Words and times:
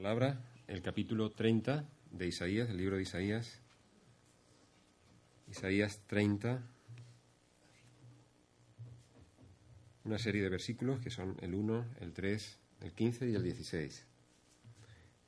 palabra 0.00 0.40
el 0.66 0.80
capítulo 0.80 1.28
30 1.28 1.84
de 2.10 2.26
Isaías, 2.26 2.70
el 2.70 2.78
libro 2.78 2.96
de 2.96 3.02
Isaías. 3.02 3.60
Isaías 5.46 6.00
30, 6.06 6.62
una 10.04 10.18
serie 10.18 10.42
de 10.42 10.48
versículos 10.48 11.00
que 11.00 11.10
son 11.10 11.36
el 11.42 11.54
1, 11.54 11.84
el 12.00 12.14
3, 12.14 12.58
el 12.80 12.92
15 12.94 13.28
y 13.28 13.34
el 13.34 13.42
16. 13.42 14.06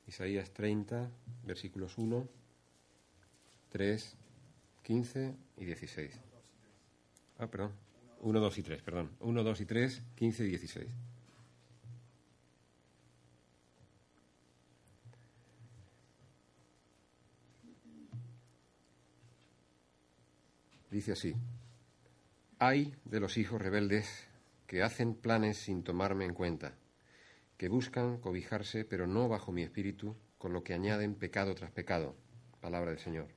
Isaías 0.07 0.49
30, 0.53 1.11
versículos 1.45 1.99
1, 1.99 2.27
3, 3.69 4.17
15 4.81 5.35
y 5.57 5.65
16. 5.65 6.19
Ah, 7.37 7.45
perdón. 7.45 7.73
1, 8.21 8.39
2 8.39 8.57
y 8.57 8.63
3, 8.63 8.81
perdón. 8.81 9.11
1, 9.19 9.43
2 9.43 9.61
y 9.61 9.65
3, 9.67 10.01
15 10.15 10.43
y 10.45 10.47
16. 10.47 10.87
Dice 20.93 21.13
así, 21.13 21.35
hay 22.59 22.93
de 23.03 23.19
los 23.19 23.39
hijos 23.39 23.59
rebeldes 23.59 24.27
que 24.67 24.83
hacen 24.83 25.15
planes 25.15 25.57
sin 25.57 25.83
tomarme 25.83 26.23
en 26.23 26.35
cuenta, 26.35 26.75
que 27.57 27.67
buscan 27.67 28.19
cobijarse 28.19 28.85
pero 28.85 29.07
no 29.07 29.27
bajo 29.27 29.51
mi 29.51 29.63
espíritu, 29.63 30.15
con 30.37 30.53
lo 30.53 30.63
que 30.63 30.75
añaden 30.75 31.15
pecado 31.15 31.55
tras 31.55 31.71
pecado, 31.71 32.15
palabra 32.61 32.91
del 32.91 32.99
Señor. 32.99 33.29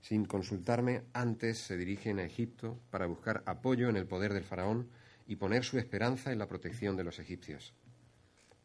Sin 0.00 0.24
consultarme, 0.24 1.02
antes 1.12 1.58
se 1.58 1.76
dirigen 1.76 2.20
a 2.20 2.24
Egipto 2.24 2.80
para 2.88 3.04
buscar 3.04 3.42
apoyo 3.44 3.90
en 3.90 3.96
el 3.96 4.06
poder 4.06 4.32
del 4.32 4.44
faraón 4.44 4.88
y 5.26 5.36
poner 5.36 5.62
su 5.62 5.76
esperanza 5.76 6.32
en 6.32 6.38
la 6.38 6.48
protección 6.48 6.96
de 6.96 7.04
los 7.04 7.18
egipcios. 7.18 7.74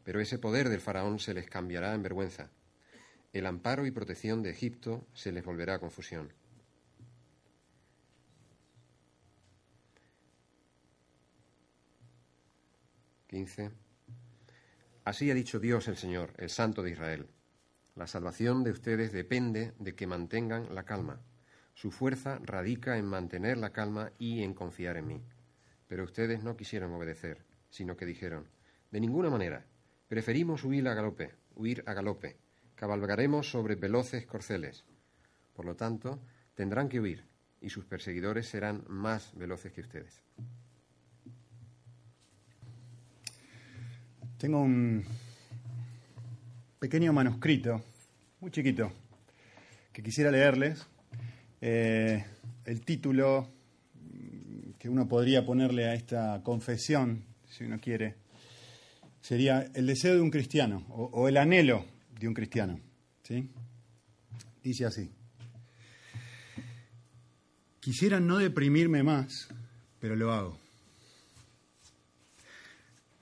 Pero 0.05 0.21
ese 0.21 0.39
poder 0.39 0.69
del 0.69 0.79
faraón 0.79 1.19
se 1.19 1.33
les 1.33 1.49
cambiará 1.49 1.93
en 1.93 2.03
vergüenza. 2.03 2.51
El 3.33 3.45
amparo 3.45 3.85
y 3.85 3.91
protección 3.91 4.43
de 4.43 4.51
Egipto 4.51 5.05
se 5.13 5.33
les 5.33 5.43
volverá 5.43 5.73
a 5.73 5.79
confusión. 5.79 6.31
15. 13.32 13.71
Así 15.05 15.32
ha 15.32 15.34
dicho 15.34 15.57
Dios 15.62 15.87
el 15.87 15.96
Señor, 15.96 16.34
el 16.37 16.49
Santo 16.49 16.84
de 16.84 16.91
Israel. 16.91 17.27
La 17.96 18.05
salvación 18.05 18.65
de 18.65 18.71
ustedes 18.71 19.13
depende 19.13 19.71
de 19.79 19.96
que 19.96 20.05
mantengan 20.05 20.76
la 20.76 20.84
calma. 20.84 21.21
Su 21.73 21.91
fuerza 21.91 22.40
radica 22.43 22.98
en 22.98 23.05
mantener 23.05 23.57
la 23.57 23.71
calma 23.71 24.12
y 24.20 24.43
en 24.43 24.54
confiar 24.54 24.98
en 24.98 25.07
mí. 25.07 25.23
Pero 25.88 26.04
ustedes 26.04 26.43
no 26.43 26.57
quisieron 26.57 26.91
obedecer, 26.91 27.46
sino 27.70 27.96
que 27.96 28.05
dijeron, 28.05 28.49
de 28.91 28.99
ninguna 28.99 29.29
manera, 29.29 29.66
preferimos 30.10 30.66
huir 30.66 30.90
a 30.90 30.93
galope, 30.93 31.32
huir 31.55 31.85
a 31.88 31.93
galope, 31.93 32.35
cabalgaremos 32.76 33.49
sobre 33.49 33.76
veloces 33.76 34.26
corceles. 34.26 34.84
Por 35.54 35.66
lo 35.66 35.77
tanto, 35.77 36.20
tendrán 36.54 36.90
que 36.90 36.99
huir, 36.99 37.26
y 37.62 37.70
sus 37.70 37.85
perseguidores 37.85 38.49
serán 38.49 38.84
más 38.90 39.34
veloces 39.38 39.71
que 39.71 39.82
ustedes. 39.82 40.21
Tengo 44.41 44.59
un 44.59 45.05
pequeño 46.79 47.13
manuscrito, 47.13 47.79
muy 48.39 48.49
chiquito, 48.49 48.91
que 49.93 50.01
quisiera 50.01 50.31
leerles. 50.31 50.83
Eh, 51.61 52.25
el 52.65 52.81
título 52.81 53.48
que 54.79 54.89
uno 54.89 55.07
podría 55.07 55.45
ponerle 55.45 55.85
a 55.85 55.93
esta 55.93 56.41
confesión, 56.41 57.23
si 57.48 57.65
uno 57.65 57.79
quiere, 57.79 58.15
sería 59.21 59.70
El 59.75 59.85
deseo 59.85 60.15
de 60.15 60.21
un 60.21 60.31
cristiano 60.31 60.87
o, 60.89 61.03
o 61.13 61.27
el 61.27 61.37
anhelo 61.37 61.85
de 62.20 62.27
un 62.27 62.33
cristiano. 62.33 62.79
¿sí? 63.21 63.48
Dice 64.63 64.85
así. 64.88 65.11
Quisiera 67.79 68.19
no 68.19 68.39
deprimirme 68.39 69.03
más, 69.03 69.49
pero 69.99 70.16
lo 70.16 70.33
hago. 70.33 70.60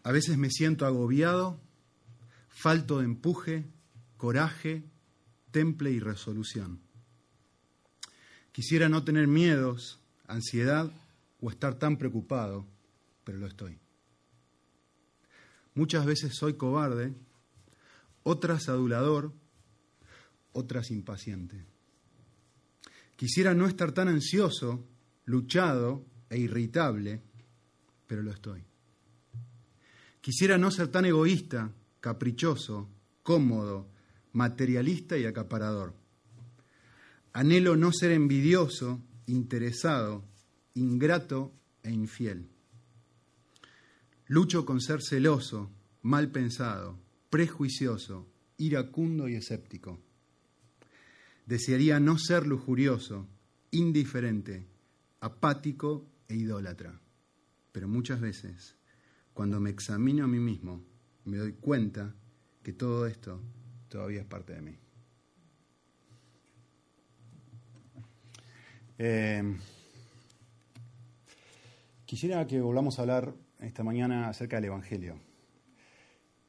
A 0.03 0.11
veces 0.11 0.37
me 0.37 0.49
siento 0.49 0.85
agobiado, 0.85 1.59
falto 2.49 2.99
de 2.99 3.05
empuje, 3.05 3.65
coraje, 4.17 4.83
temple 5.51 5.91
y 5.91 5.99
resolución. 5.99 6.81
Quisiera 8.51 8.89
no 8.89 9.03
tener 9.03 9.27
miedos, 9.27 9.99
ansiedad 10.27 10.91
o 11.41 11.49
estar 11.49 11.75
tan 11.75 11.97
preocupado, 11.97 12.65
pero 13.23 13.37
lo 13.37 13.47
estoy. 13.47 13.77
Muchas 15.73 16.05
veces 16.05 16.35
soy 16.35 16.55
cobarde, 16.55 17.13
otras 18.23 18.67
adulador, 18.67 19.31
otras 20.51 20.91
impaciente. 20.91 21.65
Quisiera 23.15 23.53
no 23.53 23.67
estar 23.67 23.91
tan 23.91 24.07
ansioso, 24.07 24.85
luchado 25.25 26.05
e 26.29 26.37
irritable, 26.37 27.21
pero 28.07 28.23
lo 28.23 28.31
estoy. 28.31 28.68
Quisiera 30.21 30.57
no 30.57 30.69
ser 30.69 30.89
tan 30.89 31.05
egoísta, 31.05 31.71
caprichoso, 32.01 32.89
cómodo, 33.23 33.87
materialista 34.33 35.17
y 35.17 35.25
acaparador. 35.25 35.93
Anhelo 37.31 37.75
no 37.75 37.91
ser 37.93 38.11
envidioso, 38.11 38.99
interesado, 39.27 40.23
ingrato 40.73 41.53
e 41.83 41.91
infiel. 41.91 42.47
Lucho 44.27 44.65
con 44.65 44.81
ser 44.81 45.01
celoso, 45.01 45.69
mal 46.01 46.31
pensado, 46.31 46.97
prejuicioso, 47.29 48.27
iracundo 48.57 49.27
y 49.27 49.35
escéptico. 49.35 49.99
Desearía 51.45 51.99
no 51.99 52.17
ser 52.17 52.45
lujurioso, 52.45 53.27
indiferente, 53.71 54.67
apático 55.21 56.05
e 56.27 56.35
idólatra. 56.35 56.99
Pero 57.71 57.87
muchas 57.87 58.19
veces 58.19 58.78
cuando 59.39 59.61
me 59.61 59.69
examino 59.69 60.25
a 60.25 60.27
mí 60.27 60.37
mismo, 60.37 60.83
me 61.23 61.37
doy 61.37 61.53
cuenta 61.53 62.13
que 62.61 62.73
todo 62.73 63.07
esto 63.07 63.39
todavía 63.87 64.19
es 64.19 64.25
parte 64.25 64.51
de 64.51 64.61
mí. 64.61 64.75
Eh, 68.97 69.55
quisiera 72.05 72.45
que 72.45 72.59
volvamos 72.59 72.99
a 72.99 73.03
hablar 73.03 73.33
esta 73.61 73.81
mañana 73.81 74.27
acerca 74.27 74.57
del 74.57 74.65
Evangelio. 74.65 75.17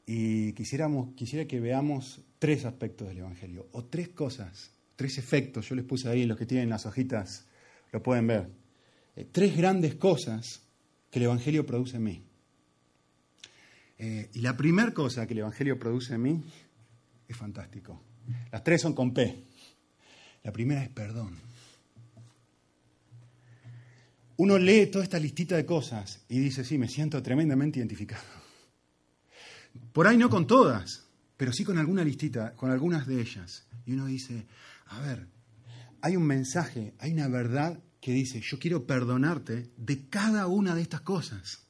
Y 0.05 0.53
quisiéramos, 0.55 1.15
quisiera 1.15 1.47
que 1.47 1.61
veamos 1.61 2.25
tres 2.41 2.65
aspectos 2.65 3.07
del 3.07 3.19
Evangelio, 3.19 3.69
o 3.71 3.85
tres 3.85 4.09
cosas, 4.09 4.75
tres 4.97 5.17
efectos. 5.17 5.69
Yo 5.69 5.77
les 5.77 5.85
puse 5.85 6.09
ahí, 6.09 6.27
los 6.27 6.37
que 6.37 6.45
tienen 6.45 6.69
las 6.69 6.87
hojitas 6.87 7.47
lo 7.93 8.03
pueden 8.03 8.27
ver. 8.27 8.51
Eh, 9.15 9.29
tres 9.31 9.57
grandes 9.57 9.95
cosas 9.95 10.67
que 11.09 11.21
el 11.21 11.27
Evangelio 11.27 11.65
produce 11.65 11.97
en 11.97 12.03
mí. 12.03 12.30
Eh, 14.03 14.31
y 14.33 14.41
la 14.41 14.57
primera 14.57 14.95
cosa 14.95 15.27
que 15.27 15.35
el 15.35 15.41
Evangelio 15.41 15.79
produce 15.79 16.15
en 16.15 16.23
mí 16.23 16.43
es 17.29 17.37
fantástico. 17.37 18.03
Las 18.51 18.65
tres 18.65 18.81
son 18.81 18.95
con 18.95 19.13
P. 19.13 19.45
La 20.43 20.51
primera 20.51 20.83
es 20.83 20.89
perdón. 20.89 21.37
Uno 24.39 24.57
lee 24.57 24.87
toda 24.87 25.05
esta 25.05 25.19
listita 25.19 25.55
de 25.55 25.67
cosas 25.67 26.25
y 26.31 26.39
dice, 26.39 26.65
sí, 26.65 26.79
me 26.79 26.89
siento 26.89 27.23
tremendamente 27.23 27.79
identificado. 27.79 28.25
Por 29.93 30.07
ahí 30.07 30.17
no 30.17 30.31
con 30.31 30.47
todas, 30.47 31.05
pero 31.37 31.53
sí 31.53 31.63
con 31.63 31.77
alguna 31.77 32.03
listita, 32.03 32.57
con 32.57 32.71
algunas 32.71 33.07
de 33.07 33.21
ellas. 33.21 33.67
Y 33.85 33.93
uno 33.93 34.07
dice, 34.07 34.47
a 34.87 35.01
ver, 35.01 35.27
hay 36.01 36.17
un 36.17 36.25
mensaje, 36.25 36.95
hay 37.01 37.13
una 37.13 37.29
verdad 37.29 37.79
que 38.01 38.13
dice, 38.13 38.41
yo 38.41 38.59
quiero 38.59 38.87
perdonarte 38.87 39.73
de 39.77 40.09
cada 40.09 40.47
una 40.47 40.75
de 40.75 40.81
estas 40.81 41.03
cosas 41.03 41.70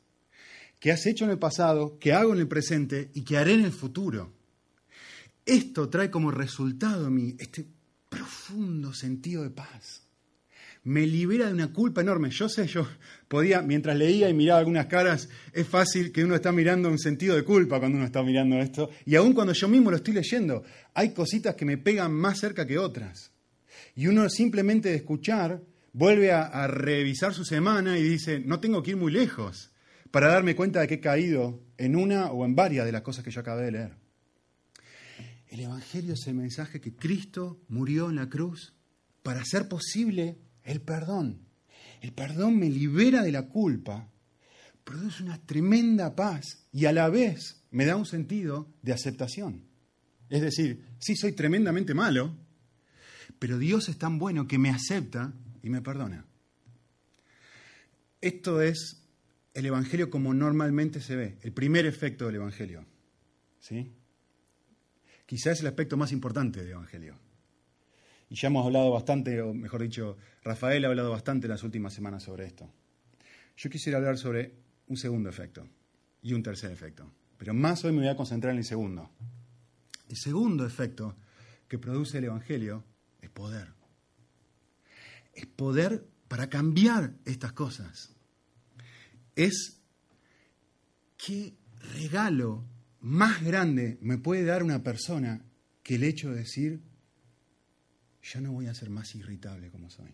que 0.80 0.90
has 0.90 1.06
hecho 1.06 1.26
en 1.26 1.30
el 1.30 1.38
pasado, 1.38 1.98
que 1.98 2.12
hago 2.14 2.32
en 2.32 2.40
el 2.40 2.48
presente 2.48 3.10
y 3.14 3.22
que 3.22 3.36
haré 3.36 3.52
en 3.52 3.64
el 3.64 3.72
futuro. 3.72 4.32
Esto 5.44 5.88
trae 5.90 6.10
como 6.10 6.30
resultado 6.30 7.06
a 7.06 7.10
mí 7.10 7.36
este 7.38 7.66
profundo 8.08 8.92
sentido 8.94 9.42
de 9.42 9.50
paz. 9.50 10.06
Me 10.82 11.06
libera 11.06 11.46
de 11.46 11.52
una 11.52 11.72
culpa 11.72 12.00
enorme. 12.00 12.30
Yo 12.30 12.48
sé, 12.48 12.66
yo 12.66 12.88
podía, 13.28 13.60
mientras 13.60 13.94
leía 13.94 14.30
y 14.30 14.34
miraba 14.34 14.60
algunas 14.60 14.86
caras, 14.86 15.28
es 15.52 15.68
fácil 15.68 16.10
que 16.10 16.24
uno 16.24 16.34
está 16.34 16.50
mirando 16.50 16.88
un 16.88 16.98
sentido 16.98 17.36
de 17.36 17.44
culpa 17.44 17.78
cuando 17.78 17.98
uno 17.98 18.06
está 18.06 18.22
mirando 18.22 18.56
esto. 18.56 18.88
Y 19.04 19.14
aun 19.16 19.34
cuando 19.34 19.52
yo 19.52 19.68
mismo 19.68 19.90
lo 19.90 19.98
estoy 19.98 20.14
leyendo, 20.14 20.64
hay 20.94 21.12
cositas 21.12 21.54
que 21.54 21.66
me 21.66 21.76
pegan 21.76 22.12
más 22.12 22.40
cerca 22.40 22.66
que 22.66 22.78
otras. 22.78 23.30
Y 23.94 24.06
uno 24.06 24.30
simplemente 24.30 24.88
de 24.88 24.96
escuchar 24.96 25.60
vuelve 25.92 26.32
a, 26.32 26.44
a 26.44 26.66
revisar 26.66 27.34
su 27.34 27.44
semana 27.44 27.98
y 27.98 28.02
dice, 28.02 28.40
no 28.40 28.60
tengo 28.60 28.82
que 28.82 28.92
ir 28.92 28.96
muy 28.96 29.12
lejos 29.12 29.69
para 30.10 30.28
darme 30.28 30.56
cuenta 30.56 30.80
de 30.80 30.88
que 30.88 30.94
he 30.94 31.00
caído 31.00 31.62
en 31.78 31.96
una 31.96 32.30
o 32.32 32.44
en 32.44 32.54
varias 32.54 32.86
de 32.86 32.92
las 32.92 33.02
cosas 33.02 33.24
que 33.24 33.30
yo 33.30 33.40
acabé 33.40 33.64
de 33.64 33.72
leer. 33.72 33.96
El 35.48 35.60
Evangelio 35.60 36.14
es 36.14 36.26
el 36.26 36.34
mensaje 36.34 36.80
que 36.80 36.94
Cristo 36.94 37.60
murió 37.68 38.08
en 38.08 38.16
la 38.16 38.28
cruz 38.28 38.74
para 39.22 39.40
hacer 39.40 39.68
posible 39.68 40.38
el 40.62 40.80
perdón. 40.80 41.46
El 42.00 42.12
perdón 42.12 42.58
me 42.58 42.70
libera 42.70 43.22
de 43.22 43.32
la 43.32 43.48
culpa, 43.48 44.08
produce 44.84 45.22
una 45.22 45.38
tremenda 45.44 46.14
paz 46.14 46.66
y 46.72 46.86
a 46.86 46.92
la 46.92 47.08
vez 47.08 47.64
me 47.70 47.84
da 47.84 47.96
un 47.96 48.06
sentido 48.06 48.68
de 48.82 48.92
aceptación. 48.92 49.64
Es 50.28 50.40
decir, 50.40 50.86
sí 50.98 51.16
soy 51.16 51.32
tremendamente 51.32 51.94
malo, 51.94 52.36
pero 53.38 53.58
Dios 53.58 53.88
es 53.88 53.98
tan 53.98 54.18
bueno 54.18 54.46
que 54.46 54.58
me 54.58 54.70
acepta 54.70 55.32
y 55.62 55.70
me 55.70 55.82
perdona. 55.82 56.24
Esto 58.20 58.60
es 58.60 58.99
el 59.54 59.66
Evangelio 59.66 60.10
como 60.10 60.32
normalmente 60.34 61.00
se 61.00 61.16
ve, 61.16 61.38
el 61.42 61.52
primer 61.52 61.86
efecto 61.86 62.26
del 62.26 62.36
Evangelio. 62.36 62.84
¿Sí? 63.58 63.92
Quizás 65.26 65.54
es 65.54 65.60
el 65.60 65.68
aspecto 65.68 65.96
más 65.96 66.12
importante 66.12 66.60
del 66.60 66.72
Evangelio. 66.72 67.16
Y 68.28 68.36
ya 68.36 68.48
hemos 68.48 68.64
hablado 68.64 68.90
bastante, 68.92 69.40
o 69.42 69.52
mejor 69.52 69.82
dicho, 69.82 70.16
Rafael 70.42 70.84
ha 70.84 70.88
hablado 70.88 71.10
bastante 71.10 71.46
en 71.46 71.50
las 71.50 71.62
últimas 71.64 71.92
semanas 71.92 72.22
sobre 72.22 72.46
esto. 72.46 72.70
Yo 73.56 73.68
quisiera 73.70 73.98
hablar 73.98 74.18
sobre 74.18 74.54
un 74.86 74.96
segundo 74.96 75.28
efecto 75.28 75.68
y 76.22 76.32
un 76.32 76.42
tercer 76.42 76.70
efecto, 76.70 77.12
pero 77.36 77.52
más 77.54 77.84
hoy 77.84 77.92
me 77.92 77.98
voy 77.98 78.08
a 78.08 78.16
concentrar 78.16 78.52
en 78.52 78.58
el 78.58 78.64
segundo. 78.64 79.10
El 80.08 80.16
segundo 80.16 80.64
efecto 80.64 81.16
que 81.68 81.78
produce 81.78 82.18
el 82.18 82.24
Evangelio 82.24 82.84
es 83.20 83.30
poder. 83.30 83.68
Es 85.34 85.46
poder 85.46 86.04
para 86.28 86.48
cambiar 86.48 87.14
estas 87.24 87.52
cosas. 87.52 88.14
Es 89.40 89.80
qué 91.16 91.54
regalo 91.94 92.62
más 93.00 93.42
grande 93.42 93.96
me 94.02 94.18
puede 94.18 94.44
dar 94.44 94.62
una 94.62 94.82
persona 94.82 95.42
que 95.82 95.94
el 95.94 96.04
hecho 96.04 96.28
de 96.28 96.40
decir, 96.40 96.82
ya 98.22 98.42
no 98.42 98.52
voy 98.52 98.66
a 98.66 98.74
ser 98.74 98.90
más 98.90 99.14
irritable 99.14 99.70
como 99.70 99.88
soy. 99.88 100.12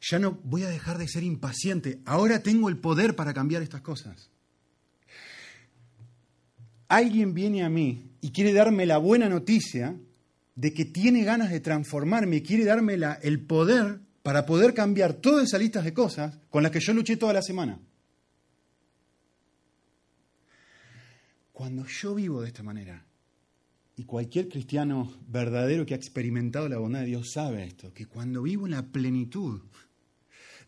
Ya 0.00 0.20
no 0.20 0.38
voy 0.44 0.62
a 0.62 0.68
dejar 0.68 0.98
de 0.98 1.08
ser 1.08 1.24
impaciente. 1.24 2.00
Ahora 2.04 2.44
tengo 2.44 2.68
el 2.68 2.78
poder 2.78 3.16
para 3.16 3.34
cambiar 3.34 3.60
estas 3.62 3.80
cosas. 3.80 4.30
Alguien 6.86 7.34
viene 7.34 7.64
a 7.64 7.68
mí 7.68 8.12
y 8.20 8.30
quiere 8.30 8.52
darme 8.52 8.86
la 8.86 8.98
buena 8.98 9.28
noticia 9.28 9.98
de 10.54 10.72
que 10.72 10.84
tiene 10.84 11.24
ganas 11.24 11.50
de 11.50 11.58
transformarme, 11.58 12.44
quiere 12.44 12.64
darme 12.64 12.96
el 13.22 13.40
poder 13.40 14.03
para 14.24 14.46
poder 14.46 14.72
cambiar 14.72 15.12
todas 15.12 15.44
esas 15.44 15.60
listas 15.60 15.84
de 15.84 15.92
cosas 15.92 16.38
con 16.48 16.62
las 16.62 16.72
que 16.72 16.80
yo 16.80 16.94
luché 16.94 17.18
toda 17.18 17.34
la 17.34 17.42
semana. 17.42 17.78
Cuando 21.52 21.84
yo 21.84 22.14
vivo 22.14 22.40
de 22.40 22.48
esta 22.48 22.62
manera, 22.62 23.04
y 23.96 24.04
cualquier 24.04 24.48
cristiano 24.48 25.12
verdadero 25.28 25.84
que 25.84 25.92
ha 25.92 25.98
experimentado 25.98 26.70
la 26.70 26.78
bondad 26.78 27.00
de 27.00 27.06
Dios 27.08 27.32
sabe 27.32 27.64
esto, 27.64 27.92
que 27.92 28.06
cuando 28.06 28.40
vivo 28.40 28.64
en 28.64 28.72
la 28.72 28.86
plenitud 28.86 29.60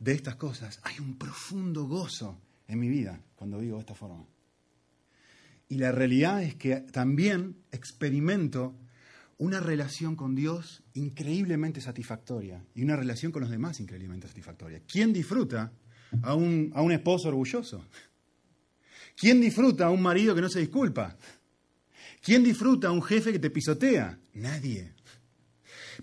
de 0.01 0.13
estas 0.13 0.37
cosas, 0.37 0.79
hay 0.83 1.01
un 1.01 1.17
profundo 1.17 1.87
gozo 1.87 2.39
en 2.69 2.79
mi 2.79 2.91
vida 2.91 3.23
cuando 3.37 3.59
vivo 3.59 3.77
de 3.77 3.81
esta 3.81 3.95
forma. 3.95 4.27
Y 5.71 5.77
la 5.77 5.93
realidad 5.93 6.43
es 6.43 6.57
que 6.57 6.77
también 6.77 7.57
experimento 7.73 8.75
una 9.39 9.61
relación 9.61 10.17
con 10.17 10.35
Dios 10.35 10.83
increíblemente 10.95 11.81
satisfactoria 11.81 12.65
y 12.75 12.83
una 12.83 12.97
relación 12.97 13.33
con 13.33 13.43
los 13.43 13.51
demás 13.51 13.81
increíblemente 13.81 14.29
satisfactoria. 14.29 14.81
¿Quién 14.87 15.13
disfruta 15.13 15.73
a 16.23 16.35
un, 16.35 16.73
a 16.75 16.83
un 16.83 16.93
esposo 16.93 17.29
orgulloso? 17.29 17.85
¿Quién 19.17 19.41
disfruta 19.41 19.87
a 19.87 19.91
un 19.91 20.03
marido 20.03 20.35
que 20.35 20.41
no 20.41 20.49
se 20.49 20.61
disculpa? 20.61 21.17
¿Quién 22.23 22.43
disfruta 22.43 22.89
a 22.89 22.93
un 22.93 23.03
jefe 23.03 23.33
que 23.33 23.39
te 23.39 23.51
pisotea? 23.51 24.19
Nadie. 24.35 24.93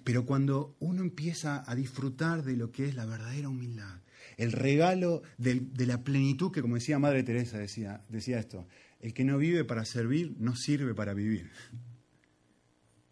Pero 0.03 0.25
cuando 0.25 0.75
uno 0.79 1.01
empieza 1.01 1.69
a 1.69 1.75
disfrutar 1.75 2.43
de 2.43 2.55
lo 2.55 2.71
que 2.71 2.85
es 2.85 2.95
la 2.95 3.05
verdadera 3.05 3.49
humildad, 3.49 3.99
el 4.37 4.51
regalo 4.51 5.21
de, 5.37 5.61
la 5.85 6.03
plenitud 6.03 6.51
que, 6.51 6.61
como 6.61 6.75
decía 6.75 6.99
Madre 6.99 7.23
Teresa, 7.23 7.57
decía, 7.57 8.03
decía 8.09 8.39
esto, 8.39 8.67
el 8.99 9.13
que 9.13 9.23
no 9.23 9.37
vive 9.37 9.63
para 9.63 9.85
servir 9.85 10.35
no 10.39 10.55
sirve 10.55 10.95
para 10.95 11.13
vivir. 11.13 11.51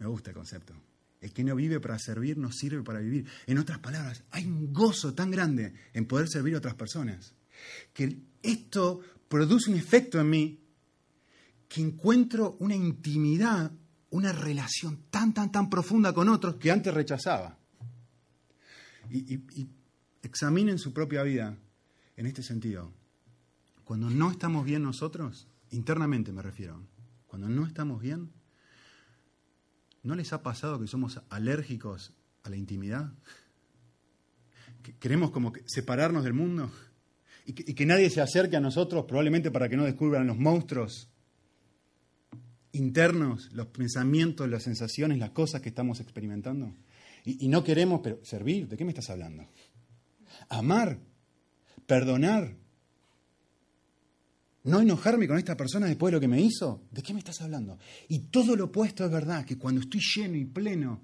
Me 0.02 0.08
gusta 0.08 0.32
el 0.32 0.36
concepto. 0.36 0.74
El 1.22 1.32
que 1.32 1.44
no 1.44 1.56
vive 1.56 1.80
para 1.80 2.00
servir 2.00 2.36
no 2.36 2.52
sirve 2.52 2.82
para 2.82 3.00
vivir. 3.00 3.28
En 3.46 3.60
otras 3.60 3.78
palabras, 3.78 4.24
hay 4.32 4.48
un 4.48 4.74
gozo 4.74 5.14
tan 5.14 5.30
grande 5.30 5.76
en 5.94 6.08
poder 6.08 6.28
servir 6.28 6.56
a 6.56 6.58
otras 6.58 6.74
personas 6.74 7.36
que 7.94 8.18
esto 8.42 9.00
produce 9.28 9.70
un 9.70 9.78
efecto 9.78 10.20
en 10.20 10.28
mí 10.28 10.60
que 11.68 11.82
encuentro 11.82 12.58
una 12.60 12.76
intimidad, 12.76 13.72
una 14.10 14.32
relación 14.32 15.04
tan, 15.12 15.36
tan, 15.36 15.52
tan 15.52 15.70
profunda 15.70 16.14
con 16.14 16.30
otros 16.30 16.56
que 16.56 16.72
antes 16.72 16.92
rechazaba. 16.92 17.60
Y, 19.12 19.70
examinen 20.24 20.80
su 20.80 20.94
propia 20.94 21.22
vida 21.22 21.56
en 22.18 22.26
este 22.26 22.42
sentido. 22.42 22.92
Cuando 23.84 24.10
no 24.10 24.32
estamos 24.32 24.66
bien 24.66 24.82
nosotros, 24.82 25.48
internamente 25.70 26.32
me 26.32 26.42
refiero, 26.42 26.82
cuando 27.28 27.50
no 27.50 27.68
estamos 27.68 28.02
bien, 28.02 28.32
¿no 30.04 30.16
les 30.16 30.34
ha 30.34 30.44
pasado 30.44 30.80
que 30.80 30.88
somos 30.88 31.22
alérgicos 31.30 32.14
a 32.44 32.50
la 32.50 32.58
intimidad? 32.58 33.14
queremos 35.00 35.32
como 35.32 35.54
separarnos 35.66 36.24
del 36.24 36.34
mundo 36.34 36.72
y 37.46 37.54
que, 37.54 37.86
nadie 37.86 38.10
se 38.10 38.22
acerque 38.22 38.56
a 38.56 38.62
nosotros 38.62 39.06
probablemente 39.06 39.52
para 39.52 39.68
que 39.68 39.76
no 39.76 39.84
descubran 39.84 40.28
los 40.28 40.38
monstruos 40.38 41.10
internos, 42.72 43.52
los 43.52 43.68
pensamientos, 43.68 44.48
las 44.48 44.64
sensaciones, 44.64 45.18
las 45.18 45.32
cosas 45.32 45.62
que 45.62 45.70
estamos 45.70 46.00
experimentando. 46.00 46.74
Y, 47.26 47.48
no 47.50 47.64
queremos, 47.64 48.02
pero 48.02 48.24
servir, 48.24 48.68
¿de 48.68 48.78
qué 48.78 48.86
me 48.86 48.92
estás 48.92 49.10
hablando? 49.10 49.48
Amar, 50.50 51.00
perdonar, 51.86 52.56
no 54.64 54.80
enojarme 54.80 55.28
con 55.28 55.38
esta 55.38 55.58
persona 55.58 55.88
después 55.88 56.12
de 56.12 56.18
lo 56.18 56.22
que 56.22 56.28
me 56.28 56.42
hizo, 56.42 56.84
¿de 56.92 57.02
qué 57.02 57.14
me 57.14 57.20
estás 57.20 57.42
hablando? 57.42 57.80
Y 58.10 58.20
todo 58.30 58.56
lo 58.56 58.66
opuesto 58.66 59.04
es 59.06 59.12
verdad, 59.12 59.46
que 59.46 59.58
cuando 59.58 59.82
estoy 59.82 60.02
lleno 60.16 60.36
y 60.36 60.46
pleno 60.46 61.02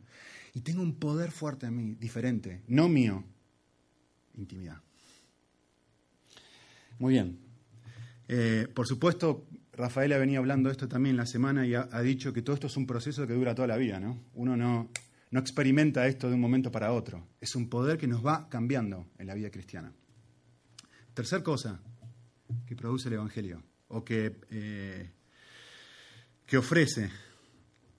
y 0.53 0.61
tengo 0.61 0.81
un 0.81 0.95
poder 0.95 1.31
fuerte 1.31 1.67
en 1.67 1.75
mí, 1.75 1.95
diferente, 1.95 2.63
no 2.67 2.87
mío, 2.87 3.23
intimidad. 4.35 4.81
Muy 6.99 7.13
bien. 7.13 7.39
Eh, 8.27 8.67
por 8.73 8.87
supuesto, 8.87 9.45
Rafael 9.73 10.11
ha 10.13 10.17
venido 10.17 10.39
hablando 10.39 10.69
esto 10.69 10.87
también 10.87 11.15
la 11.15 11.25
semana 11.25 11.65
y 11.65 11.75
ha, 11.75 12.01
dicho 12.01 12.33
que 12.33 12.41
todo 12.41 12.55
esto 12.55 12.67
es 12.67 12.77
un 12.77 12.87
proceso 12.87 13.27
que 13.27 13.33
dura 13.33 13.53
toda 13.53 13.67
la 13.67 13.77
vida, 13.77 13.99
¿no? 13.99 14.23
Uno 14.33 14.57
no, 14.57 14.89
no 15.29 15.39
experimenta 15.39 16.07
esto 16.07 16.27
de 16.27 16.33
un 16.33 16.41
momento 16.41 16.71
para 16.71 16.91
otro. 16.91 17.27
Es 17.39 17.55
un 17.55 17.69
poder 17.69 17.97
que 17.97 18.07
nos 18.07 18.25
va 18.25 18.49
cambiando 18.49 19.07
en 19.19 19.27
la 19.27 19.35
vida 19.35 19.51
cristiana. 19.51 19.93
Tercer 21.13 21.43
cosa 21.43 21.79
que 22.65 22.75
produce 22.75 23.07
el 23.07 23.15
Evangelio, 23.15 23.63
o 23.89 24.03
que, 24.03 24.39
eh, 24.51 25.11
que 26.45 26.57
ofrece, 26.57 27.09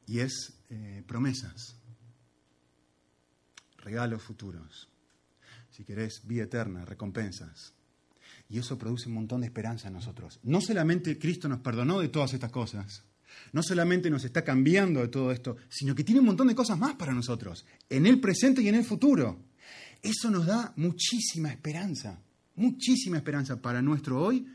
y 0.07 0.21
es 0.21 0.55
eh, 0.71 1.03
promesas, 1.07 1.77
regalos 3.79 4.23
futuros. 4.23 4.89
Si 5.71 5.85
querés, 5.85 6.27
vida 6.27 6.45
eterna, 6.45 6.85
recompensas. 6.85 7.73
Y 8.49 8.59
eso 8.59 8.79
produce 8.79 9.09
un 9.09 9.15
montón 9.15 9.43
de 9.43 9.47
esperanza 9.47 9.89
en 9.89 9.95
nosotros. 9.95 10.41
No 10.43 10.61
solamente 10.61 11.19
Cristo 11.19 11.49
nos 11.49 11.61
perdonó 11.61 12.01
de 12.01 12.09
todas 12.09 12.33
estas 12.33 12.51
cosas, 12.51 13.05
no 13.53 13.63
solamente 13.63 14.11
nos 14.11 14.25
está 14.25 14.43
cambiando 14.43 15.01
de 15.01 15.09
todo 15.09 15.33
esto, 15.33 15.57
sino 15.69 15.95
que 15.95 16.05
tiene 16.05 16.21
un 16.21 16.27
montón 16.27 16.49
de 16.49 16.55
cosas 16.55 16.79
más 16.79 16.95
para 16.95 17.13
nosotros, 17.13 17.67
en 17.89 18.07
el 18.07 18.21
presente 18.21 18.63
y 18.63 18.69
en 18.69 18.75
el 18.75 18.85
futuro. 18.85 19.39
Eso 20.03 20.31
nos 20.31 20.47
da 20.47 20.73
muchísima 20.77 21.51
esperanza, 21.51 22.21
muchísima 22.59 23.17
esperanza 23.17 23.61
para 23.61 23.81
nuestro 23.83 24.23
hoy 24.23 24.47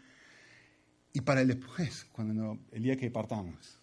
y 1.14 1.22
para 1.22 1.42
el 1.42 1.48
después, 1.48 2.06
cuando 2.12 2.60
el 2.72 2.84
día 2.84 2.98
que 2.98 3.10
partamos. 3.10 3.80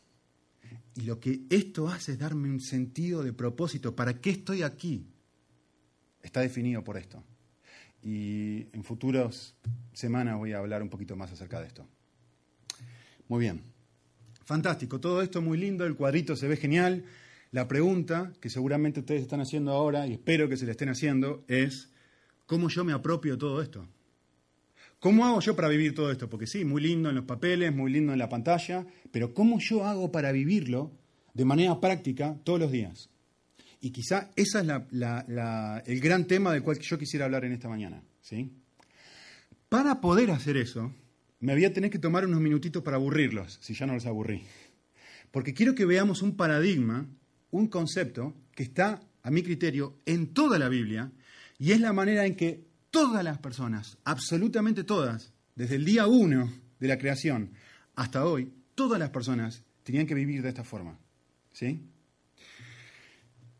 Y 0.96 1.02
lo 1.02 1.18
que 1.18 1.42
esto 1.50 1.88
hace 1.88 2.12
es 2.12 2.18
darme 2.18 2.50
un 2.50 2.60
sentido 2.60 3.22
de 3.22 3.32
propósito. 3.32 3.96
¿Para 3.96 4.20
qué 4.20 4.30
estoy 4.30 4.62
aquí? 4.62 5.06
Está 6.22 6.40
definido 6.40 6.84
por 6.84 6.96
esto 6.96 7.24
y 8.02 8.66
en 8.72 8.82
futuras 8.82 9.54
semanas 9.92 10.38
voy 10.38 10.52
a 10.52 10.58
hablar 10.58 10.82
un 10.82 10.88
poquito 10.88 11.16
más 11.16 11.32
acerca 11.32 11.60
de 11.60 11.66
esto. 11.66 11.86
Muy 13.28 13.40
bien. 13.40 13.62
Fantástico, 14.44 14.98
todo 14.98 15.22
esto 15.22 15.40
muy 15.42 15.58
lindo, 15.58 15.84
el 15.86 15.94
cuadrito 15.94 16.34
se 16.34 16.48
ve 16.48 16.56
genial. 16.56 17.04
La 17.52 17.68
pregunta 17.68 18.32
que 18.40 18.50
seguramente 18.50 19.00
ustedes 19.00 19.22
están 19.22 19.40
haciendo 19.40 19.72
ahora, 19.72 20.06
y 20.06 20.14
espero 20.14 20.48
que 20.48 20.56
se 20.56 20.64
le 20.64 20.72
estén 20.72 20.88
haciendo, 20.88 21.44
es 21.46 21.90
¿cómo 22.46 22.68
yo 22.68 22.84
me 22.84 22.92
apropio 22.92 23.36
todo 23.38 23.60
esto? 23.62 23.86
¿Cómo 25.00 25.24
hago 25.24 25.40
yo 25.40 25.56
para 25.56 25.68
vivir 25.68 25.94
todo 25.94 26.12
esto? 26.12 26.28
Porque 26.28 26.46
sí, 26.46 26.62
muy 26.64 26.82
lindo 26.82 27.08
en 27.08 27.16
los 27.16 27.24
papeles, 27.24 27.74
muy 27.74 27.90
lindo 27.90 28.12
en 28.12 28.18
la 28.18 28.28
pantalla, 28.28 28.86
pero 29.10 29.32
¿cómo 29.32 29.58
yo 29.58 29.86
hago 29.86 30.12
para 30.12 30.30
vivirlo 30.30 30.92
de 31.32 31.46
manera 31.46 31.80
práctica 31.80 32.36
todos 32.44 32.60
los 32.60 32.70
días? 32.70 33.08
Y 33.80 33.92
quizá 33.92 34.30
ese 34.36 34.60
es 34.60 34.66
el 35.86 36.00
gran 36.00 36.26
tema 36.26 36.52
del 36.52 36.62
cual 36.62 36.78
yo 36.80 36.98
quisiera 36.98 37.24
hablar 37.24 37.46
en 37.46 37.52
esta 37.52 37.66
mañana. 37.66 38.02
¿sí? 38.20 38.52
Para 39.70 40.02
poder 40.02 40.30
hacer 40.32 40.58
eso, 40.58 40.92
me 41.40 41.54
voy 41.54 41.64
a 41.64 41.72
tener 41.72 41.90
que 41.90 41.98
tomar 41.98 42.26
unos 42.26 42.42
minutitos 42.42 42.82
para 42.82 42.98
aburrirlos, 42.98 43.58
si 43.62 43.72
ya 43.72 43.86
no 43.86 43.94
los 43.94 44.04
aburrí. 44.04 44.42
Porque 45.30 45.54
quiero 45.54 45.74
que 45.74 45.86
veamos 45.86 46.20
un 46.20 46.36
paradigma, 46.36 47.08
un 47.50 47.68
concepto 47.68 48.34
que 48.54 48.64
está, 48.64 49.00
a 49.22 49.30
mi 49.30 49.42
criterio, 49.42 49.96
en 50.04 50.34
toda 50.34 50.58
la 50.58 50.68
Biblia, 50.68 51.10
y 51.58 51.72
es 51.72 51.80
la 51.80 51.94
manera 51.94 52.26
en 52.26 52.36
que 52.36 52.69
todas 52.90 53.24
las 53.24 53.38
personas, 53.38 53.98
absolutamente 54.04 54.84
todas, 54.84 55.32
desde 55.54 55.76
el 55.76 55.84
día 55.84 56.06
uno 56.06 56.52
de 56.78 56.88
la 56.88 56.98
creación 56.98 57.52
hasta 57.94 58.24
hoy, 58.24 58.52
todas 58.74 58.98
las 58.98 59.10
personas 59.10 59.64
tenían 59.82 60.06
que 60.06 60.14
vivir 60.14 60.42
de 60.42 60.48
esta 60.48 60.64
forma. 60.64 60.98
¿Sí? 61.52 61.86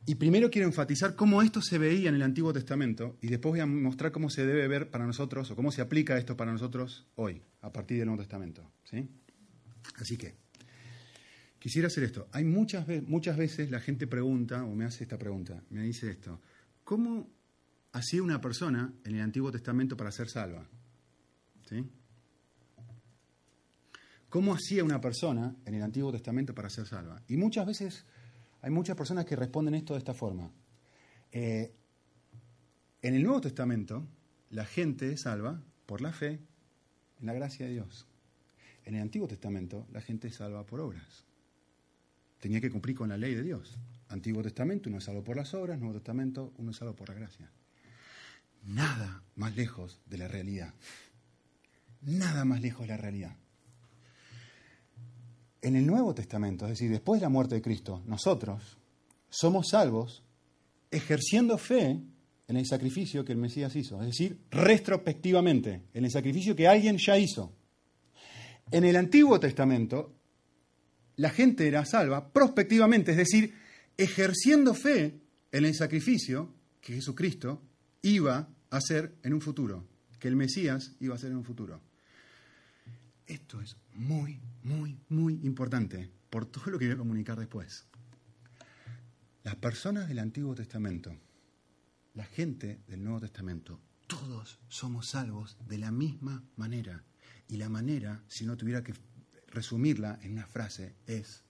Y 0.07 0.15
primero 0.15 0.51
quiero 0.51 0.67
enfatizar 0.67 1.15
cómo 1.15 1.43
esto 1.43 1.61
se 1.61 1.79
veía 1.79 2.09
en 2.09 2.15
el 2.15 2.23
Antiguo 2.23 2.53
Testamento 2.53 3.17
y 3.21 3.29
después 3.29 3.53
voy 3.53 3.61
a 3.61 3.67
mostrar 3.67 4.11
cómo 4.13 4.31
se 4.31 4.47
debe 4.47 4.67
ver 4.67 4.91
para 4.91 5.07
nosotros 5.07 5.51
o 5.51 5.57
cómo 5.57 5.71
se 5.71 5.83
aplica 5.83 6.17
esto 6.17 6.37
para 6.37 6.53
nosotros 6.53 7.07
hoy, 7.17 7.43
a 7.61 7.73
partir 7.73 7.99
del 7.99 8.07
Nuevo 8.07 8.23
Testamento. 8.23 8.73
¿sí? 8.85 9.09
Así 9.99 10.17
que, 10.17 10.35
quisiera 11.59 11.89
hacer 11.89 12.05
esto. 12.05 12.29
Hay 12.33 12.45
muchas, 12.45 12.87
muchas 13.07 13.37
veces 13.37 13.71
la 13.71 13.81
gente 13.81 14.07
pregunta, 14.07 14.65
o 14.65 14.75
me 14.75 14.85
hace 14.85 15.05
esta 15.05 15.19
pregunta, 15.19 15.63
me 15.71 15.83
dice 15.83 16.11
esto, 16.11 16.41
¿cómo 16.83 17.29
hacía 17.93 18.23
una 18.23 18.41
persona 18.41 18.93
en 19.05 19.17
el 19.17 19.21
Antiguo 19.21 19.51
Testamento 19.51 19.97
para 19.97 20.11
ser 20.11 20.29
salva? 20.29 20.67
¿Sí? 21.69 21.85
¿Cómo 24.29 24.55
hacía 24.55 24.85
una 24.85 25.01
persona 25.01 25.57
en 25.65 25.75
el 25.75 25.83
Antiguo 25.83 26.13
Testamento 26.13 26.55
para 26.55 26.71
ser 26.71 26.87
salva? 26.87 27.21
Y 27.27 27.37
muchas 27.37 27.67
veces 27.67 28.07
hay 28.63 28.71
muchas 28.71 28.97
personas 28.97 29.25
que 29.25 29.35
responden 29.35 29.75
esto 29.75 29.95
de 29.95 29.99
esta 29.99 30.15
forma. 30.15 30.51
Eh, 31.33 31.75
en 33.03 33.15
el 33.15 33.23
Nuevo 33.23 33.41
Testamento, 33.41 34.07
la 34.51 34.65
gente 34.65 35.13
es 35.13 35.23
salva 35.23 35.61
por 35.87 36.01
la 36.01 36.13
fe 36.13 36.41
en 37.19 37.27
la 37.27 37.33
gracia 37.33 37.67
de 37.67 37.73
Dios. 37.73 38.07
En 38.85 38.95
el 38.95 39.03
Antiguo 39.03 39.27
Testamento, 39.27 39.87
la 39.91 40.01
gente 40.01 40.29
es 40.29 40.37
salva 40.37 40.65
por 40.65 40.81
obras. 40.81 41.27
Tenía 42.39 42.61
que 42.61 42.71
cumplir 42.71 42.97
con 42.97 43.09
la 43.09 43.17
ley 43.17 43.35
de 43.35 43.43
Dios. 43.43 43.79
Antiguo 44.09 44.43
Testamento, 44.43 44.89
uno 44.89 44.99
es 44.99 45.05
salvo 45.05 45.23
por 45.23 45.37
las 45.37 45.55
obras, 45.55 45.79
Nuevo 45.79 45.95
Testamento, 45.95 46.53
uno 46.57 46.71
es 46.71 46.77
salvo 46.77 46.95
por 46.95 47.09
la 47.09 47.15
gracia. 47.15 47.51
Nada 48.65 49.23
más 49.37 49.57
lejos 49.57 50.01
de 50.07 50.19
la 50.19 50.29
realidad. 50.29 50.75
Nada 52.03 52.45
más 52.45 52.61
lejos 52.61 52.83
de 52.83 52.89
la 52.89 52.97
realidad 52.97 53.37
en 55.63 55.77
el 55.77 55.87
Nuevo 55.87 56.15
Testamento, 56.15 56.65
es 56.65 56.71
decir, 56.71 56.91
después 56.91 57.21
de 57.21 57.27
la 57.27 57.31
muerte 57.31 57.57
de 57.57 57.63
Cristo, 57.63 58.03
nosotros 58.07 58.79
somos 59.29 59.69
salvos 59.71 60.23
ejerciendo 60.91 61.59
fe 61.59 62.01
en 62.49 62.57
el 62.57 62.67
sacrificio 62.67 63.25
que 63.25 63.33
el 63.33 63.39
Mesías 63.39 63.75
hizo, 63.77 64.01
es 64.01 64.09
decir, 64.09 64.39
retrospectivamente, 64.51 65.83
en 65.95 66.05
el 66.05 66.11
sacrificio 66.11 66.57
que 66.57 66.67
alguien 66.67 66.99
ya 66.99 67.17
hizo. 67.17 67.53
En 68.71 68.85
el 68.85 68.97
Antiguo 68.97 69.39
Testamento, 69.39 70.15
la 71.17 71.31
gente 71.31 71.69
era 71.69 71.85
salva 71.85 72.33
prospectivamente, 72.33 73.13
es 73.13 73.19
decir, 73.19 73.55
ejerciendo 73.97 74.75
fe 74.75 75.21
en 75.53 75.65
el 75.65 75.75
sacrificio 75.75 76.55
que 76.81 76.95
Jesucristo 76.95 77.61
iba 78.03 78.49
a 78.71 78.77
hacer 78.77 79.15
en 79.23 79.35
un 79.35 79.41
futuro, 79.41 79.87
que 80.19 80.29
el 80.29 80.37
Mesías 80.37 80.93
iba 81.01 81.15
a 81.15 81.17
hacer 81.17 81.31
en 81.31 81.39
un 81.39 81.45
futuro. 81.45 81.81
Esto 83.27 83.61
es 83.61 83.77
muy, 83.95 84.41
muy, 84.63 84.99
muy 85.09 85.35
importante 85.43 86.11
por 86.31 86.47
todo 86.47 86.71
lo 86.71 86.79
que 86.79 86.87
voy 86.87 86.95
a 86.95 86.99
comunicar 86.99 87.39
después. 87.39 87.87
Las 89.43 89.57
personas 89.57 90.09
del 90.09 90.19
Antiguo 90.19 90.55
Testamento, 90.55 91.17
la 92.15 92.25
gente 92.25 92.81
del 92.87 93.03
Nuevo 93.03 93.21
Testamento, 93.21 93.81
todos 94.07 94.59
somos 94.69 95.07
salvos 95.07 95.57
de 95.69 95.79
la 95.79 95.91
misma 95.91 96.43
manera. 96.57 97.05
Y 97.49 97.57
la 97.57 97.69
manera, 97.69 98.23
si 98.29 98.45
no 98.45 98.57
tuviera 98.57 98.83
que 98.83 98.95
resumirla 99.49 100.19
en 100.23 100.33
una 100.33 100.47
frase, 100.47 100.97
es 101.07 101.45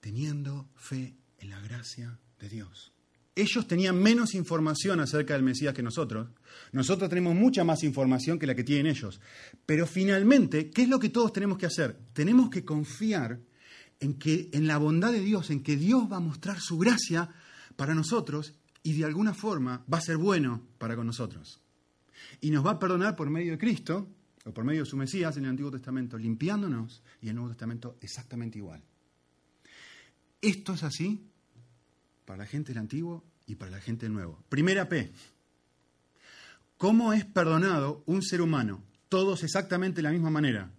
teniendo 0.00 0.68
fe 0.74 1.16
en 1.38 1.50
la 1.50 1.60
gracia 1.60 2.18
de 2.38 2.48
Dios. 2.48 2.92
Ellos 3.34 3.66
tenían 3.66 3.96
menos 3.96 4.34
información 4.34 5.00
acerca 5.00 5.32
del 5.34 5.42
Mesías 5.42 5.72
que 5.72 5.82
nosotros. 5.82 6.28
Nosotros 6.72 7.08
tenemos 7.08 7.34
mucha 7.34 7.64
más 7.64 7.82
información 7.82 8.38
que 8.38 8.46
la 8.46 8.54
que 8.54 8.64
tienen 8.64 8.86
ellos. 8.86 9.20
Pero 9.64 9.86
finalmente, 9.86 10.70
¿qué 10.70 10.82
es 10.82 10.88
lo 10.88 10.98
que 10.98 11.08
todos 11.08 11.32
tenemos 11.32 11.56
que 11.56 11.66
hacer? 11.66 11.98
Tenemos 12.12 12.50
que 12.50 12.64
confiar 12.64 13.40
en 14.00 14.18
que 14.18 14.50
en 14.52 14.66
la 14.66 14.76
bondad 14.76 15.12
de 15.12 15.20
Dios, 15.20 15.50
en 15.50 15.62
que 15.62 15.76
Dios 15.76 16.10
va 16.12 16.16
a 16.16 16.20
mostrar 16.20 16.60
su 16.60 16.76
gracia 16.76 17.30
para 17.76 17.94
nosotros 17.94 18.54
y 18.82 18.92
de 18.94 19.04
alguna 19.04 19.32
forma 19.32 19.84
va 19.92 19.98
a 19.98 20.02
ser 20.02 20.18
bueno 20.18 20.66
para 20.76 20.96
con 20.96 21.06
nosotros. 21.06 21.62
Y 22.40 22.50
nos 22.50 22.66
va 22.66 22.72
a 22.72 22.78
perdonar 22.78 23.16
por 23.16 23.30
medio 23.30 23.52
de 23.52 23.58
Cristo 23.58 24.08
o 24.44 24.52
por 24.52 24.64
medio 24.64 24.82
de 24.82 24.90
su 24.90 24.96
Mesías 24.96 25.36
en 25.36 25.44
el 25.44 25.50
Antiguo 25.50 25.70
Testamento, 25.70 26.18
limpiándonos 26.18 27.02
y 27.20 27.26
en 27.26 27.30
el 27.30 27.36
Nuevo 27.36 27.50
Testamento 27.50 27.96
exactamente 28.00 28.58
igual. 28.58 28.82
Esto 30.40 30.74
es 30.74 30.82
así 30.82 31.31
para 32.24 32.38
la 32.38 32.46
gente 32.46 32.72
del 32.72 32.78
antiguo 32.78 33.24
y 33.46 33.56
para 33.56 33.72
la 33.72 33.80
gente 33.80 34.06
del 34.06 34.14
nuevo. 34.14 34.42
Primera 34.48 34.88
P. 34.88 35.12
¿Cómo 36.76 37.12
es 37.12 37.24
perdonado 37.24 38.02
un 38.06 38.22
ser 38.22 38.40
humano? 38.40 38.82
Todos 39.08 39.42
exactamente 39.44 39.96
de 39.96 40.02
la 40.02 40.10
misma 40.10 40.30
manera, 40.30 40.70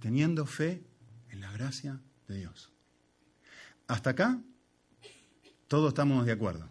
teniendo 0.00 0.44
fe 0.46 0.82
en 1.30 1.40
la 1.40 1.52
gracia 1.52 2.00
de 2.28 2.38
Dios. 2.38 2.72
Hasta 3.86 4.10
acá, 4.10 4.40
todos 5.68 5.88
estamos 5.88 6.26
de 6.26 6.32
acuerdo. 6.32 6.68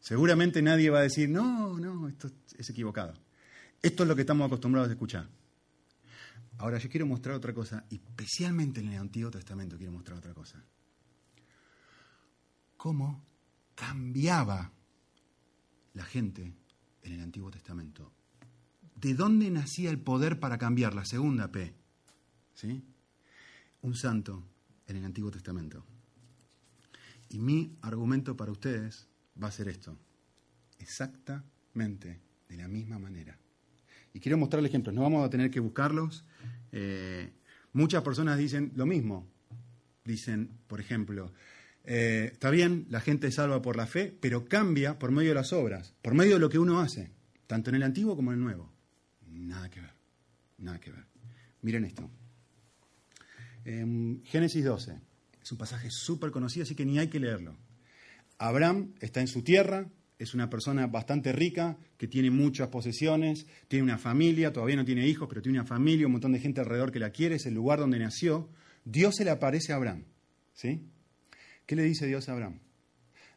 Seguramente 0.00 0.62
nadie 0.62 0.90
va 0.90 1.00
a 1.00 1.02
decir, 1.02 1.28
no, 1.28 1.78
no, 1.78 2.08
esto 2.08 2.30
es 2.56 2.70
equivocado. 2.70 3.14
Esto 3.82 4.02
es 4.02 4.08
lo 4.08 4.16
que 4.16 4.22
estamos 4.22 4.46
acostumbrados 4.46 4.88
a 4.88 4.92
escuchar. 4.92 5.28
Ahora 6.56 6.78
yo 6.78 6.88
quiero 6.88 7.06
mostrar 7.06 7.36
otra 7.36 7.52
cosa, 7.52 7.84
especialmente 7.90 8.80
en 8.80 8.88
el 8.88 8.98
Antiguo 8.98 9.30
Testamento 9.30 9.76
quiero 9.76 9.92
mostrar 9.92 10.18
otra 10.18 10.34
cosa 10.34 10.64
cómo 12.78 13.22
cambiaba 13.74 14.72
la 15.92 16.04
gente 16.04 16.54
en 17.02 17.12
el 17.12 17.20
Antiguo 17.20 17.50
Testamento. 17.50 18.10
¿De 18.94 19.14
dónde 19.14 19.50
nacía 19.50 19.90
el 19.90 20.00
poder 20.00 20.40
para 20.40 20.56
cambiar? 20.56 20.94
La 20.94 21.04
segunda 21.04 21.52
P. 21.52 21.74
¿Sí? 22.54 22.82
Un 23.82 23.94
santo 23.94 24.42
en 24.86 24.96
el 24.96 25.04
Antiguo 25.04 25.30
Testamento. 25.30 25.84
Y 27.28 27.38
mi 27.38 27.76
argumento 27.82 28.36
para 28.36 28.52
ustedes 28.52 29.08
va 29.40 29.48
a 29.48 29.52
ser 29.52 29.68
esto. 29.68 29.98
Exactamente 30.78 32.20
de 32.48 32.56
la 32.56 32.68
misma 32.68 32.98
manera. 32.98 33.38
Y 34.14 34.20
quiero 34.20 34.38
mostrarles 34.38 34.70
ejemplos. 34.70 34.94
No 34.94 35.02
vamos 35.02 35.26
a 35.26 35.30
tener 35.30 35.50
que 35.50 35.60
buscarlos. 35.60 36.24
Eh, 36.72 37.32
muchas 37.72 38.02
personas 38.02 38.38
dicen 38.38 38.72
lo 38.74 38.86
mismo. 38.86 39.28
Dicen, 40.04 40.58
por 40.66 40.80
ejemplo, 40.80 41.32
eh, 41.84 42.30
está 42.32 42.50
bien, 42.50 42.86
la 42.90 43.00
gente 43.00 43.30
salva 43.30 43.62
por 43.62 43.76
la 43.76 43.86
fe, 43.86 44.16
pero 44.20 44.44
cambia 44.44 44.98
por 44.98 45.10
medio 45.10 45.30
de 45.30 45.36
las 45.36 45.52
obras, 45.52 45.94
por 46.02 46.14
medio 46.14 46.34
de 46.34 46.40
lo 46.40 46.50
que 46.50 46.58
uno 46.58 46.80
hace, 46.80 47.10
tanto 47.46 47.70
en 47.70 47.76
el 47.76 47.82
antiguo 47.82 48.16
como 48.16 48.32
en 48.32 48.38
el 48.38 48.44
nuevo. 48.44 48.72
Nada 49.26 49.70
que 49.70 49.80
ver, 49.80 49.92
nada 50.58 50.78
que 50.80 50.90
ver. 50.90 51.04
Miren 51.62 51.84
esto. 51.84 52.10
Génesis 53.64 54.64
12, 54.64 54.98
es 55.42 55.52
un 55.52 55.58
pasaje 55.58 55.90
súper 55.90 56.30
conocido, 56.30 56.64
así 56.64 56.74
que 56.74 56.86
ni 56.86 56.98
hay 56.98 57.08
que 57.08 57.20
leerlo. 57.20 57.56
Abraham 58.38 58.94
está 59.00 59.20
en 59.20 59.28
su 59.28 59.42
tierra, 59.42 59.88
es 60.18 60.34
una 60.34 60.50
persona 60.50 60.86
bastante 60.86 61.32
rica, 61.32 61.76
que 61.96 62.08
tiene 62.08 62.30
muchas 62.30 62.68
posesiones, 62.68 63.46
tiene 63.68 63.84
una 63.84 63.98
familia, 63.98 64.52
todavía 64.52 64.76
no 64.76 64.84
tiene 64.84 65.06
hijos, 65.06 65.28
pero 65.28 65.42
tiene 65.42 65.58
una 65.58 65.66
familia, 65.66 66.06
un 66.06 66.12
montón 66.12 66.32
de 66.32 66.40
gente 66.40 66.60
alrededor 66.60 66.90
que 66.90 66.98
la 66.98 67.10
quiere, 67.10 67.36
es 67.36 67.46
el 67.46 67.54
lugar 67.54 67.78
donde 67.78 67.98
nació. 67.98 68.48
Dios 68.84 69.16
se 69.16 69.24
le 69.24 69.30
aparece 69.30 69.72
a 69.72 69.76
Abraham, 69.76 70.04
¿sí? 70.54 70.82
¿Qué 71.68 71.76
le 71.76 71.82
dice 71.82 72.06
Dios 72.06 72.26
a 72.30 72.32
Abraham? 72.32 72.60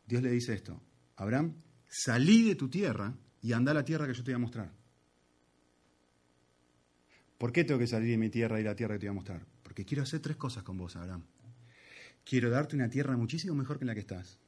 Dios 0.07 0.23
le 0.23 0.31
dice 0.31 0.53
esto, 0.53 0.81
Abraham, 1.17 1.53
salí 1.89 2.47
de 2.47 2.55
tu 2.55 2.69
tierra 2.69 3.13
y 3.41 3.51
anda 3.51 3.71
a 3.71 3.75
la 3.75 3.83
tierra 3.83 4.07
que 4.07 4.13
yo 4.13 4.23
te 4.23 4.31
voy 4.31 4.35
a 4.35 4.39
mostrar. 4.39 4.71
¿Por 7.37 7.51
qué 7.51 7.65
tengo 7.65 7.77
que 7.77 7.87
salir 7.87 8.09
de 8.11 8.17
mi 8.17 8.29
tierra 8.29 8.57
y 8.57 8.63
la 8.63 8.73
tierra 8.73 8.95
que 8.95 8.99
te 8.99 9.07
voy 9.07 9.11
a 9.11 9.15
mostrar? 9.15 9.45
Porque 9.61 9.83
quiero 9.83 10.03
hacer 10.03 10.21
tres 10.21 10.37
cosas 10.37 10.63
con 10.63 10.77
vos, 10.77 10.95
Abraham. 10.95 11.25
Quiero 12.23 12.49
darte 12.49 12.77
una 12.77 12.89
tierra 12.89 13.17
muchísimo 13.17 13.53
mejor 13.53 13.77
que 13.77 13.83
la 13.83 13.93
que 13.93 13.99
estás. 13.99 14.39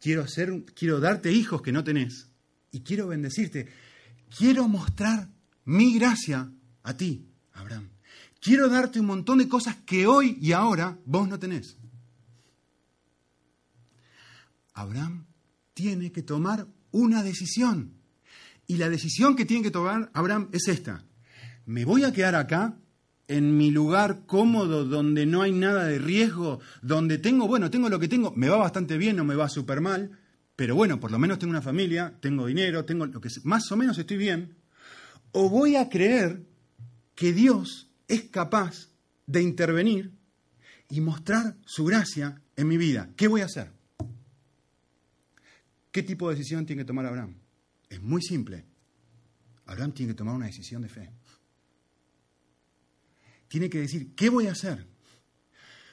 Quiero, 0.00 0.22
hacer, 0.22 0.50
quiero 0.74 0.98
darte 0.98 1.30
hijos 1.30 1.62
que 1.62 1.70
no 1.70 1.84
tenés. 1.84 2.28
Y 2.72 2.80
quiero 2.80 3.06
bendecirte. 3.06 3.68
Quiero 4.36 4.66
mostrar 4.66 5.28
mi 5.64 5.96
gracia 5.96 6.50
a 6.82 6.96
ti, 6.96 7.24
Abraham. 7.52 7.90
Quiero 8.40 8.68
darte 8.68 8.98
un 8.98 9.06
montón 9.06 9.38
de 9.38 9.48
cosas 9.48 9.76
que 9.86 10.08
hoy 10.08 10.38
y 10.40 10.50
ahora 10.50 10.98
vos 11.04 11.28
no 11.28 11.38
tenés. 11.38 11.76
Abraham 14.74 15.26
tiene 15.74 16.12
que 16.12 16.22
tomar 16.22 16.66
una 16.90 17.22
decisión. 17.22 17.94
Y 18.66 18.76
la 18.76 18.88
decisión 18.88 19.36
que 19.36 19.44
tiene 19.44 19.62
que 19.62 19.70
tomar 19.70 20.10
Abraham 20.14 20.48
es 20.52 20.68
esta. 20.68 21.04
¿Me 21.66 21.84
voy 21.84 22.04
a 22.04 22.12
quedar 22.12 22.34
acá, 22.34 22.76
en 23.28 23.56
mi 23.56 23.70
lugar 23.70 24.26
cómodo, 24.26 24.84
donde 24.84 25.24
no 25.24 25.42
hay 25.42 25.52
nada 25.52 25.84
de 25.84 25.98
riesgo, 25.98 26.60
donde 26.82 27.18
tengo, 27.18 27.46
bueno, 27.46 27.70
tengo 27.70 27.88
lo 27.88 28.00
que 28.00 28.08
tengo, 28.08 28.32
me 28.34 28.48
va 28.48 28.56
bastante 28.56 28.98
bien, 28.98 29.16
no 29.16 29.24
me 29.24 29.36
va 29.36 29.48
súper 29.48 29.80
mal, 29.80 30.18
pero 30.56 30.74
bueno, 30.74 30.98
por 30.98 31.12
lo 31.12 31.18
menos 31.18 31.38
tengo 31.38 31.52
una 31.52 31.62
familia, 31.62 32.18
tengo 32.20 32.46
dinero, 32.46 32.84
tengo 32.84 33.06
lo 33.06 33.20
que 33.20 33.28
más 33.44 33.70
o 33.70 33.76
menos 33.76 33.98
estoy 33.98 34.16
bien? 34.16 34.56
¿O 35.32 35.48
voy 35.48 35.76
a 35.76 35.88
creer 35.88 36.44
que 37.14 37.32
Dios 37.32 37.90
es 38.08 38.24
capaz 38.24 38.88
de 39.26 39.42
intervenir 39.42 40.12
y 40.88 41.00
mostrar 41.00 41.56
su 41.64 41.84
gracia 41.84 42.42
en 42.56 42.66
mi 42.66 42.76
vida? 42.76 43.10
¿Qué 43.16 43.28
voy 43.28 43.42
a 43.42 43.46
hacer? 43.46 43.79
¿Qué 45.90 46.02
tipo 46.02 46.28
de 46.28 46.36
decisión 46.36 46.66
tiene 46.66 46.82
que 46.82 46.86
tomar 46.86 47.06
Abraham? 47.06 47.36
Es 47.88 48.00
muy 48.00 48.22
simple. 48.22 48.64
Abraham 49.66 49.92
tiene 49.92 50.12
que 50.12 50.16
tomar 50.16 50.34
una 50.34 50.46
decisión 50.46 50.82
de 50.82 50.88
fe. 50.88 51.12
Tiene 53.48 53.68
que 53.68 53.80
decir, 53.80 54.14
¿qué 54.14 54.28
voy 54.30 54.46
a 54.46 54.52
hacer? 54.52 54.86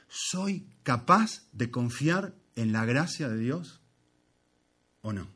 ¿Soy 0.08 0.68
capaz 0.82 1.48
de 1.52 1.70
confiar 1.70 2.34
en 2.54 2.72
la 2.72 2.84
gracia 2.84 3.28
de 3.28 3.38
Dios 3.38 3.82
o 5.00 5.12
no? 5.12 5.28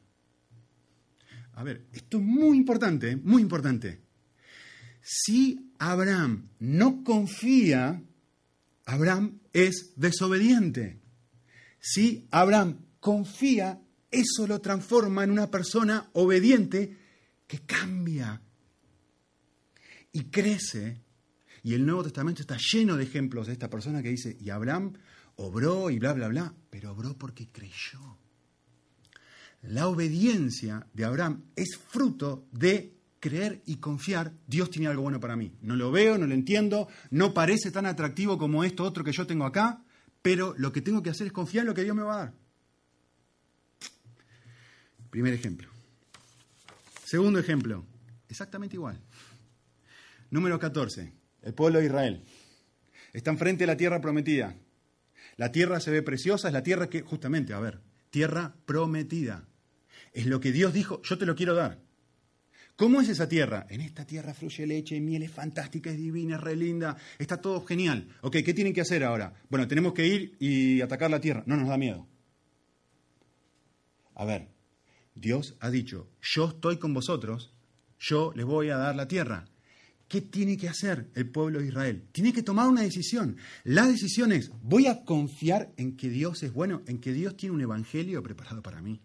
A 1.55 1.65
ver, 1.65 1.87
esto 1.93 2.19
es 2.19 2.23
muy 2.23 2.57
importante, 2.57 3.17
muy 3.17 3.43
importante. 3.43 4.01
Si 5.03 5.73
Abraham 5.79 6.49
no 6.61 7.03
confía, 7.03 8.03
Abraham 8.87 9.41
es 9.53 9.93
desobediente. 9.97 11.01
Si 11.81 12.29
Abraham 12.31 12.87
confía, 13.01 13.83
eso 14.13 14.47
lo 14.47 14.61
transforma 14.61 15.25
en 15.25 15.31
una 15.31 15.51
persona 15.51 16.11
obediente 16.13 16.97
que 17.47 17.61
cambia 17.61 18.41
y 20.13 20.25
crece. 20.25 21.01
Y 21.65 21.75
el 21.75 21.87
Nuevo 21.87 22.05
Testamento 22.05 22.43
está 22.43 22.59
lleno 22.73 22.97
de 22.97 23.05
ejemplos 23.05 23.47
de 23.47 23.55
esta 23.55 23.71
persona 23.71 24.03
que 24.03 24.11
dice, 24.11 24.37
y 24.39 24.51
Abraham 24.51 24.93
obró 25.37 25.91
y 25.91 25.99
bla, 25.99 26.13
bla, 26.13 26.29
bla, 26.29 26.55
pero 26.71 26.93
obró 26.93 27.17
porque 27.17 27.49
creyó. 27.49 28.19
La 29.63 29.89
obediencia 29.89 30.87
de 30.93 31.05
Abraham 31.05 31.45
es 31.57 31.77
fruto 31.77 32.47
de 32.53 32.97
creer 33.21 33.63
y 33.65 33.77
confiar, 33.77 34.35
Dios 34.49 34.71
tiene 34.71 34.89
algo 34.89 35.03
bueno 35.03 35.21
para 35.21 35.37
mí. 35.37 35.53
No 35.63 35.77
lo 35.77 35.93
veo, 35.93 36.19
no 36.19 36.27
lo 36.27 36.35
entiendo, 36.35 36.89
no 37.11 37.33
parece 37.33 37.71
tan 37.71 37.87
atractivo 37.87 38.37
como 38.37 38.65
esto 38.65 38.83
otro 38.83 39.05
que 39.05 39.13
yo 39.13 39.27
tengo 39.27 39.45
acá, 39.47 39.85
pero 40.21 40.55
lo 40.59 40.73
que 40.73 40.83
tengo 40.83 41.03
que 41.03 41.11
hacer 41.11 41.29
es 41.29 41.33
confiar 41.33 41.63
en 41.63 41.69
lo 41.69 41.75
que 41.75 41.85
Dios 41.85 41.95
me 41.95 42.03
va 42.03 42.15
a 42.15 42.19
dar. 42.19 42.42
Primer 45.13 45.35
ejemplo. 45.35 45.69
Segundo 47.05 47.39
ejemplo, 47.39 47.85
exactamente 48.31 48.77
igual. 48.77 48.99
Número 50.31 50.59
14, 50.59 51.13
el 51.43 51.53
pueblo 51.53 51.81
de 51.81 51.85
Israel. 51.85 52.23
Están 53.13 53.37
frente 53.37 53.65
a 53.65 53.67
la 53.67 53.77
tierra 53.77 54.01
prometida. 54.01 54.57
La 55.37 55.53
tierra 55.53 55.81
se 55.81 55.91
ve 55.91 56.01
preciosa, 56.01 56.49
es 56.49 56.55
la 56.55 56.63
tierra 56.63 56.89
que, 56.89 57.03
justamente, 57.03 57.53
a 57.53 57.61
ver, 57.61 57.83
tierra 58.09 58.55
prometida. 58.65 59.47
Es 60.15 60.25
lo 60.25 60.41
que 60.41 60.51
Dios 60.51 60.73
dijo, 60.73 61.03
yo 61.03 61.19
te 61.19 61.27
lo 61.27 61.37
quiero 61.37 61.55
dar. 61.55 61.83
¿Cómo 62.77 63.03
es 63.03 63.11
esa 63.11 63.29
tierra? 63.29 63.67
En 63.69 63.83
esta 63.83 64.07
tierra 64.07 64.33
fluye 64.33 64.67
leche, 64.67 64.99
miel, 64.99 65.25
es 65.25 65.31
fantástica, 65.31 65.91
es 65.91 65.99
divina, 65.99 66.37
es 66.37 66.41
re 66.41 66.57
linda, 66.57 66.97
está 67.19 67.39
todo 67.39 67.63
genial. 67.67 68.09
Ok, 68.23 68.39
¿qué 68.43 68.55
tienen 68.55 68.73
que 68.73 68.81
hacer 68.81 69.05
ahora? 69.05 69.35
Bueno, 69.51 69.69
tenemos 69.69 69.93
que 69.93 70.07
ir 70.07 70.37
y 70.41 70.81
atacar 70.81 71.11
la 71.11 71.21
tierra. 71.21 71.43
No 71.45 71.59
nos 71.59 71.69
da 71.69 71.77
miedo. 71.77 72.09
A 74.15 74.25
ver, 74.25 74.49
Dios 75.15 75.57
ha 75.61 75.71
dicho, 75.71 76.09
yo 76.21 76.49
estoy 76.49 76.79
con 76.79 76.95
vosotros, 76.95 77.53
yo 77.99 78.33
les 78.35 78.47
voy 78.47 78.71
a 78.71 78.77
dar 78.77 78.97
la 78.97 79.09
tierra. 79.09 79.47
¿Qué 80.09 80.21
tiene 80.21 80.57
que 80.57 80.69
hacer 80.69 81.11
el 81.15 81.31
pueblo 81.31 81.61
de 81.61 81.69
Israel? 81.69 82.05
Tiene 82.13 82.33
que 82.33 82.43
tomar 82.43 82.69
una 82.69 82.83
decisión. 82.83 83.37
La 83.65 83.87
decisión 83.87 84.33
es, 84.33 84.51
voy 84.63 84.87
a 84.87 85.05
confiar 85.05 85.73
en 85.77 85.97
que 85.97 86.11
Dios 86.11 86.43
es 86.43 86.53
bueno, 86.53 86.83
en 86.87 86.99
que 86.99 87.13
Dios 87.13 87.37
tiene 87.37 87.55
un 87.55 87.63
evangelio 87.63 88.23
preparado 88.23 88.63
para 88.63 88.83
mí 88.83 89.01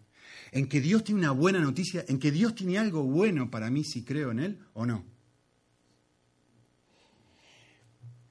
en 0.52 0.68
que 0.68 0.80
Dios 0.80 1.04
tiene 1.04 1.20
una 1.20 1.30
buena 1.30 1.60
noticia, 1.60 2.04
en 2.08 2.18
que 2.18 2.30
Dios 2.30 2.54
tiene 2.54 2.78
algo 2.78 3.02
bueno 3.02 3.50
para 3.50 3.70
mí 3.70 3.84
si 3.84 4.04
creo 4.04 4.30
en 4.30 4.40
Él 4.40 4.66
o 4.74 4.86
no. 4.86 5.04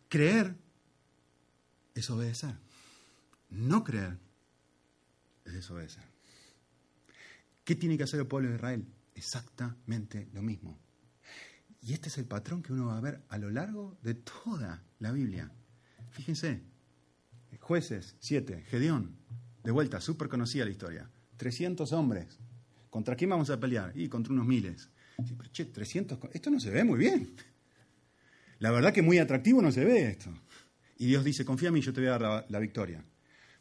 Creer 0.10 0.56
es 1.94 2.10
obedecer. 2.10 2.56
No 3.50 3.84
creer 3.84 4.18
es 5.46 5.54
desobedecer. 5.54 6.17
¿Qué 7.68 7.76
tiene 7.76 7.98
que 7.98 8.04
hacer 8.04 8.22
el 8.22 8.28
pueblo 8.28 8.48
de 8.48 8.56
Israel? 8.56 8.86
Exactamente 9.14 10.30
lo 10.32 10.42
mismo. 10.42 10.80
Y 11.82 11.92
este 11.92 12.08
es 12.08 12.18
el 12.18 12.24
patrón 12.24 12.64
que 12.64 12.72
uno 12.72 12.86
va 12.86 12.98
a 12.98 13.02
ver 13.02 13.24
a 13.28 13.38
lo 13.38 13.52
largo 13.52 13.98
de 14.02 14.14
toda 14.14 14.86
la 15.00 15.12
Biblia. 15.12 15.52
Fíjense, 16.12 16.62
jueces 17.60 18.16
7, 18.22 18.64
Gedeón, 18.70 19.18
de 19.66 19.72
vuelta, 19.72 20.00
súper 20.00 20.30
conocida 20.30 20.64
la 20.64 20.72
historia. 20.72 21.10
300 21.36 21.92
hombres. 21.92 22.40
¿Contra 22.90 23.18
quién 23.18 23.32
vamos 23.32 23.50
a 23.50 23.60
pelear? 23.60 23.92
Y 23.96 24.08
contra 24.08 24.32
unos 24.32 24.48
miles. 24.48 24.90
pero 25.18 25.52
che, 25.52 25.66
300, 25.66 26.20
esto 26.32 26.50
no 26.50 26.62
se 26.62 26.70
ve 26.70 26.86
muy 26.86 27.00
bien. 27.00 27.36
La 28.60 28.72
verdad 28.72 28.94
que 28.94 29.02
muy 29.02 29.18
atractivo 29.18 29.62
no 29.62 29.74
se 29.74 29.84
ve 29.84 30.08
esto. 30.08 30.34
Y 31.00 31.08
Dios 31.08 31.26
dice, 31.26 31.44
confía 31.44 31.68
en 31.68 31.74
mí, 31.74 31.82
yo 31.82 31.92
te 31.92 32.00
voy 32.00 32.08
a 32.08 32.12
dar 32.12 32.22
la, 32.22 32.46
la 32.48 32.60
victoria. 32.60 33.04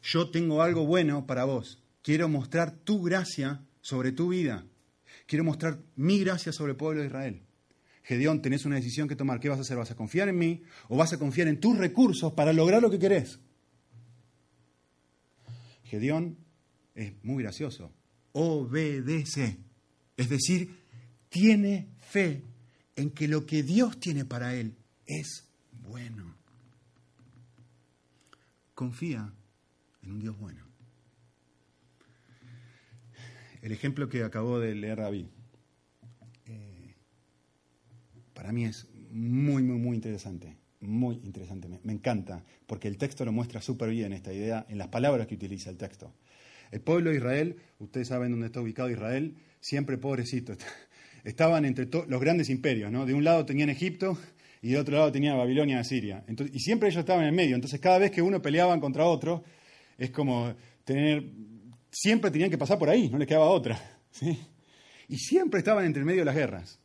Yo 0.01 0.29
tengo 0.29 0.61
algo 0.61 0.85
bueno 0.85 1.27
para 1.27 1.43
vos. 1.43 1.83
Quiero 2.01 2.29
mostrar 2.29 2.71
tu 2.71 3.03
gracia 3.03 3.66
sobre 3.87 4.11
tu 4.11 4.27
vida. 4.27 4.65
Quiero 5.27 5.45
mostrar 5.45 5.79
mi 5.95 6.19
gracia 6.19 6.51
sobre 6.51 6.71
el 6.71 6.77
pueblo 6.77 6.99
de 6.99 7.07
Israel. 7.07 7.41
Gedeón, 8.03 8.41
tenés 8.41 8.65
una 8.65 8.75
decisión 8.75 9.07
que 9.07 9.15
tomar. 9.15 9.39
¿Qué 9.39 9.47
vas 9.47 9.59
a 9.59 9.61
hacer? 9.61 9.77
¿Vas 9.77 9.91
a 9.91 9.95
confiar 9.95 10.27
en 10.27 10.37
mí 10.37 10.61
o 10.89 10.97
vas 10.97 11.13
a 11.13 11.17
confiar 11.17 11.47
en 11.47 11.61
tus 11.61 11.77
recursos 11.77 12.33
para 12.33 12.51
lograr 12.51 12.81
lo 12.81 12.91
que 12.91 12.99
querés? 12.99 13.39
Gedeón 15.85 16.37
es 16.95 17.13
muy 17.23 17.43
gracioso. 17.43 17.93
Obedece. 18.33 19.57
Es 20.17 20.27
decir, 20.27 20.69
tiene 21.29 21.87
fe 22.01 22.43
en 22.97 23.11
que 23.11 23.29
lo 23.29 23.45
que 23.45 23.63
Dios 23.63 24.01
tiene 24.01 24.25
para 24.25 24.53
él 24.53 24.75
es 25.05 25.47
bueno. 25.71 26.35
Confía 28.73 29.33
en 30.01 30.11
un 30.11 30.19
Dios 30.19 30.37
bueno. 30.37 30.66
El 33.61 33.71
ejemplo 33.71 34.09
que 34.09 34.23
acabó 34.23 34.59
de 34.59 34.75
leer 34.75 34.97
David, 34.97 35.25
eh, 36.45 36.95
para 38.33 38.51
mí 38.51 38.65
es 38.65 38.87
muy, 39.11 39.63
muy, 39.63 39.77
muy 39.77 39.95
interesante. 39.95 40.57
Muy 40.79 41.15
interesante, 41.23 41.67
me, 41.83 41.91
encanta, 41.91 42.43
porque 42.67 42.87
el 42.87 42.97
texto 42.97 43.25
lo 43.25 43.31
muestra 43.31 43.61
súper 43.61 43.89
bien 43.89 44.13
esta 44.13 44.31
idea 44.31 44.63
en 44.69 44.77
las 44.77 44.89
palabras 44.89 45.25
que 45.25 45.33
utiliza 45.33 45.71
el 45.71 45.77
texto. 45.77 46.13
El 46.69 46.81
pueblo 46.81 47.09
de 47.09 47.15
Israel, 47.15 47.55
ustedes 47.79 48.09
saben 48.09 48.29
dónde 48.29 48.45
está 48.45 48.61
ubicado 48.61 48.89
Israel, 48.89 49.35
siempre 49.59 49.97
pobrecito. 49.97 50.53
Estaban 51.23 51.65
entre 51.65 51.87
los 52.07 52.21
grandes 52.21 52.51
imperios, 52.51 52.91
¿no? 52.91 53.07
De 53.07 53.15
un 53.15 53.23
lado 53.23 53.43
tenían 53.43 53.69
Egipto 53.69 54.19
y 54.61 54.69
de 54.69 54.77
otro 54.77 54.97
lado 54.97 55.11
tenía 55.11 55.33
Babilonia, 55.33 55.83
Siria. 55.83 56.23
Entonces, 56.27 56.55
y 56.55 56.59
siempre 56.59 56.89
ellos 56.89 56.99
estaban 56.99 57.23
en 57.23 57.29
el 57.29 57.35
medio. 57.35 57.55
Entonces, 57.55 57.79
cada 57.79 57.97
vez 57.97 58.11
que 58.11 58.21
uno 58.21 58.39
peleaban 58.39 58.79
contra 58.79 59.05
otro, 59.05 59.43
es 59.97 60.11
como 60.11 60.53
tener. 60.85 61.23
Siempre 61.99 62.29
tenían 62.29 62.51
que 62.51 62.59
pasar 62.59 62.77
por 62.77 62.89
ahí, 62.89 63.09
no 63.09 63.17
les 63.17 63.27
quedaba 63.27 63.49
otra. 63.49 63.75
¿sí? 64.11 64.37
Y 65.07 65.17
siempre 65.17 65.57
estaban 65.57 65.83
entre 65.83 66.01
el 66.01 66.05
medio 66.05 66.21
de 66.21 66.25
las 66.25 66.35
guerras. 66.35 66.79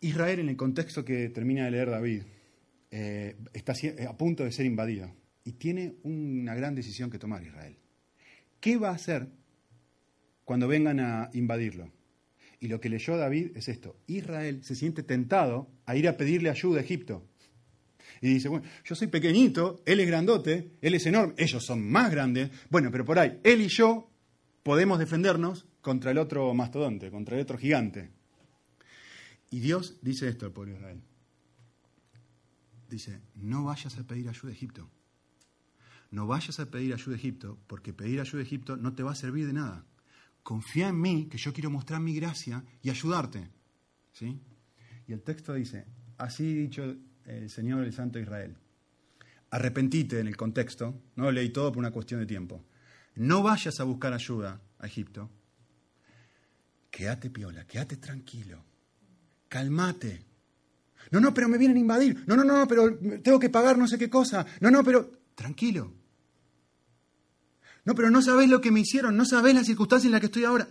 Israel, 0.00 0.38
en 0.38 0.48
el 0.50 0.56
contexto 0.56 1.04
que 1.04 1.28
termina 1.28 1.64
de 1.64 1.72
leer 1.72 1.90
David, 1.90 2.22
eh, 2.92 3.36
está 3.52 3.72
a 4.08 4.16
punto 4.16 4.44
de 4.44 4.52
ser 4.52 4.66
invadido 4.66 5.12
y 5.42 5.54
tiene 5.54 5.96
una 6.04 6.54
gran 6.54 6.76
decisión 6.76 7.10
que 7.10 7.18
tomar 7.18 7.42
Israel. 7.42 7.76
¿Qué 8.60 8.76
va 8.76 8.90
a 8.90 8.94
hacer 8.94 9.26
cuando 10.44 10.68
vengan 10.68 11.00
a 11.00 11.28
invadirlo? 11.32 11.90
Y 12.60 12.68
lo 12.68 12.80
que 12.80 12.88
leyó 12.88 13.16
David 13.16 13.56
es 13.56 13.66
esto. 13.66 13.96
Israel 14.06 14.62
se 14.62 14.76
siente 14.76 15.02
tentado 15.02 15.68
a 15.86 15.96
ir 15.96 16.06
a 16.06 16.16
pedirle 16.16 16.50
ayuda 16.50 16.78
a 16.78 16.84
Egipto. 16.84 17.26
Y 18.20 18.34
dice, 18.34 18.48
bueno, 18.48 18.66
yo 18.84 18.94
soy 18.94 19.08
pequeñito, 19.08 19.82
él 19.86 20.00
es 20.00 20.06
grandote, 20.06 20.72
él 20.80 20.94
es 20.94 21.06
enorme, 21.06 21.34
ellos 21.36 21.64
son 21.64 21.88
más 21.90 22.10
grandes. 22.10 22.50
Bueno, 22.70 22.90
pero 22.90 23.04
por 23.04 23.18
ahí, 23.18 23.38
él 23.42 23.60
y 23.60 23.68
yo 23.68 24.10
podemos 24.62 24.98
defendernos 24.98 25.66
contra 25.80 26.10
el 26.10 26.18
otro 26.18 26.52
mastodonte, 26.54 27.10
contra 27.10 27.36
el 27.36 27.42
otro 27.42 27.58
gigante. 27.58 28.10
Y 29.50 29.60
Dios 29.60 29.98
dice 30.02 30.28
esto 30.28 30.46
al 30.46 30.52
pueblo 30.52 30.72
de 30.72 30.78
Israel. 30.78 31.02
Dice, 32.88 33.20
no 33.36 33.64
vayas 33.64 33.96
a 33.98 34.06
pedir 34.06 34.28
ayuda 34.28 34.50
a 34.50 34.54
Egipto 34.54 34.90
no 36.10 36.26
vayas 36.26 36.58
a 36.60 36.70
pedir 36.70 36.94
ayuda 36.94 37.14
a 37.14 37.18
Egipto, 37.18 37.58
porque 37.66 37.92
pedir 37.92 38.20
ayuda 38.20 38.40
a 38.40 38.44
Egipto 38.44 38.76
no 38.76 38.94
te 38.94 39.02
va 39.02 39.12
a 39.12 39.14
servir 39.14 39.46
de 39.46 39.52
nada. 39.52 39.84
Confía 40.42 40.88
en 40.88 41.00
mí, 41.00 41.28
que 41.30 41.38
yo 41.38 41.52
quiero 41.52 41.70
mostrar 41.70 42.00
mi 42.00 42.14
gracia 42.14 42.64
y 42.82 42.90
ayudarte. 42.90 43.50
¿Sí? 44.12 44.40
Y 45.06 45.12
el 45.12 45.22
texto 45.22 45.54
dice, 45.54 45.84
así 46.16 46.54
dicho 46.54 46.96
el 47.28 47.50
Señor, 47.50 47.84
el 47.84 47.92
Santo 47.92 48.18
Israel. 48.18 48.56
Arrepentite 49.50 50.20
en 50.20 50.26
el 50.26 50.36
contexto, 50.36 51.00
no 51.16 51.30
leí 51.30 51.50
todo 51.50 51.70
por 51.70 51.78
una 51.78 51.90
cuestión 51.90 52.20
de 52.20 52.26
tiempo. 52.26 52.64
No 53.16 53.42
vayas 53.42 53.80
a 53.80 53.84
buscar 53.84 54.12
ayuda 54.12 54.60
a 54.78 54.86
Egipto. 54.86 55.30
Quédate 56.90 57.30
piola, 57.30 57.66
quédate 57.66 57.96
tranquilo. 57.96 58.64
Calmate. 59.48 60.24
No, 61.10 61.20
no, 61.20 61.32
pero 61.32 61.48
me 61.48 61.58
vienen 61.58 61.76
a 61.76 61.80
invadir. 61.80 62.24
No, 62.26 62.36
no, 62.36 62.44
no, 62.44 62.66
pero 62.66 62.98
tengo 63.22 63.38
que 63.38 63.50
pagar 63.50 63.78
no 63.78 63.86
sé 63.86 63.98
qué 63.98 64.10
cosa. 64.10 64.44
No, 64.60 64.70
no, 64.70 64.82
pero 64.84 65.10
tranquilo. 65.34 65.92
No, 67.84 67.94
pero 67.94 68.10
no 68.10 68.20
sabés 68.20 68.48
lo 68.48 68.60
que 68.60 68.70
me 68.70 68.80
hicieron, 68.80 69.16
no 69.16 69.24
sabés 69.24 69.54
la 69.54 69.64
circunstancia 69.64 70.08
en 70.08 70.12
la 70.12 70.20
que 70.20 70.26
estoy 70.26 70.44
ahora. 70.44 70.68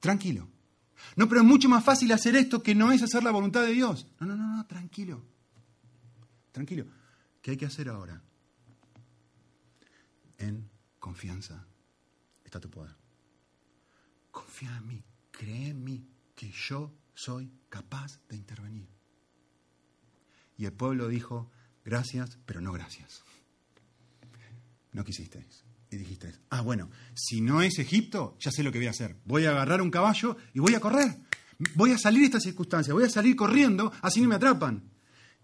Tranquilo. 0.00 0.48
No, 1.16 1.28
pero 1.28 1.40
es 1.40 1.46
mucho 1.46 1.68
más 1.68 1.84
fácil 1.84 2.12
hacer 2.12 2.36
esto 2.36 2.62
que 2.62 2.74
no 2.74 2.92
es 2.92 3.02
hacer 3.02 3.22
la 3.22 3.30
voluntad 3.30 3.62
de 3.62 3.72
Dios. 3.72 4.06
No, 4.20 4.26
no, 4.26 4.36
no, 4.36 4.56
no, 4.56 4.66
tranquilo. 4.66 5.22
Tranquilo. 6.54 6.86
¿Qué 7.42 7.50
hay 7.50 7.56
que 7.56 7.66
hacer 7.66 7.88
ahora? 7.88 8.22
En 10.38 10.70
confianza 11.00 11.66
está 12.44 12.60
tu 12.60 12.70
poder. 12.70 12.94
Confía 14.30 14.76
en 14.76 14.86
mí, 14.86 15.04
cree 15.32 15.70
en 15.70 15.82
mí, 15.82 16.06
que 16.36 16.52
yo 16.52 16.94
soy 17.12 17.50
capaz 17.68 18.20
de 18.28 18.36
intervenir. 18.36 18.88
Y 20.56 20.66
el 20.66 20.72
pueblo 20.72 21.08
dijo, 21.08 21.50
gracias, 21.84 22.38
pero 22.46 22.60
no 22.60 22.72
gracias. 22.72 23.24
no 24.92 25.04
quisisteis. 25.04 25.64
Y 25.90 25.96
dijisteis, 25.96 26.40
ah, 26.50 26.60
bueno, 26.60 26.88
si 27.14 27.40
no 27.40 27.62
es 27.62 27.80
Egipto, 27.80 28.36
ya 28.38 28.52
sé 28.52 28.62
lo 28.62 28.70
que 28.70 28.78
voy 28.78 28.86
a 28.86 28.90
hacer. 28.90 29.16
Voy 29.24 29.44
a 29.44 29.50
agarrar 29.50 29.82
un 29.82 29.90
caballo 29.90 30.36
y 30.52 30.60
voy 30.60 30.76
a 30.76 30.80
correr. 30.80 31.18
Voy 31.74 31.90
a 31.90 31.98
salir 31.98 32.20
de 32.20 32.26
esta 32.26 32.40
circunstancia, 32.40 32.94
voy 32.94 33.02
a 33.04 33.10
salir 33.10 33.34
corriendo, 33.34 33.92
así 34.02 34.20
no 34.20 34.28
me 34.28 34.36
atrapan. 34.36 34.88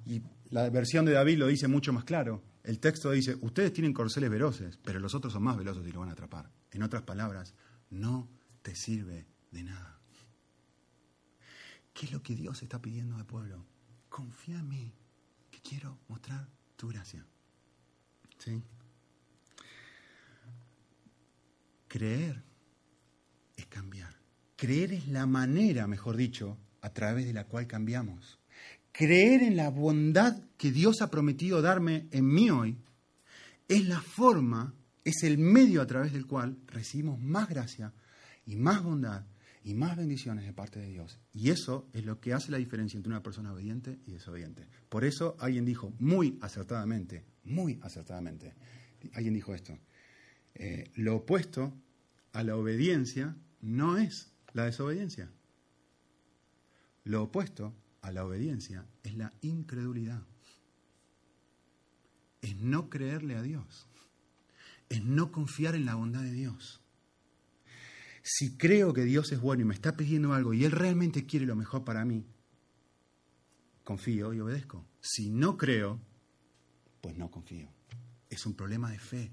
Y 0.07 0.23
la 0.51 0.69
versión 0.69 1.05
de 1.05 1.13
David 1.13 1.39
lo 1.39 1.47
dice 1.47 1.69
mucho 1.69 1.93
más 1.93 2.05
claro. 2.05 2.43
El 2.63 2.79
texto 2.79 3.11
dice, 3.11 3.37
ustedes 3.41 3.73
tienen 3.73 3.93
corceles 3.93 4.31
veloces, 4.31 4.79
pero 4.83 5.01
los 5.01 5.15
otros 5.15 5.33
son 5.33 5.43
más 5.43 5.57
veloces 5.57 5.87
y 5.87 5.93
lo 5.93 6.01
van 6.01 6.11
a 6.11 6.13
atrapar. 6.13 6.51
En 6.73 6.83
otras 6.83 7.03
palabras, 7.03 7.55
no 7.91 8.29
te 8.63 8.75
sirve 8.75 9.27
de 9.51 9.63
nada. 9.63 9.99
¿Qué 11.95 12.07
es 12.07 12.13
lo 12.13 12.23
que 12.23 12.35
Dios 12.35 12.63
está 12.63 12.81
pidiendo 12.81 13.17
al 13.17 13.27
pueblo? 13.27 13.65
Confía 14.09 14.59
en 14.59 14.69
mí, 14.69 14.93
que 15.51 15.61
quiero 15.61 15.99
mostrar 16.09 16.49
tu 16.77 16.89
gracia. 16.89 17.25
Creer 21.89 22.43
es 23.57 23.67
cambiar. 23.67 24.15
Creer 24.57 24.93
es 24.93 25.09
la 25.09 25.27
manera, 25.27 25.87
mejor 25.87 26.17
dicho, 26.17 26.59
a 26.81 26.91
través 26.91 27.27
de 27.27 27.33
la 27.33 27.47
cual 27.47 27.67
cambiamos. 27.67 28.40
Creer 29.01 29.43
en 29.43 29.57
la 29.57 29.71
bondad 29.71 30.43
que 30.59 30.71
Dios 30.71 31.01
ha 31.01 31.11
prometido 31.11 31.63
darme 31.63 32.07
en 32.11 32.27
mí 32.27 32.51
hoy 32.51 32.77
es 33.67 33.89
la 33.89 33.99
forma, 33.99 34.75
es 35.05 35.23
el 35.23 35.39
medio 35.39 35.81
a 35.81 35.87
través 35.87 36.13
del 36.13 36.27
cual 36.27 36.59
recibimos 36.67 37.19
más 37.19 37.49
gracia 37.49 37.95
y 38.45 38.57
más 38.57 38.83
bondad 38.83 39.25
y 39.65 39.73
más 39.73 39.97
bendiciones 39.97 40.45
de 40.45 40.53
parte 40.53 40.81
de 40.81 40.89
Dios. 40.89 41.19
Y 41.33 41.49
eso 41.49 41.89
es 41.95 42.05
lo 42.05 42.21
que 42.21 42.35
hace 42.35 42.51
la 42.51 42.59
diferencia 42.59 42.99
entre 42.99 43.11
una 43.11 43.23
persona 43.23 43.55
obediente 43.55 44.01
y 44.05 44.13
desobediente. 44.13 44.67
Por 44.91 45.07
eso 45.07 45.35
alguien 45.39 45.65
dijo 45.65 45.95
muy 45.99 46.37
acertadamente, 46.43 47.25
muy 47.45 47.79
acertadamente, 47.81 48.53
alguien 49.15 49.33
dijo 49.33 49.55
esto, 49.55 49.79
eh, 50.55 50.91
lo 50.97 51.17
opuesto 51.17 51.73
a 52.35 52.43
la 52.43 52.55
obediencia 52.55 53.35
no 53.63 53.97
es 53.97 54.35
la 54.53 54.67
desobediencia. 54.67 55.31
Lo 57.05 57.23
opuesto 57.23 57.80
a 58.03 58.11
la 58.13 58.25
obediencia 58.25 58.87
es 59.03 59.15
la 59.17 59.33
incredulidad. 59.43 60.23
Es 62.41 62.57
no 62.57 62.89
creerle 62.89 63.37
a 63.37 63.43
Dios. 63.43 63.87
Es 64.89 65.05
no 65.05 65.31
confiar 65.31 65.75
en 65.75 65.85
la 65.87 65.95
bondad 65.95 66.23
de 66.23 66.33
Dios. 66.33 66.81
Si 68.23 68.57
creo 68.57 68.93
que 68.93 69.05
Dios 69.05 69.33
es 69.33 69.41
bueno 69.41 69.63
y 69.63 69.67
me 69.67 69.75
está 69.75 69.97
pidiendo 69.97 70.33
algo 70.33 70.53
y 70.53 70.65
Él 70.65 70.73
realmente 70.73 71.27
quiere 71.27 71.47
lo 71.47 71.57
mejor 71.57 71.85
para 71.85 72.05
mí, 72.05 72.25
confío 73.85 74.33
y 74.33 74.41
obedezco. 74.41 74.87
Si 75.01 75.31
no 75.31 75.57
creo, 75.57 76.01
pues 77.01 77.17
no 77.17 77.31
confío. 77.31 77.69
Es 78.29 78.47
un 78.47 78.55
problema 78.55 78.91
de 78.91 78.99
fe. 78.99 79.33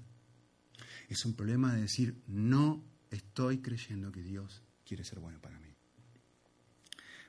Es 1.08 1.24
un 1.24 1.34
problema 1.34 1.74
de 1.74 1.82
decir, 1.82 2.22
no 2.26 2.84
estoy 3.10 3.58
creyendo 3.58 4.12
que 4.12 4.22
Dios 4.22 4.62
quiere 4.84 5.04
ser 5.04 5.20
bueno 5.20 5.40
para 5.40 5.58
mí. 5.58 5.74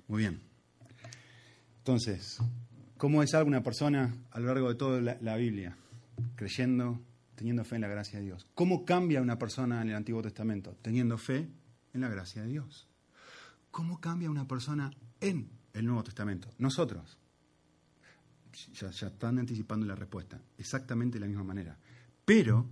Muy 0.08 0.19
bien. 0.19 0.48
Entonces, 1.89 2.38
¿cómo 2.97 3.23
es 3.23 3.34
alguna 3.34 3.63
persona 3.63 4.15
a 4.30 4.39
lo 4.39 4.45
largo 4.45 4.69
de 4.69 4.75
toda 4.75 5.02
la, 5.02 5.36
Biblia? 5.38 5.75
Creyendo, 6.36 7.02
teniendo 7.34 7.65
fe 7.65 7.78
en 7.78 7.82
la 7.82 7.88
gracia 7.88 8.19
de 8.19 8.25
Dios. 8.25 8.45
¿Cómo 8.54 8.86
cambia 8.86 9.23
una 9.23 9.39
persona 9.39 9.82
en 9.82 9.89
el 9.89 9.95
Antiguo 9.95 10.21
Testamento? 10.21 10.78
Teniendo 10.84 11.17
fe 11.17 11.49
en 11.91 12.02
la 12.02 12.08
gracia 12.08 12.43
de 12.43 12.49
Dios. 12.49 12.88
¿Cómo 13.71 13.99
cambia 13.99 14.30
una 14.30 14.47
persona 14.47 14.91
en 15.19 15.49
el 15.73 15.88
Nuevo 15.88 16.04
Testamento? 16.04 16.47
Nosotros. 16.60 17.17
Ya 18.73 18.89
están 18.89 19.39
anticipando 19.39 19.88
la 19.88 19.95
respuesta. 19.95 20.39
Exactamente 20.60 21.15
de 21.15 21.21
la 21.21 21.28
misma 21.28 21.43
manera. 21.43 21.75
Pero, 22.23 22.69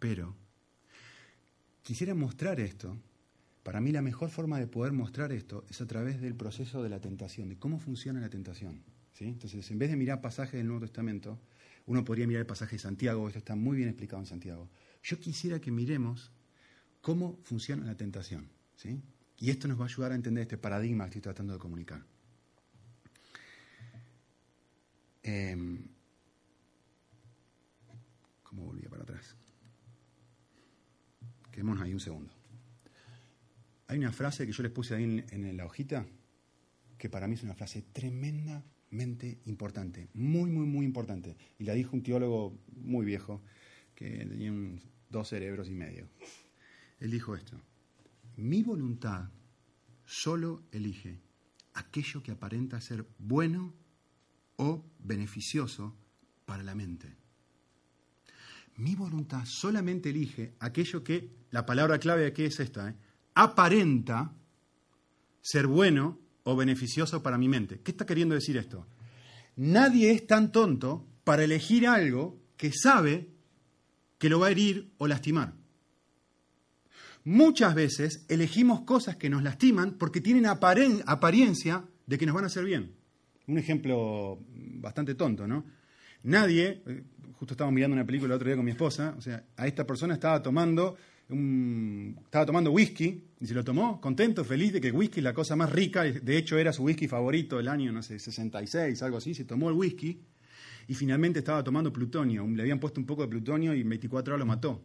pero, 0.00 0.34
quisiera 1.82 2.16
mostrar 2.16 2.58
esto 2.58 2.98
para 3.70 3.80
mí 3.80 3.92
la 3.92 4.02
mejor 4.02 4.30
forma 4.30 4.58
de 4.58 4.66
poder 4.66 4.92
mostrar 4.92 5.30
esto 5.30 5.64
es 5.70 5.80
a 5.80 5.86
través 5.86 6.20
del 6.20 6.34
proceso 6.34 6.82
de 6.82 6.88
la 6.88 6.98
tentación, 7.00 7.48
de 7.48 7.56
cómo 7.56 7.78
funciona 7.78 8.20
la 8.20 8.28
tentación. 8.28 8.82
Entonces, 9.20 9.70
en 9.70 9.78
vez 9.78 9.90
de 9.90 9.96
mirar 9.96 10.20
pasajes 10.20 10.54
del 10.54 10.66
Nuevo 10.66 10.80
Testamento, 10.80 11.38
uno 11.86 12.04
podría 12.04 12.26
mirar 12.26 12.40
el 12.40 12.46
pasaje 12.48 12.74
de 12.74 12.80
Santiago, 12.80 13.28
esto 13.28 13.38
está 13.38 13.54
muy 13.54 13.76
bien 13.76 13.88
explicado 13.88 14.20
en 14.22 14.26
Santiago. 14.26 14.68
Yo 15.04 15.20
quisiera 15.20 15.60
que 15.60 15.70
miremos 15.70 16.32
cómo 17.00 17.38
funciona 17.44 17.86
la 17.86 17.94
tentación. 17.94 18.50
¿sí? 18.74 19.00
Y 19.38 19.50
esto 19.50 19.68
nos 19.68 19.78
va 19.78 19.84
a 19.84 19.86
ayudar 19.86 20.10
a 20.10 20.14
entender 20.16 20.42
este 20.42 20.58
paradigma 20.58 21.04
que 21.04 21.10
estoy 21.10 21.22
tratando 21.22 21.52
de 21.52 21.60
comunicar. 21.60 22.04
Eh, 25.22 25.56
¿Cómo 28.42 28.64
volvía 28.64 28.88
para 28.88 29.04
atrás? 29.04 29.36
Quedémonos 31.52 31.84
ahí 31.84 31.94
un 31.94 32.00
segundo. 32.00 32.39
Hay 33.90 33.98
una 33.98 34.12
frase 34.12 34.46
que 34.46 34.52
yo 34.52 34.62
les 34.62 34.70
puse 34.70 34.94
ahí 34.94 35.02
en, 35.02 35.56
la 35.56 35.66
hojita, 35.66 36.06
que 36.96 37.10
para 37.10 37.26
mí 37.26 37.34
es 37.34 37.42
una 37.42 37.56
frase 37.56 37.82
tremendamente 37.92 39.40
importante, 39.46 40.08
muy, 40.14 40.48
muy, 40.48 40.64
muy 40.64 40.86
importante. 40.86 41.36
Y 41.58 41.64
la 41.64 41.74
dijo 41.74 41.96
un 41.96 42.04
teólogo 42.04 42.56
muy 42.68 43.04
viejo, 43.04 43.42
que 43.96 44.24
tenía 44.26 44.52
dos 45.08 45.30
cerebros 45.30 45.66
y 45.66 45.72
medio. 45.72 46.08
Él 47.00 47.10
dijo 47.10 47.34
esto, 47.34 47.60
mi 48.36 48.62
voluntad 48.62 49.28
solo 50.04 50.62
elige 50.70 51.18
aquello 51.74 52.22
que 52.22 52.30
aparenta 52.30 52.80
ser 52.80 53.04
bueno 53.18 53.74
o 54.54 54.84
beneficioso 55.00 55.96
para 56.44 56.62
la 56.62 56.76
mente. 56.76 57.16
Mi 58.76 58.94
voluntad 58.94 59.44
solamente 59.46 60.10
elige 60.10 60.54
aquello 60.60 61.02
que, 61.02 61.40
la 61.50 61.66
palabra 61.66 61.98
clave 61.98 62.26
aquí 62.26 62.44
es 62.44 62.60
esta, 62.60 62.90
¿eh? 62.90 62.94
Aparenta 63.34 64.32
ser 65.40 65.66
bueno 65.66 66.18
o 66.44 66.56
beneficioso 66.56 67.22
para 67.22 67.38
mi 67.38 67.48
mente. 67.48 67.80
¿Qué 67.80 67.90
está 67.90 68.06
queriendo 68.06 68.34
decir 68.34 68.56
esto? 68.56 68.86
Nadie 69.56 70.10
es 70.10 70.26
tan 70.26 70.52
tonto 70.52 71.06
para 71.24 71.44
elegir 71.44 71.86
algo 71.86 72.40
que 72.56 72.72
sabe 72.72 73.28
que 74.18 74.28
lo 74.28 74.40
va 74.40 74.48
a 74.48 74.50
herir 74.50 74.92
o 74.98 75.06
lastimar. 75.06 75.54
Muchas 77.24 77.74
veces 77.74 78.24
elegimos 78.28 78.82
cosas 78.82 79.16
que 79.16 79.28
nos 79.28 79.42
lastiman 79.42 79.98
porque 79.98 80.20
tienen 80.20 80.46
apariencia 80.46 81.84
de 82.06 82.18
que 82.18 82.26
nos 82.26 82.34
van 82.34 82.44
a 82.44 82.46
hacer 82.48 82.64
bien. 82.64 82.94
Un 83.46 83.58
ejemplo 83.58 84.38
bastante 84.50 85.14
tonto, 85.14 85.46
¿no? 85.46 85.64
Nadie, 86.22 86.82
eh, 86.86 87.04
justo 87.34 87.54
estábamos 87.54 87.74
mirando 87.74 87.94
una 87.94 88.06
película 88.06 88.34
el 88.34 88.36
otro 88.36 88.46
día 88.46 88.56
con 88.56 88.64
mi 88.64 88.70
esposa, 88.70 89.14
o 89.16 89.20
sea, 89.20 89.44
a 89.56 89.66
esta 89.66 89.86
persona 89.86 90.14
estaba 90.14 90.42
tomando 90.42 90.96
estaba 91.30 92.46
tomando 92.46 92.70
whisky 92.70 93.22
y 93.40 93.46
se 93.46 93.54
lo 93.54 93.64
tomó 93.64 94.00
contento, 94.00 94.44
feliz 94.44 94.72
de 94.72 94.80
que 94.80 94.88
el 94.88 94.94
whisky 94.94 95.20
es 95.20 95.24
la 95.24 95.34
cosa 95.34 95.56
más 95.56 95.70
rica, 95.70 96.02
de 96.02 96.36
hecho 96.36 96.58
era 96.58 96.72
su 96.72 96.82
whisky 96.82 97.06
favorito 97.08 97.56
del 97.56 97.68
año, 97.68 97.92
no 97.92 98.02
sé, 98.02 98.18
66, 98.18 99.02
algo 99.02 99.18
así, 99.18 99.34
se 99.34 99.44
tomó 99.44 99.68
el 99.68 99.76
whisky 99.76 100.20
y 100.88 100.94
finalmente 100.94 101.38
estaba 101.38 101.62
tomando 101.62 101.92
plutonio, 101.92 102.46
le 102.46 102.62
habían 102.62 102.80
puesto 102.80 103.00
un 103.00 103.06
poco 103.06 103.22
de 103.22 103.28
plutonio 103.28 103.74
y 103.74 103.80
en 103.82 103.88
24 103.88 104.34
horas 104.34 104.40
lo 104.40 104.46
mató. 104.46 104.82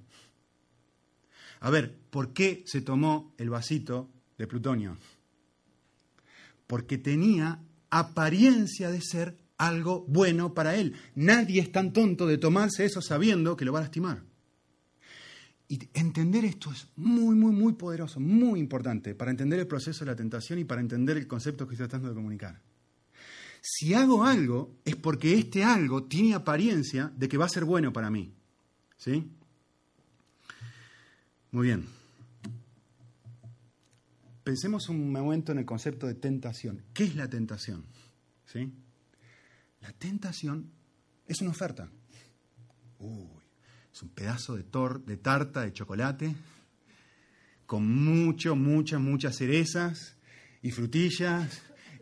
A 1.62 1.69
ver, 1.69 1.97
¿por 2.10 2.34
qué 2.34 2.63
se 2.67 2.81
tomó 2.81 3.34
el 3.38 3.49
vasito 3.49 4.10
de 4.38 4.45
plutonio? 4.45 4.97
Porque 6.67 6.97
tenía 6.97 7.60
apariencia 7.89 8.91
de 8.91 9.01
ser 9.01 9.38
algo 9.58 10.05
bueno 10.08 10.53
para 10.53 10.75
él. 10.75 10.95
Nadie 11.15 11.62
es 11.62 11.71
tan 11.71 11.93
tonto 11.93 12.27
de 12.27 12.38
tomarse 12.38 12.86
eso 12.86 13.01
sabiendo 13.01 13.55
que 13.55 13.65
lo 13.65 13.73
va 13.73 13.79
a 13.79 13.84
lastimar. 13.84 14.21
Y 15.67 15.80
entender 15.93 16.45
esto 16.45 16.71
es 16.71 16.88
muy, 16.95 17.36
muy, 17.36 17.51
muy 17.51 17.73
poderoso, 17.73 18.19
muy 18.19 18.60
importante 18.60 19.15
para 19.15 19.32
entender 19.32 19.60
el 19.60 19.67
proceso 19.67 20.06
de 20.06 20.12
la 20.12 20.15
tentación 20.15 20.60
y 20.60 20.63
para 20.63 20.82
entender 20.82 21.17
el 21.17 21.28
concepto 21.28 21.67
que 21.67 21.73
estoy 21.73 21.88
tratando 21.88 22.10
de 22.10 22.15
comunicar. 22.15 22.62
Si 23.62 23.95
hago 23.95 24.23
algo, 24.23 24.75
es 24.86 24.95
porque 24.95 25.34
este 25.34 25.63
algo 25.63 26.04
tiene 26.04 26.36
apariencia 26.36 27.12
de 27.15 27.28
que 27.28 27.38
va 27.38 27.45
a 27.45 27.49
ser 27.49 27.65
bueno 27.65 27.91
para 27.91 28.12
mí. 28.12 28.32
¿Sí? 28.95 29.28
Muy 31.51 31.67
bien. 31.67 31.86
Pensemos 34.43 34.88
un 34.89 35.12
momento 35.12 35.51
en 35.51 35.58
el 35.58 35.65
concepto 35.65 36.06
de 36.06 36.13
tentación. 36.13 36.84
¿Qué 36.93 37.06
es 37.06 37.15
la 37.15 37.28
tentación? 37.28 37.86
¿Sí? 38.45 38.71
La 39.82 39.91
tentación 39.93 40.69
es 41.25 41.41
una 41.41 41.49
oferta. 41.49 41.89
Uy, 42.99 43.35
es 43.95 44.03
un 44.03 44.10
pedazo 44.10 44.58
de, 44.58 44.63
tor 44.63 45.05
de 45.05 45.15
tarta 45.15 45.62
de 45.62 45.71
chocolate 45.71 46.36
con 47.65 47.89
mucho, 47.89 48.53
muchas, 48.53 48.99
muchas 48.99 49.38
cerezas 49.38 50.17
y 50.62 50.71
frutillas 50.71 51.62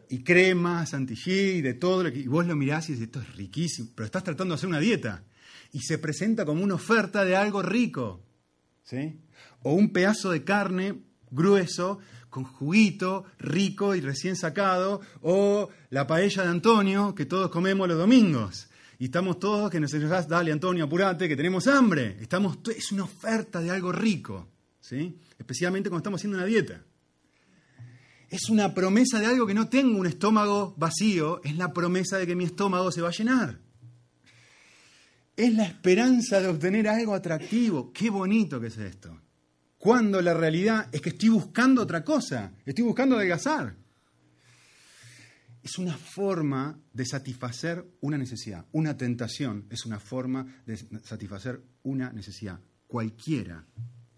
y 0.10 0.24
crema, 0.24 0.88
santilly, 0.88 1.62
de 1.62 1.76
todo. 1.76 2.02
Lo 2.02 2.12
que, 2.12 2.18
y 2.18 2.28
vos 2.28 2.48
lo 2.48 2.56
mirás 2.56 2.90
y 2.90 2.94
dices, 2.94 3.06
esto 3.06 3.22
es 3.22 3.36
riquísimo, 3.36 3.90
pero 3.94 4.08
estás 4.08 4.24
tratando 4.24 4.54
de 4.54 4.56
hacer 4.56 4.70
una 4.70 4.80
dieta. 4.80 5.24
Y 5.72 5.82
se 5.82 6.00
presenta 6.00 6.46
como 6.46 6.64
una 6.64 6.74
oferta 6.74 7.24
de 7.26 7.36
algo 7.36 7.62
rico. 7.62 8.26
¿sí? 8.84 9.20
O 9.62 9.74
un 9.74 9.94
pedazo 9.94 10.32
de 10.32 10.44
carne 10.44 11.00
grueso 11.30 12.00
con 12.32 12.44
juguito, 12.44 13.26
rico 13.38 13.94
y 13.94 14.02
recién 14.02 14.36
sacado, 14.36 15.02
o 15.22 15.70
la 15.92 16.08
paella 16.08 16.42
de 16.42 16.50
Antonio 16.50 17.14
que 17.14 17.28
todos 17.28 17.52
comemos 17.52 17.88
los 17.88 18.00
domingos. 18.00 18.68
Y 19.00 19.06
estamos 19.06 19.40
todos 19.40 19.70
que 19.70 19.80
nos 19.80 19.92
decimos, 19.92 20.28
dale 20.28 20.52
Antonio, 20.52 20.86
apurate, 20.86 21.28
que 21.28 21.36
tenemos 21.36 21.68
hambre. 21.68 22.18
Estamos, 22.22 22.60
es 22.76 22.92
una 22.92 23.04
oferta 23.04 23.60
de 23.60 23.72
algo 23.72 23.92
rico, 23.92 24.48
¿sí? 24.80 25.18
especialmente 25.38 25.90
cuando 25.90 26.02
estamos 26.02 26.20
haciendo 26.20 26.38
una 26.38 26.46
dieta. 26.46 26.82
Es 28.30 28.50
una 28.50 28.74
promesa 28.74 29.20
de 29.20 29.28
algo 29.28 29.46
que 29.46 29.54
no 29.54 29.68
tengo 29.68 30.00
un 30.00 30.08
estómago 30.08 30.74
vacío, 30.78 31.42
es 31.44 31.56
la 31.56 31.72
promesa 31.72 32.18
de 32.18 32.26
que 32.26 32.36
mi 32.36 32.46
estómago 32.46 32.92
se 32.92 33.02
va 33.02 33.10
a 33.10 33.12
llenar. 33.12 33.60
Es 35.36 35.54
la 35.54 35.66
esperanza 35.66 36.40
de 36.40 36.48
obtener 36.48 36.88
algo 36.88 37.14
atractivo. 37.14 37.92
Qué 37.92 38.10
bonito 38.10 38.60
que 38.60 38.68
es 38.68 38.78
esto. 38.78 39.20
Cuando 39.78 40.22
la 40.22 40.34
realidad 40.34 40.88
es 40.92 41.02
que 41.02 41.10
estoy 41.10 41.30
buscando 41.30 41.82
otra 41.82 42.04
cosa, 42.04 42.54
estoy 42.66 42.86
buscando 42.86 43.18
adelgazar. 43.18 43.76
Es 45.64 45.78
una 45.78 45.98
forma 45.98 46.78
de 46.92 47.06
satisfacer 47.06 47.86
una 48.02 48.18
necesidad. 48.18 48.68
Una 48.74 48.98
tentación 48.98 49.66
es 49.70 49.86
una 49.86 50.00
forma 50.00 50.46
de 50.66 50.76
satisfacer 50.78 51.64
una 51.84 52.12
necesidad, 52.12 52.60
cualquiera 52.86 53.66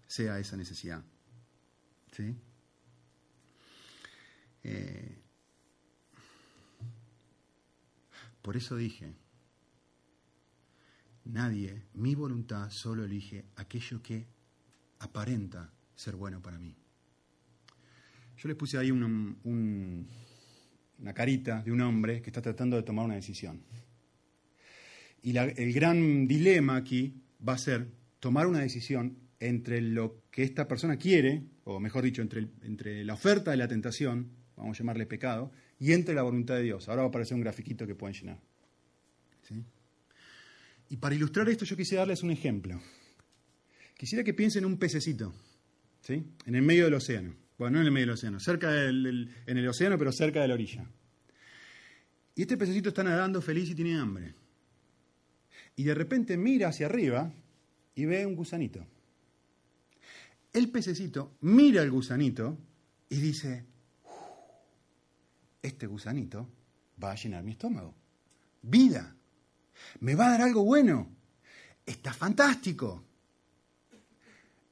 sea 0.06 0.40
esa 0.40 0.56
necesidad. 0.56 1.04
¿Sí? 2.10 2.34
Eh, 4.64 5.22
por 8.42 8.56
eso 8.56 8.74
dije, 8.74 9.14
nadie, 11.24 11.84
mi 11.94 12.16
voluntad 12.16 12.70
solo 12.70 13.04
elige 13.04 13.44
aquello 13.54 14.02
que 14.02 14.26
aparenta 14.98 15.72
ser 15.94 16.16
bueno 16.16 16.42
para 16.42 16.58
mí. 16.58 16.74
Yo 18.36 18.48
les 18.48 18.56
puse 18.56 18.78
ahí 18.78 18.90
una 20.98 21.12
carita 21.12 21.62
de 21.62 21.72
un 21.72 21.80
hombre 21.80 22.22
que 22.22 22.30
está 22.30 22.42
tratando 22.42 22.76
de 22.76 22.82
tomar 22.82 23.04
una 23.04 23.14
decisión. 23.14 23.62
Y 25.22 25.36
el 25.36 25.72
gran 25.72 26.26
dilema 26.26 26.76
aquí 26.76 27.14
va 27.46 27.54
a 27.54 27.58
ser 27.58 27.88
tomar 28.20 28.46
una 28.46 28.60
decisión 28.60 29.18
entre 29.40 29.80
lo 29.80 30.22
que 30.30 30.42
esta 30.42 30.66
persona 30.66 30.96
quiere, 30.96 31.42
o 31.64 31.80
mejor 31.80 32.04
dicho, 32.04 32.22
entre, 32.22 32.48
entre 32.62 33.04
la 33.04 33.14
oferta 33.14 33.50
de 33.50 33.56
la 33.56 33.68
tentación, 33.68 34.30
vamos 34.56 34.76
a 34.76 34.78
llamarle 34.78 35.06
pecado, 35.06 35.50
y 35.78 35.92
entre 35.92 36.14
la 36.14 36.22
voluntad 36.22 36.54
de 36.54 36.62
Dios. 36.62 36.88
Ahora 36.88 37.02
va 37.02 37.06
a 37.06 37.08
aparecer 37.08 37.34
un 37.34 37.42
grafiquito 37.42 37.86
que 37.86 37.94
pueden 37.94 38.14
llenar. 38.14 38.40
Y 40.88 40.96
para 40.96 41.14
ilustrar 41.14 41.48
esto 41.48 41.64
yo 41.64 41.76
quisiera 41.76 42.02
darles 42.02 42.22
un 42.22 42.30
ejemplo. 42.30 42.80
Quisiera 43.96 44.22
que 44.22 44.34
piensen 44.34 44.64
en 44.64 44.72
un 44.72 44.78
pececito, 44.78 45.34
¿sí? 46.00 46.22
en 46.44 46.54
el 46.54 46.62
medio 46.62 46.84
del 46.84 46.94
océano. 46.94 47.34
Bueno, 47.58 47.76
no 47.76 47.80
en 47.80 47.86
el 47.86 47.92
medio 47.92 48.06
del 48.06 48.14
océano, 48.14 48.38
cerca 48.38 48.70
del, 48.70 49.34
en 49.46 49.58
el 49.58 49.68
océano, 49.68 49.96
pero 49.96 50.12
cerca 50.12 50.42
de 50.42 50.48
la 50.48 50.54
orilla. 50.54 50.86
Y 52.34 52.42
este 52.42 52.58
pececito 52.58 52.90
está 52.90 53.02
nadando 53.02 53.40
feliz 53.40 53.70
y 53.70 53.74
tiene 53.74 53.98
hambre. 53.98 54.34
Y 55.74 55.84
de 55.84 55.94
repente 55.94 56.36
mira 56.36 56.68
hacia 56.68 56.86
arriba 56.86 57.32
y 57.94 58.04
ve 58.04 58.26
un 58.26 58.36
gusanito. 58.36 58.86
El 60.52 60.70
pececito 60.70 61.36
mira 61.40 61.82
al 61.82 61.90
gusanito 61.90 62.58
y 63.08 63.16
dice, 63.20 63.64
este 65.62 65.86
gusanito 65.86 66.48
va 67.02 67.12
a 67.12 67.14
llenar 67.14 67.42
mi 67.42 67.52
estómago. 67.52 67.94
Vida. 68.62 69.14
Me 70.00 70.14
va 70.14 70.26
a 70.26 70.30
dar 70.32 70.42
algo 70.42 70.64
bueno. 70.64 71.10
Está 71.84 72.12
fantástico. 72.12 73.04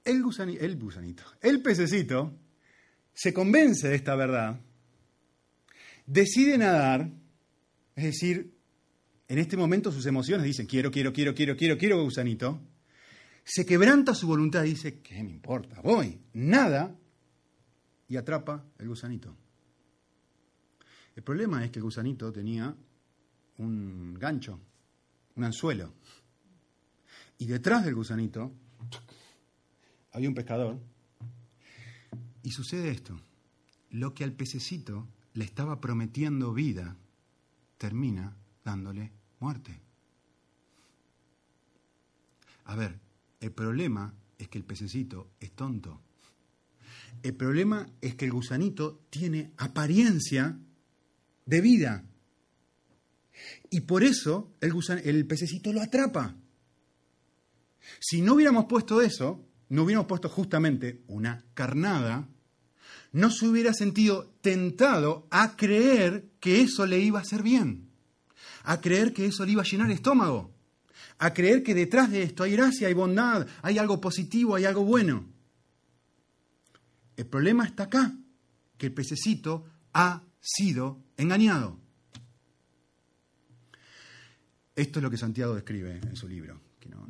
El, 0.05 0.23
gusanito, 0.23 0.63
el 0.63 0.77
gusanito, 0.79 1.25
el 1.41 1.63
pececito, 1.63 2.35
se 3.15 3.33
convence 3.33 3.89
de 3.89 3.95
esta 3.95 4.15
verdad, 4.17 4.61
decide 6.07 6.59
nadar, 6.59 7.11
es 7.97 8.05
decir, 8.05 8.55
en 9.29 9.39
este 9.39 9.57
momento 9.57 9.91
sus 9.91 10.05
emociones 10.07 10.45
dicen, 10.45 10.67
quiero, 10.67 10.91
quiero, 10.91 11.13
quiero, 11.13 11.35
quiero, 11.35 11.57
quiero, 11.57 11.79
quiero, 11.79 12.03
gusanito, 12.03 12.61
se 13.45 13.65
quebranta 13.65 14.15
su 14.15 14.27
voluntad 14.27 14.65
y 14.65 14.71
dice, 14.71 15.01
¿qué 15.01 15.23
me 15.23 15.31
importa? 15.31 15.81
Voy, 15.83 16.19
nada, 16.35 16.95
y 18.09 18.17
atrapa 18.17 18.65
el 18.79 18.89
gusanito. 18.89 19.35
El 21.17 21.23
problema 21.23 21.65
es 21.65 21.71
que 21.71 21.79
el 21.79 21.85
gusanito 21.85 22.33
tenía 22.33 22.75
un 23.59 24.15
gancho, 24.15 24.61
un 25.37 25.45
anzuelo. 25.45 25.93
Y 27.39 27.47
detrás 27.47 27.85
del 27.85 27.95
gusanito 27.95 28.53
había 30.13 30.29
un 30.29 30.35
pescador. 30.35 30.79
Y 32.45 32.51
sucede 32.51 32.91
esto. 32.91 33.19
Lo 33.91 34.13
que 34.13 34.23
al 34.23 34.33
pececito 34.33 35.09
le 35.33 35.47
estaba 35.47 35.81
prometiendo 35.81 36.53
vida, 36.53 36.97
termina 37.79 38.37
dándole 38.63 39.13
muerte. 39.41 39.81
A 42.67 42.77
ver, 42.77 43.01
el 43.41 43.51
problema 43.51 44.15
es 44.37 44.49
que 44.49 44.59
el 44.59 44.65
pececito 44.65 45.31
es 45.41 45.53
tonto. 45.53 46.03
El 47.23 47.35
problema 47.35 47.89
es 48.03 48.15
que 48.15 48.27
el 48.27 48.33
gusanito 48.33 49.07
tiene 49.09 49.53
apariencia 49.57 50.59
de 51.47 51.61
vida. 51.63 52.05
Y 53.71 53.81
por 53.81 54.05
eso 54.05 54.53
el, 54.61 54.75
el 55.03 55.27
pececito 55.27 55.73
lo 55.73 55.81
atrapa. 55.81 56.37
Si 58.01 58.21
no 58.21 58.35
hubiéramos 58.35 58.67
puesto 58.67 59.01
eso, 59.01 59.43
no 59.71 59.85
hubiéramos 59.85 60.09
puesto 60.09 60.29
justamente 60.29 61.03
una 61.09 61.43
carnada, 61.55 62.29
no 63.15 63.31
se 63.31 63.47
hubiera 63.47 63.73
sentido 63.73 64.35
tentado 64.41 65.29
a 65.31 65.55
creer 65.57 66.33
que 66.41 66.61
eso 66.61 66.85
le 66.85 66.99
iba 66.99 67.21
a 67.21 67.23
hacer 67.23 67.45
bien, 67.45 67.89
a 68.65 68.81
creer 68.81 69.15
que 69.15 69.27
eso 69.27 69.47
le 69.47 69.53
iba 69.53 69.63
a 69.63 69.65
llenar 69.65 69.87
el 69.87 69.95
estómago, 69.95 70.53
a 71.19 71.33
creer 71.33 71.63
que 71.63 71.75
detrás 71.75 72.11
de 72.11 72.25
esto 72.25 72.43
hay 72.43 72.53
gracia, 72.53 72.89
hay 72.89 72.95
bondad, 72.95 73.47
hay 73.63 73.79
algo 73.79 74.01
positivo, 74.01 74.57
hay 74.57 74.65
algo 74.65 74.85
bueno. 74.85 75.27
El 77.17 77.27
problema 77.27 77.65
está 77.65 77.85
acá, 77.85 78.13
que 78.77 78.87
el 78.87 78.93
pececito 78.93 79.65
ha 79.93 80.25
sido 80.41 80.99
engañado. 81.17 81.79
Esto 84.75 84.99
es 84.99 85.03
lo 85.05 85.11
que 85.11 85.19
Santiago 85.19 85.55
describe 85.55 86.01
en 86.03 86.17
su 86.17 86.27
libro, 86.27 86.61
que 86.81 86.89
no, 86.89 87.07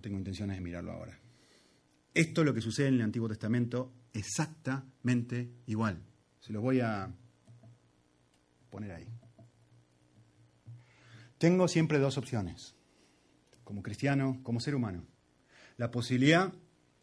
tengo 0.00 0.18
intenciones 0.18 0.56
de 0.56 0.60
mirarlo 0.60 0.90
ahora. 0.90 1.16
Esto 2.12 2.40
es 2.40 2.44
lo 2.44 2.52
que 2.52 2.60
sucede 2.60 2.88
en 2.88 2.94
el 2.94 3.02
Antiguo 3.02 3.28
Testamento 3.28 3.92
exactamente 4.18 5.50
igual. 5.66 6.02
Se 6.40 6.52
lo 6.52 6.60
voy 6.60 6.80
a 6.80 7.12
poner 8.70 8.92
ahí. 8.92 9.08
Tengo 11.38 11.68
siempre 11.68 11.98
dos 11.98 12.16
opciones, 12.16 12.74
como 13.64 13.82
cristiano, 13.82 14.40
como 14.42 14.60
ser 14.60 14.74
humano. 14.74 15.06
La 15.76 15.90
posibilidad 15.90 16.52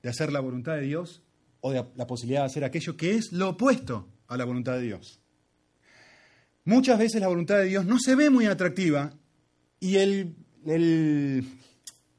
de 0.01 0.09
hacer 0.09 0.31
la 0.31 0.39
voluntad 0.39 0.73
de 0.75 0.81
Dios 0.81 1.21
o 1.61 1.71
de 1.71 1.85
la 1.95 2.07
posibilidad 2.07 2.41
de 2.41 2.47
hacer 2.47 2.63
aquello 2.63 2.97
que 2.97 3.15
es 3.15 3.31
lo 3.31 3.49
opuesto 3.49 4.09
a 4.27 4.37
la 4.37 4.45
voluntad 4.45 4.73
de 4.73 4.81
Dios. 4.81 5.21
Muchas 6.65 6.97
veces 6.97 7.21
la 7.21 7.27
voluntad 7.27 7.57
de 7.57 7.65
Dios 7.65 7.85
no 7.85 7.99
se 7.99 8.15
ve 8.15 8.29
muy 8.29 8.45
atractiva 8.45 9.13
y 9.79 9.97
el, 9.97 10.35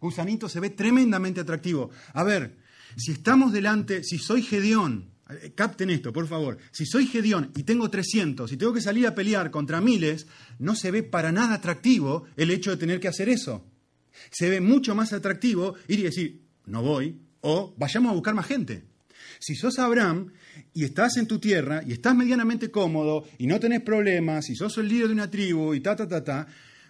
gusanito 0.00 0.48
se 0.48 0.61
ve 0.61 0.70
tremendamente 0.70 1.40
atractivo. 1.40 1.90
A 2.12 2.22
ver, 2.22 2.59
si 2.96 3.12
estamos 3.12 3.52
delante, 3.52 4.02
si 4.04 4.18
soy 4.18 4.42
Gedeón, 4.42 5.11
eh, 5.30 5.52
capten 5.54 5.90
esto, 5.90 6.12
por 6.12 6.26
favor, 6.28 6.59
si 6.70 6.87
soy 6.87 7.07
Gedeón 7.07 7.50
y 7.57 7.62
tengo 7.62 7.90
300 7.90 8.52
y 8.52 8.57
tengo 8.57 8.72
que 8.72 8.80
salir 8.80 9.07
a 9.07 9.14
pelear 9.14 9.50
contra 9.50 9.80
miles, 9.80 10.26
no 10.59 10.74
se 10.76 10.90
ve 10.90 11.02
para 11.02 11.33
nada 11.33 11.54
atractivo 11.54 12.24
el 12.37 12.50
hecho 12.50 12.70
de 12.70 12.76
tener 12.76 13.00
que 13.00 13.09
hacer 13.09 13.28
eso. 13.28 13.64
Se 14.30 14.48
ve 14.48 14.61
mucho 14.61 14.94
más 14.94 15.12
atractivo 15.12 15.74
ir 15.88 16.00
y 16.00 16.04
decir, 16.04 16.42
no 16.66 16.83
voy, 16.83 17.20
o 17.40 17.74
vayamos 17.76 18.11
a 18.11 18.14
buscar 18.14 18.35
más 18.35 18.46
gente. 18.46 18.85
Si 19.40 19.54
sos 19.54 19.78
Abraham 19.78 20.33
y 20.72 20.85
estás 20.85 21.16
en 21.16 21.26
tu 21.26 21.38
tierra 21.38 21.83
y 21.87 21.92
estás 21.92 22.14
medianamente 22.14 22.70
cómodo 22.70 23.24
y 23.38 23.46
no 23.46 23.59
tenés 23.61 23.83
problemas 23.83 24.48
y 24.48 24.57
sos 24.57 24.78
el 24.78 24.88
líder 24.88 25.09
de 25.09 25.14
una 25.14 25.30
tribu 25.30 25.74
y 25.74 25.80
ta, 25.80 25.96
ta, 25.96 26.09
ta, 26.09 26.22
ta, 26.22 26.46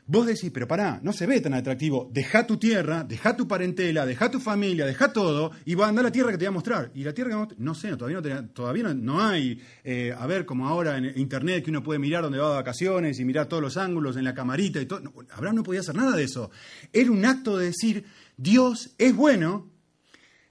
vos 0.06 0.26
decís, 0.26 0.50
pero 0.52 0.68
pará, 0.68 1.00
no 1.02 1.12
se 1.12 1.26
ve 1.26 1.40
tan 1.40 1.54
atractivo, 1.54 2.10
deja 2.12 2.46
tu 2.46 2.56
tierra, 2.58 3.04
deja 3.04 3.36
tu 3.36 3.48
parentela, 3.48 4.04
deja 4.04 4.30
tu 4.30 4.40
familia, 4.40 4.84
deja 4.84 5.12
todo 5.12 5.52
y 5.64 5.74
va 5.74 5.86
a 5.86 5.88
andar 5.88 6.04
a 6.04 6.08
la 6.08 6.12
tierra 6.12 6.30
que 6.30 6.38
te 6.38 6.44
voy 6.44 6.48
a 6.48 6.52
mostrar. 6.52 6.90
Y 6.94 7.04
la 7.04 7.14
tierra 7.14 7.48
que 7.48 7.54
no, 7.58 7.74
sé, 7.74 7.96
todavía 7.96 8.20
no, 8.20 8.48
todavía 8.48 8.94
no, 8.94 9.22
hay, 9.22 9.60
eh, 9.82 10.14
a 10.16 10.26
ver, 10.26 10.44
como 10.44 10.68
ahora 10.68 10.98
en 10.98 11.18
internet 11.18 11.64
que 11.64 11.70
uno 11.70 11.82
puede 11.82 11.98
mirar 11.98 12.22
dónde 12.22 12.38
va 12.38 12.50
de 12.50 12.54
vacaciones 12.56 13.18
y 13.18 13.24
mirar 13.24 13.46
todos 13.46 13.62
los 13.62 13.76
ángulos 13.76 14.16
en 14.16 14.24
la 14.24 14.34
camarita 14.34 14.80
y 14.80 14.86
todo. 14.86 15.02
Abraham 15.30 15.56
no 15.56 15.62
podía 15.62 15.80
hacer 15.80 15.94
nada 15.94 16.16
de 16.16 16.24
eso. 16.24 16.50
Era 16.92 17.10
un 17.10 17.24
acto 17.24 17.56
de 17.56 17.66
decir, 17.66 18.04
Dios 18.36 18.94
es 18.98 19.14
bueno 19.14 19.72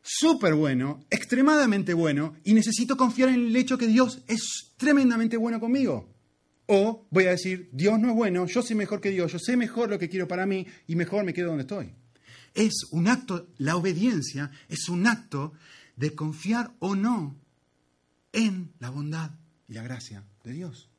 súper 0.04 0.54
bueno, 0.54 1.06
extremadamente 1.10 1.94
bueno, 1.94 2.36
y 2.44 2.54
necesito 2.54 2.98
confiar 2.98 3.30
en 3.30 3.36
el 3.36 3.56
hecho 3.56 3.78
que 3.78 3.88
Dios 3.88 4.22
es 4.28 4.74
tremendamente 4.78 5.38
bueno 5.38 5.60
conmigo. 5.60 6.13
O 6.66 7.08
voy 7.10 7.26
a 7.26 7.32
decir, 7.32 7.70
Dios 7.72 8.00
no 8.00 8.10
es 8.10 8.16
bueno, 8.16 8.46
yo 8.46 8.62
soy 8.62 8.76
mejor 8.76 9.02
que 9.02 9.10
Dios, 9.10 9.32
yo 9.32 9.40
sé 9.40 9.58
mejor 9.58 9.90
lo 9.90 10.00
que 10.00 10.10
quiero 10.10 10.28
para 10.28 10.46
mí 10.46 10.66
y 10.88 10.96
mejor 10.96 11.26
me 11.26 11.34
quedo 11.34 11.50
donde 11.50 11.64
estoy. 11.64 11.94
Es 12.54 12.74
un 12.92 13.08
acto, 13.08 13.48
la 13.58 13.76
obediencia 13.76 14.52
es 14.70 14.88
un 14.88 15.08
acto 15.08 15.54
de 15.96 16.16
confiar 16.16 16.72
o 16.80 16.96
no 16.96 17.36
en 18.32 18.74
la 18.80 18.90
bondad 18.90 19.32
y 19.68 19.74
la 19.74 19.84
gracia 19.84 20.24
de 20.44 20.54
Dios. 20.54 20.90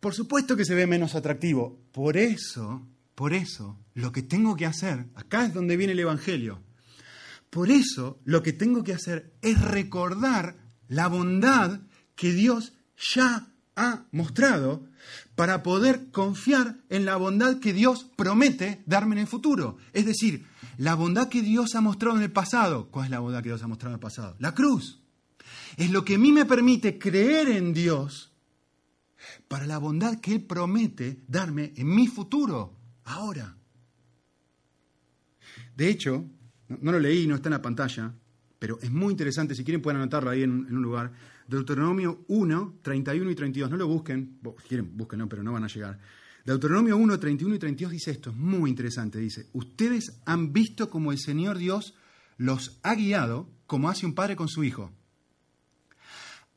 Por 0.00 0.14
supuesto 0.14 0.56
que 0.56 0.64
se 0.64 0.74
ve 0.74 0.86
menos 0.86 1.14
atractivo. 1.14 1.80
Por 1.92 2.16
eso, 2.16 2.86
por 3.14 3.32
eso, 3.32 3.78
lo 3.94 4.12
que 4.12 4.22
tengo 4.22 4.56
que 4.56 4.66
hacer, 4.66 5.06
acá 5.14 5.44
es 5.46 5.54
donde 5.54 5.76
viene 5.76 5.92
el 5.92 6.00
Evangelio, 6.00 6.62
por 7.50 7.70
eso 7.70 8.20
lo 8.24 8.42
que 8.42 8.52
tengo 8.52 8.84
que 8.84 8.92
hacer 8.92 9.32
es 9.42 9.60
recordar 9.60 10.56
la 10.86 11.08
bondad 11.08 11.80
que 12.18 12.32
Dios 12.32 12.72
ya 13.14 13.46
ha 13.76 14.02
mostrado 14.10 14.84
para 15.36 15.62
poder 15.62 16.10
confiar 16.10 16.76
en 16.88 17.04
la 17.04 17.14
bondad 17.14 17.60
que 17.60 17.72
Dios 17.72 18.06
promete 18.16 18.82
darme 18.86 19.14
en 19.14 19.20
el 19.20 19.28
futuro. 19.28 19.78
Es 19.92 20.04
decir, 20.04 20.44
la 20.78 20.96
bondad 20.96 21.28
que 21.28 21.42
Dios 21.42 21.76
ha 21.76 21.80
mostrado 21.80 22.16
en 22.16 22.24
el 22.24 22.32
pasado. 22.32 22.88
¿Cuál 22.90 23.04
es 23.04 23.10
la 23.12 23.20
bondad 23.20 23.40
que 23.40 23.50
Dios 23.50 23.62
ha 23.62 23.68
mostrado 23.68 23.92
en 23.92 23.98
el 23.98 24.00
pasado? 24.00 24.34
La 24.40 24.52
cruz. 24.52 25.00
Es 25.76 25.92
lo 25.92 26.04
que 26.04 26.16
a 26.16 26.18
mí 26.18 26.32
me 26.32 26.44
permite 26.44 26.98
creer 26.98 27.50
en 27.50 27.72
Dios 27.72 28.32
para 29.46 29.66
la 29.66 29.78
bondad 29.78 30.18
que 30.18 30.32
Él 30.34 30.42
promete 30.42 31.22
darme 31.28 31.72
en 31.76 31.94
mi 31.94 32.08
futuro, 32.08 32.74
ahora. 33.04 33.56
De 35.76 35.88
hecho, 35.88 36.24
no, 36.66 36.90
lo 36.90 36.98
leí, 36.98 37.28
no 37.28 37.36
está 37.36 37.48
en 37.48 37.54
la 37.54 37.62
pantalla, 37.62 38.12
pero 38.58 38.80
es 38.82 38.90
muy 38.90 39.12
interesante, 39.12 39.54
si 39.54 39.62
quieren 39.62 39.80
pueden 39.80 40.00
anotarlo 40.00 40.30
ahí 40.30 40.42
en, 40.42 40.50
un 40.50 40.82
lugar. 40.82 41.12
Deuteronomio 41.48 42.24
1, 42.28 42.80
31 42.82 43.30
y 43.30 43.34
32, 43.34 43.70
no 43.70 43.76
lo 43.78 43.88
busquen, 43.88 44.38
si 44.62 44.68
quieren, 44.68 44.94
búsquenlo, 44.94 45.28
pero 45.30 45.42
no 45.42 45.52
van 45.52 45.64
a 45.64 45.68
llegar. 45.68 45.98
Deuteronomio 46.44 46.98
1, 46.98 47.18
31 47.18 47.54
y 47.54 47.58
32 47.58 47.92
dice 47.92 48.10
esto, 48.10 48.30
es 48.30 48.36
muy 48.36 48.68
interesante, 48.68 49.18
dice, 49.18 49.48
ustedes 49.54 50.20
han 50.26 50.52
visto 50.52 50.90
como 50.90 51.10
el 51.10 51.18
Señor 51.18 51.56
Dios 51.56 51.94
los 52.36 52.78
ha 52.82 52.94
guiado 52.94 53.50
como 53.66 53.88
hace 53.88 54.04
un 54.04 54.14
padre 54.14 54.36
con 54.36 54.48
su 54.48 54.62
hijo. 54.62 54.92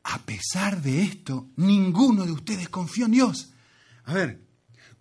A 0.04 0.20
pesar 0.26 0.82
de 0.82 1.04
esto, 1.04 1.50
ninguno 1.56 2.26
de 2.26 2.34
ustedes 2.34 2.68
confió 2.68 3.06
en 3.06 3.12
Dios. 3.12 3.54
A 4.04 4.14
ver, 4.14 4.42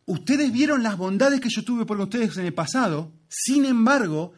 ustedes 0.06 0.52
vieron 0.52 0.84
las 0.84 0.96
bondades 0.96 1.40
que 1.40 1.50
yo 1.50 1.64
tuve 1.64 1.84
por 1.84 2.00
ustedes 2.00 2.36
en 2.36 2.46
el 2.46 2.54
pasado, 2.54 3.12
sin 3.28 3.64
embargo, 3.64 4.34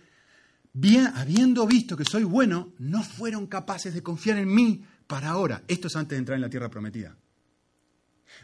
bien, 0.72 1.08
habiendo 1.14 1.66
visto 1.66 1.94
que 1.94 2.04
soy 2.04 2.24
bueno, 2.24 2.72
no 2.78 3.02
fueron 3.02 3.46
capaces 3.46 3.92
de 3.92 4.02
confiar 4.02 4.38
en 4.38 4.54
mí 4.54 4.84
para 5.12 5.28
ahora. 5.28 5.62
Esto 5.68 5.88
es 5.88 5.96
antes 5.96 6.16
de 6.16 6.20
entrar 6.20 6.36
en 6.36 6.40
la 6.40 6.48
tierra 6.48 6.70
prometida. 6.70 7.14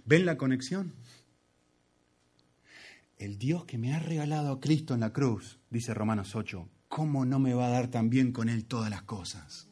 ¿Ven 0.05 0.27
la 0.27 0.37
conexión? 0.37 0.93
El 3.17 3.39
Dios 3.39 3.65
que 3.65 3.79
me 3.79 3.95
ha 3.95 3.99
regalado 3.99 4.53
a 4.53 4.61
Cristo 4.61 4.93
en 4.93 5.01
la 5.01 5.15
cruz, 5.15 5.61
dice 5.71 5.95
Romanos 5.95 6.37
8, 6.37 6.69
¿cómo 6.89 7.25
no 7.25 7.39
me 7.39 7.55
va 7.55 7.69
a 7.69 7.71
dar 7.71 7.89
también 7.89 8.33
con 8.33 8.51
Él 8.51 8.67
todas 8.67 8.91
las 8.91 9.01
cosas? 9.05 9.67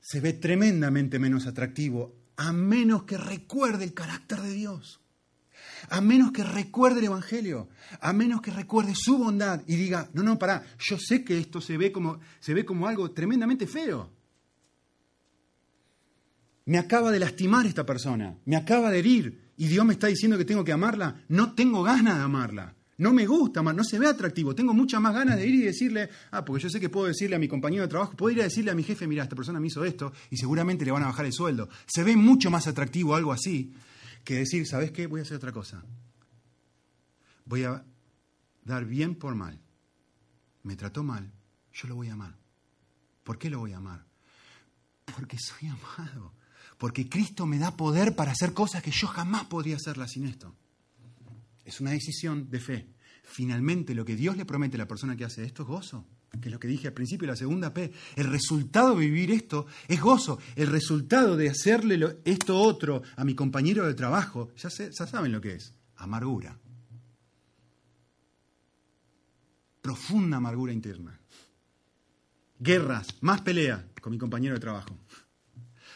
Se 0.00 0.22
ve 0.22 0.32
tremendamente 0.32 1.18
menos 1.18 1.46
atractivo 1.46 2.16
a 2.36 2.54
menos 2.54 3.02
que 3.02 3.18
recuerde 3.18 3.84
el 3.84 3.92
carácter 3.92 4.40
de 4.40 4.54
Dios 4.54 5.01
a 5.90 6.00
menos 6.00 6.32
que 6.32 6.44
recuerde 6.44 7.00
el 7.00 7.06
Evangelio, 7.06 7.68
a 8.00 8.12
menos 8.12 8.40
que 8.40 8.50
recuerde 8.50 8.94
su 8.96 9.18
bondad 9.18 9.62
y 9.66 9.76
diga, 9.76 10.08
no, 10.14 10.22
no, 10.22 10.38
pará, 10.38 10.64
yo 10.78 10.98
sé 10.98 11.24
que 11.24 11.38
esto 11.38 11.60
se 11.60 11.76
ve 11.76 11.92
como, 11.92 12.20
se 12.40 12.54
ve 12.54 12.64
como 12.64 12.86
algo 12.86 13.10
tremendamente 13.10 13.66
feo. 13.66 14.10
Me 16.64 16.78
acaba 16.78 17.10
de 17.10 17.18
lastimar 17.18 17.66
esta 17.66 17.84
persona, 17.84 18.36
me 18.44 18.56
acaba 18.56 18.90
de 18.90 18.98
herir 18.98 19.42
y 19.56 19.66
Dios 19.66 19.84
me 19.84 19.94
está 19.94 20.06
diciendo 20.06 20.38
que 20.38 20.44
tengo 20.44 20.64
que 20.64 20.72
amarla. 20.72 21.24
No 21.28 21.54
tengo 21.54 21.82
ganas 21.82 22.16
de 22.16 22.22
amarla. 22.22 22.74
No 22.98 23.12
me 23.12 23.26
gusta, 23.26 23.62
no 23.62 23.82
se 23.82 23.98
ve 23.98 24.06
atractivo. 24.06 24.54
Tengo 24.54 24.72
muchas 24.72 25.00
más 25.00 25.14
ganas 25.14 25.36
de 25.36 25.46
ir 25.46 25.54
y 25.56 25.60
decirle, 25.62 26.08
ah, 26.30 26.44
porque 26.44 26.62
yo 26.62 26.70
sé 26.70 26.78
que 26.78 26.88
puedo 26.88 27.06
decirle 27.06 27.36
a 27.36 27.38
mi 27.38 27.48
compañero 27.48 27.82
de 27.82 27.88
trabajo, 27.88 28.14
puedo 28.16 28.32
ir 28.34 28.40
a 28.40 28.44
decirle 28.44 28.70
a 28.70 28.74
mi 28.74 28.84
jefe, 28.84 29.06
mira, 29.06 29.24
esta 29.24 29.34
persona 29.34 29.58
me 29.58 29.66
hizo 29.66 29.84
esto 29.84 30.12
y 30.30 30.36
seguramente 30.36 30.84
le 30.84 30.92
van 30.92 31.02
a 31.02 31.06
bajar 31.06 31.26
el 31.26 31.32
sueldo. 31.32 31.68
Se 31.86 32.04
ve 32.04 32.16
mucho 32.16 32.50
más 32.50 32.66
atractivo 32.68 33.14
algo 33.14 33.32
así 33.32 33.72
que 34.24 34.36
decir, 34.36 34.66
¿sabes 34.66 34.92
qué? 34.92 35.06
Voy 35.06 35.20
a 35.20 35.22
hacer 35.22 35.36
otra 35.36 35.52
cosa. 35.52 35.84
Voy 37.44 37.64
a 37.64 37.84
dar 38.64 38.84
bien 38.84 39.14
por 39.14 39.34
mal. 39.34 39.60
Me 40.62 40.76
trató 40.76 41.02
mal, 41.02 41.32
yo 41.72 41.88
lo 41.88 41.96
voy 41.96 42.08
a 42.08 42.12
amar. 42.12 42.36
¿Por 43.24 43.38
qué 43.38 43.50
lo 43.50 43.58
voy 43.58 43.72
a 43.72 43.78
amar? 43.78 44.04
Porque 45.16 45.36
soy 45.38 45.68
amado. 45.68 46.34
Porque 46.78 47.08
Cristo 47.08 47.46
me 47.46 47.58
da 47.58 47.76
poder 47.76 48.14
para 48.16 48.32
hacer 48.32 48.52
cosas 48.52 48.82
que 48.82 48.90
yo 48.90 49.06
jamás 49.06 49.44
podría 49.44 49.76
hacerlas 49.76 50.12
sin 50.12 50.26
esto. 50.26 50.54
Es 51.64 51.80
una 51.80 51.90
decisión 51.90 52.50
de 52.50 52.60
fe. 52.60 52.88
Finalmente, 53.24 53.94
lo 53.94 54.04
que 54.04 54.16
Dios 54.16 54.36
le 54.36 54.44
promete 54.44 54.76
a 54.76 54.78
la 54.78 54.88
persona 54.88 55.16
que 55.16 55.24
hace 55.24 55.44
esto 55.44 55.62
es 55.62 55.68
gozo 55.68 56.06
que 56.40 56.48
es 56.48 56.52
lo 56.52 56.58
que 56.58 56.68
dije 56.68 56.88
al 56.88 56.94
principio, 56.94 57.28
la 57.28 57.36
segunda 57.36 57.72
P, 57.74 57.92
el 58.16 58.26
resultado 58.26 58.94
de 58.94 59.00
vivir 59.00 59.30
esto 59.30 59.66
es 59.86 60.00
gozo, 60.00 60.38
el 60.56 60.68
resultado 60.68 61.36
de 61.36 61.50
hacerle 61.50 62.18
esto 62.24 62.58
otro 62.58 63.02
a 63.16 63.24
mi 63.24 63.34
compañero 63.34 63.86
de 63.86 63.94
trabajo, 63.94 64.50
ya, 64.56 64.68
ya 64.68 65.06
saben 65.06 65.32
lo 65.32 65.40
que 65.40 65.54
es, 65.54 65.74
amargura, 65.96 66.58
profunda 69.82 70.38
amargura 70.38 70.72
interna, 70.72 71.20
guerras, 72.58 73.08
más 73.20 73.42
pelea 73.42 73.88
con 74.00 74.12
mi 74.12 74.18
compañero 74.18 74.54
de 74.54 74.60
trabajo. 74.60 74.96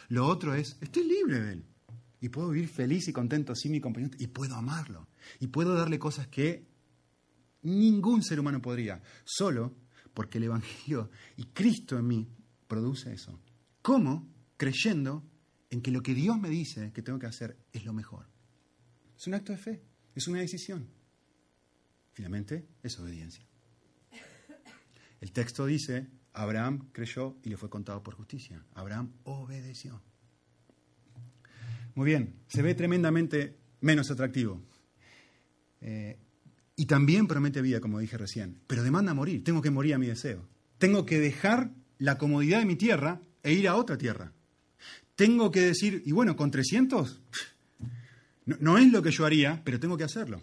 Lo 0.09 0.25
otro 0.27 0.53
es, 0.53 0.77
estoy 0.81 1.03
libre 1.05 1.39
de 1.39 1.53
él. 1.53 1.65
Y 2.19 2.29
puedo 2.29 2.49
vivir 2.49 2.69
feliz 2.69 3.07
y 3.07 3.13
contento 3.13 3.53
sin 3.55 3.71
mi 3.71 3.79
compañero 3.79 4.15
y 4.17 4.27
puedo 4.27 4.55
amarlo. 4.55 5.07
Y 5.39 5.47
puedo 5.47 5.75
darle 5.75 5.99
cosas 5.99 6.27
que 6.27 6.65
ningún 7.61 8.23
ser 8.23 8.39
humano 8.39 8.61
podría, 8.61 9.01
solo 9.23 9.75
porque 10.17 10.39
el 10.39 10.45
Evangelio 10.45 11.11
y 11.35 11.43
Cristo 11.53 11.95
en 11.95 12.07
mí 12.07 12.27
produce 12.67 13.13
eso. 13.13 13.39
¿Cómo? 13.83 14.27
Creyendo 14.57 15.23
en 15.69 15.79
que 15.79 15.91
lo 15.91 16.01
que 16.01 16.15
Dios 16.15 16.39
me 16.39 16.49
dice 16.49 16.91
que 16.91 17.03
tengo 17.03 17.19
que 17.19 17.27
hacer 17.27 17.55
es 17.71 17.85
lo 17.85 17.93
mejor. 17.93 18.25
Es 19.15 19.27
un 19.27 19.35
acto 19.35 19.51
de 19.51 19.59
fe, 19.59 19.83
es 20.15 20.27
una 20.27 20.39
decisión. 20.39 20.89
Finalmente, 22.13 22.67
es 22.81 22.97
obediencia. 22.97 23.45
El 25.21 25.31
texto 25.33 25.67
dice, 25.67 26.07
Abraham 26.33 26.89
creyó 26.93 27.37
y 27.43 27.49
le 27.49 27.57
fue 27.57 27.69
contado 27.69 28.01
por 28.01 28.15
justicia. 28.15 28.65
Abraham 28.73 29.13
obedeció. 29.23 30.01
Muy 31.93 32.07
bien, 32.07 32.41
se 32.47 32.63
ve 32.63 32.73
tremendamente 32.73 33.55
menos 33.81 34.09
atractivo. 34.09 34.63
Eh, 35.79 36.17
y 36.77 36.85
también 36.85 37.27
promete 37.27 37.61
vida, 37.61 37.81
como 37.81 37.99
dije 37.99 38.17
recién, 38.17 38.59
pero 38.67 38.83
demanda 38.83 39.13
morir. 39.15 39.43
Tengo 39.43 39.61
que 39.63 39.71
morir 39.71 39.95
a 39.95 39.97
mi 39.97 40.05
deseo. 40.07 40.47
Tengo 40.77 41.05
que 41.05 41.19
dejar 41.19 41.71
la 41.97 42.19
comodidad 42.19 42.59
de 42.59 42.65
mi 42.65 42.75
tierra 42.75 43.19
e 43.41 43.51
ir 43.51 43.67
a 43.67 43.75
otra 43.75 43.97
tierra. 43.97 44.31
Tengo 45.15 45.49
que 45.51 45.61
decir, 45.61 46.03
y 46.05 46.11
bueno, 46.11 46.35
con 46.35 46.51
300 46.51 47.19
no, 48.45 48.77
es 48.77 48.91
lo 48.91 49.01
que 49.01 49.11
yo 49.11 49.25
haría, 49.25 49.61
pero 49.65 49.79
tengo 49.79 49.97
que 49.97 50.05
hacerlo. 50.05 50.41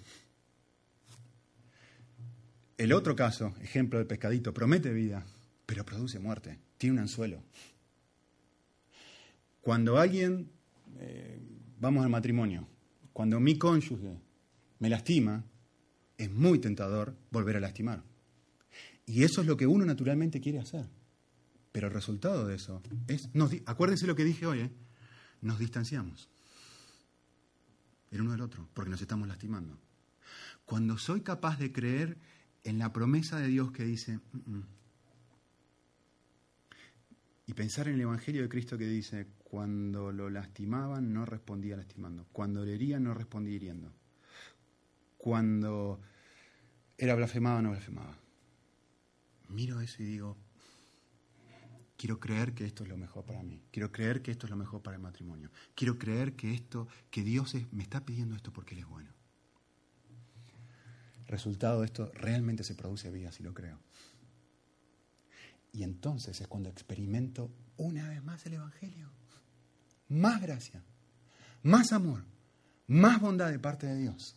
El 2.76 2.92
otro 2.92 3.16
caso, 3.16 3.54
ejemplo 3.62 3.98
del 3.98 4.06
pescadito, 4.08 4.52
promete 4.52 4.92
vida, 4.92 5.24
pero 5.64 5.86
produce 5.86 6.18
muerte, 6.18 6.58
tiene 6.76 6.94
un 6.94 6.98
anzuelo. 6.98 7.42
Cuando 9.62 9.98
alguien, 9.98 10.50
eh, 10.98 11.38
vamos 11.80 12.04
al 12.04 12.10
matrimonio, 12.10 12.66
cuando 13.12 13.40
mi 13.40 13.56
cónyuge 13.56 14.18
me 14.80 14.90
lastima, 14.90 15.44
es 16.24 16.30
muy 16.30 16.58
tentador 16.58 17.16
volver 17.30 17.56
a 17.56 17.60
lastimar. 17.60 18.02
Y 19.06 19.22
eso 19.24 19.42
es 19.42 19.46
lo 19.46 19.56
que 19.56 19.66
uno 19.66 19.84
naturalmente 19.84 20.40
quiere 20.40 20.58
hacer. 20.58 20.86
Pero 21.72 21.88
el 21.88 21.92
resultado 21.92 22.46
de 22.46 22.54
eso 22.54 22.82
es, 23.08 23.28
acuérdense 23.66 24.06
lo 24.06 24.16
que 24.16 24.24
dije 24.24 24.46
hoy, 24.46 24.60
¿eh? 24.60 24.70
nos 25.40 25.58
distanciamos 25.58 26.30
el 28.10 28.20
uno 28.20 28.30
del 28.30 28.42
otro, 28.42 28.68
porque 28.74 28.90
nos 28.90 29.00
estamos 29.00 29.26
lastimando. 29.26 29.76
Cuando 30.64 30.96
soy 30.98 31.22
capaz 31.22 31.58
de 31.58 31.72
creer 31.72 32.16
en 32.62 32.78
la 32.78 32.92
promesa 32.92 33.38
de 33.38 33.48
Dios 33.48 33.72
que 33.72 33.84
dice, 33.84 34.18
mm, 34.32 34.56
mm", 34.56 34.66
y 37.46 37.54
pensar 37.54 37.88
en 37.88 37.94
el 37.94 38.02
Evangelio 38.02 38.42
de 38.42 38.48
Cristo 38.48 38.78
que 38.78 38.86
dice, 38.86 39.26
cuando 39.42 40.12
lo 40.12 40.30
lastimaban 40.30 41.12
no 41.12 41.26
respondía 41.26 41.76
lastimando, 41.76 42.26
cuando 42.32 42.64
le 42.64 42.74
herían 42.74 43.02
no 43.02 43.14
respondía 43.14 43.56
hiriendo 43.56 43.92
cuando 45.24 46.02
era 46.96 47.14
blasfemado 47.14 47.58
o 47.58 47.62
no 47.62 47.70
blasfemaba. 47.70 48.16
Miro 49.48 49.80
eso 49.80 50.02
y 50.02 50.06
digo, 50.06 50.36
quiero 51.96 52.18
creer 52.18 52.54
que 52.54 52.64
esto 52.64 52.82
es 52.82 52.88
lo 52.88 52.96
mejor 52.96 53.24
para 53.24 53.42
mí, 53.42 53.62
quiero 53.70 53.92
creer 53.92 54.22
que 54.22 54.30
esto 54.30 54.46
es 54.46 54.50
lo 54.50 54.56
mejor 54.56 54.82
para 54.82 54.96
el 54.96 55.02
matrimonio, 55.02 55.50
quiero 55.74 55.98
creer 55.98 56.34
que 56.34 56.52
esto, 56.52 56.88
que 57.10 57.22
Dios 57.22 57.54
me 57.72 57.82
está 57.82 58.04
pidiendo 58.04 58.34
esto 58.34 58.52
porque 58.52 58.74
Él 58.74 58.80
es 58.80 58.86
bueno. 58.86 59.10
Resultado 61.26 61.80
de 61.80 61.86
esto 61.86 62.10
realmente 62.14 62.64
se 62.64 62.74
produce 62.74 63.10
vida, 63.10 63.32
si 63.32 63.42
lo 63.42 63.54
creo. 63.54 63.80
Y 65.72 65.82
entonces 65.82 66.40
es 66.40 66.46
cuando 66.46 66.68
experimento 66.68 67.50
una 67.76 68.08
vez 68.08 68.22
más 68.22 68.44
el 68.46 68.54
Evangelio. 68.54 69.10
Más 70.08 70.40
gracia, 70.40 70.84
más 71.62 71.92
amor, 71.92 72.24
más 72.86 73.20
bondad 73.20 73.50
de 73.50 73.58
parte 73.58 73.86
de 73.86 73.96
Dios. 73.96 74.36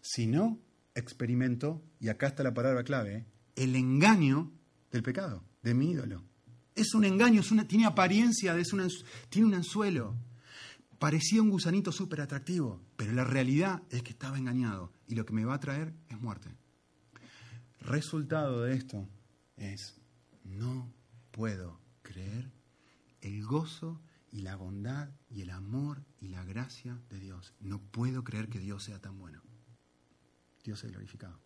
Si 0.00 0.26
no, 0.26 0.58
experimento, 0.94 1.82
y 2.00 2.08
acá 2.08 2.28
está 2.28 2.42
la 2.42 2.54
palabra 2.54 2.84
clave, 2.84 3.26
el 3.56 3.76
engaño 3.76 4.52
del 4.90 5.02
pecado, 5.02 5.44
de 5.62 5.74
mi 5.74 5.92
ídolo. 5.92 6.24
Es 6.74 6.94
un 6.94 7.04
engaño, 7.04 7.40
es 7.40 7.50
una, 7.50 7.66
tiene 7.66 7.86
apariencia, 7.86 8.56
es 8.56 8.72
una, 8.72 8.86
tiene 9.28 9.48
un 9.48 9.54
anzuelo. 9.54 10.16
Parecía 10.98 11.42
un 11.42 11.50
gusanito 11.50 11.92
súper 11.92 12.20
atractivo, 12.20 12.80
pero 12.96 13.12
la 13.12 13.24
realidad 13.24 13.82
es 13.90 14.02
que 14.02 14.10
estaba 14.10 14.38
engañado 14.38 14.92
y 15.06 15.14
lo 15.14 15.26
que 15.26 15.34
me 15.34 15.44
va 15.44 15.54
a 15.54 15.60
traer 15.60 15.92
es 16.08 16.20
muerte. 16.20 16.50
Resultado 17.80 18.62
de 18.62 18.74
esto 18.74 19.08
es, 19.56 20.00
no 20.44 20.92
puedo 21.32 21.80
creer 22.02 22.52
el 23.20 23.44
gozo 23.44 24.00
y 24.30 24.42
la 24.42 24.56
bondad 24.56 25.10
y 25.28 25.42
el 25.42 25.50
amor 25.50 26.04
y 26.20 26.28
la 26.28 26.44
gracia 26.44 27.00
de 27.10 27.18
Dios. 27.18 27.54
No 27.60 27.80
puedo 27.80 28.24
creer 28.24 28.48
que 28.48 28.60
Dios 28.60 28.84
sea 28.84 29.00
tan 29.00 29.18
bueno. 29.18 29.42
Dios 30.62 30.82
es 30.84 30.90
glorificado. 30.90 31.38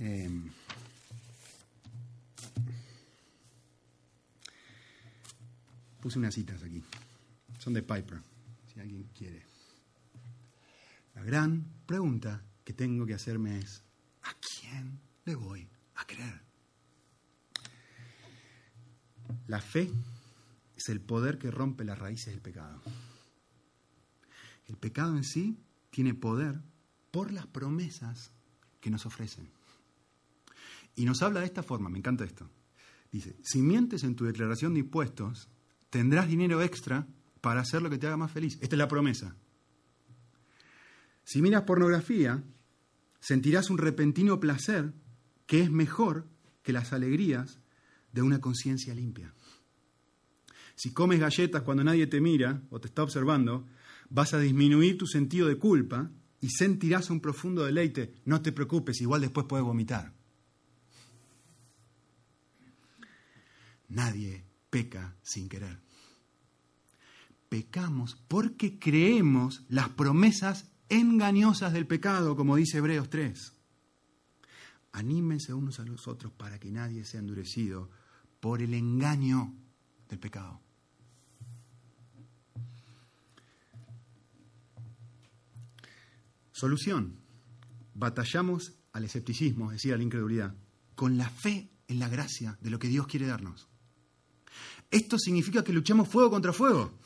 Em, 0.00 0.50
puse 6.00 6.18
unas 6.18 6.34
citas 6.34 6.62
aquí. 6.64 6.82
Son 7.58 7.72
de 7.72 7.82
Piper, 7.82 8.20
si 8.72 8.80
alguien 8.80 9.04
quiere. 9.14 9.44
La 11.14 11.22
gran 11.22 11.64
pregunta 11.86 12.42
que 12.64 12.72
tengo 12.72 13.06
que 13.06 13.14
hacerme 13.14 13.58
es, 13.58 13.84
¿a 14.22 14.34
quién 14.40 15.00
le 15.24 15.36
voy 15.36 15.68
a 15.94 16.04
creer? 16.04 16.40
La 19.46 19.60
fe 19.60 19.88
es 20.76 20.88
el 20.88 21.00
poder 21.00 21.38
que 21.38 21.52
rompe 21.52 21.84
las 21.84 21.98
raíces 21.98 22.32
del 22.32 22.40
pecado. 22.40 22.82
El 24.72 24.78
pecado 24.78 25.14
en 25.18 25.22
sí 25.22 25.58
tiene 25.90 26.14
poder 26.14 26.62
por 27.10 27.30
las 27.30 27.46
promesas 27.46 28.32
que 28.80 28.90
nos 28.90 29.04
ofrecen. 29.04 29.50
Y 30.96 31.04
nos 31.04 31.20
habla 31.20 31.40
de 31.40 31.46
esta 31.46 31.62
forma, 31.62 31.90
me 31.90 31.98
encanta 31.98 32.24
esto. 32.24 32.48
Dice, 33.12 33.36
si 33.42 33.60
mientes 33.60 34.02
en 34.02 34.16
tu 34.16 34.24
declaración 34.24 34.72
de 34.72 34.80
impuestos, 34.80 35.50
tendrás 35.90 36.26
dinero 36.26 36.62
extra 36.62 37.06
para 37.42 37.60
hacer 37.60 37.82
lo 37.82 37.90
que 37.90 37.98
te 37.98 38.06
haga 38.06 38.16
más 38.16 38.32
feliz. 38.32 38.54
Esta 38.62 38.74
es 38.74 38.78
la 38.78 38.88
promesa. 38.88 39.36
Si 41.22 41.42
miras 41.42 41.64
pornografía, 41.64 42.42
sentirás 43.20 43.68
un 43.68 43.76
repentino 43.76 44.40
placer 44.40 44.94
que 45.46 45.60
es 45.60 45.70
mejor 45.70 46.26
que 46.62 46.72
las 46.72 46.94
alegrías 46.94 47.58
de 48.12 48.22
una 48.22 48.40
conciencia 48.40 48.94
limpia. 48.94 49.34
Si 50.76 50.94
comes 50.94 51.20
galletas 51.20 51.60
cuando 51.60 51.84
nadie 51.84 52.06
te 52.06 52.22
mira 52.22 52.62
o 52.70 52.80
te 52.80 52.88
está 52.88 53.02
observando, 53.02 53.66
vas 54.12 54.34
a 54.34 54.38
disminuir 54.38 54.98
tu 54.98 55.06
sentido 55.06 55.48
de 55.48 55.56
culpa 55.56 56.10
y 56.40 56.50
sentirás 56.50 57.08
un 57.10 57.20
profundo 57.20 57.64
deleite. 57.64 58.14
No 58.24 58.42
te 58.42 58.52
preocupes, 58.52 59.00
igual 59.00 59.22
después 59.22 59.46
puedes 59.48 59.64
vomitar. 59.64 60.12
Nadie 63.88 64.44
peca 64.70 65.16
sin 65.22 65.48
querer. 65.48 65.80
Pecamos 67.48 68.16
porque 68.28 68.78
creemos 68.78 69.64
las 69.68 69.90
promesas 69.90 70.70
engañosas 70.88 71.72
del 71.72 71.86
pecado, 71.86 72.36
como 72.36 72.56
dice 72.56 72.78
Hebreos 72.78 73.08
3. 73.08 73.52
Anímense 74.92 75.54
unos 75.54 75.80
a 75.80 75.84
los 75.84 76.06
otros 76.06 76.32
para 76.32 76.58
que 76.58 76.70
nadie 76.70 77.04
sea 77.04 77.20
endurecido 77.20 77.90
por 78.40 78.60
el 78.60 78.74
engaño 78.74 79.54
del 80.08 80.18
pecado. 80.18 80.60
Solución. 86.52 87.16
Batallamos 87.94 88.74
al 88.92 89.04
escepticismo, 89.04 89.70
es 89.70 89.78
decir, 89.78 89.94
a 89.94 89.96
la 89.96 90.02
incredulidad, 90.02 90.54
con 90.94 91.16
la 91.18 91.28
fe 91.28 91.70
en 91.88 91.98
la 91.98 92.08
gracia 92.08 92.58
de 92.60 92.70
lo 92.70 92.78
que 92.78 92.88
Dios 92.88 93.06
quiere 93.06 93.26
darnos. 93.26 93.68
Esto 94.90 95.18
significa 95.18 95.64
que 95.64 95.72
luchamos 95.72 96.08
fuego 96.08 96.30
contra 96.30 96.52
fuego. 96.52 96.98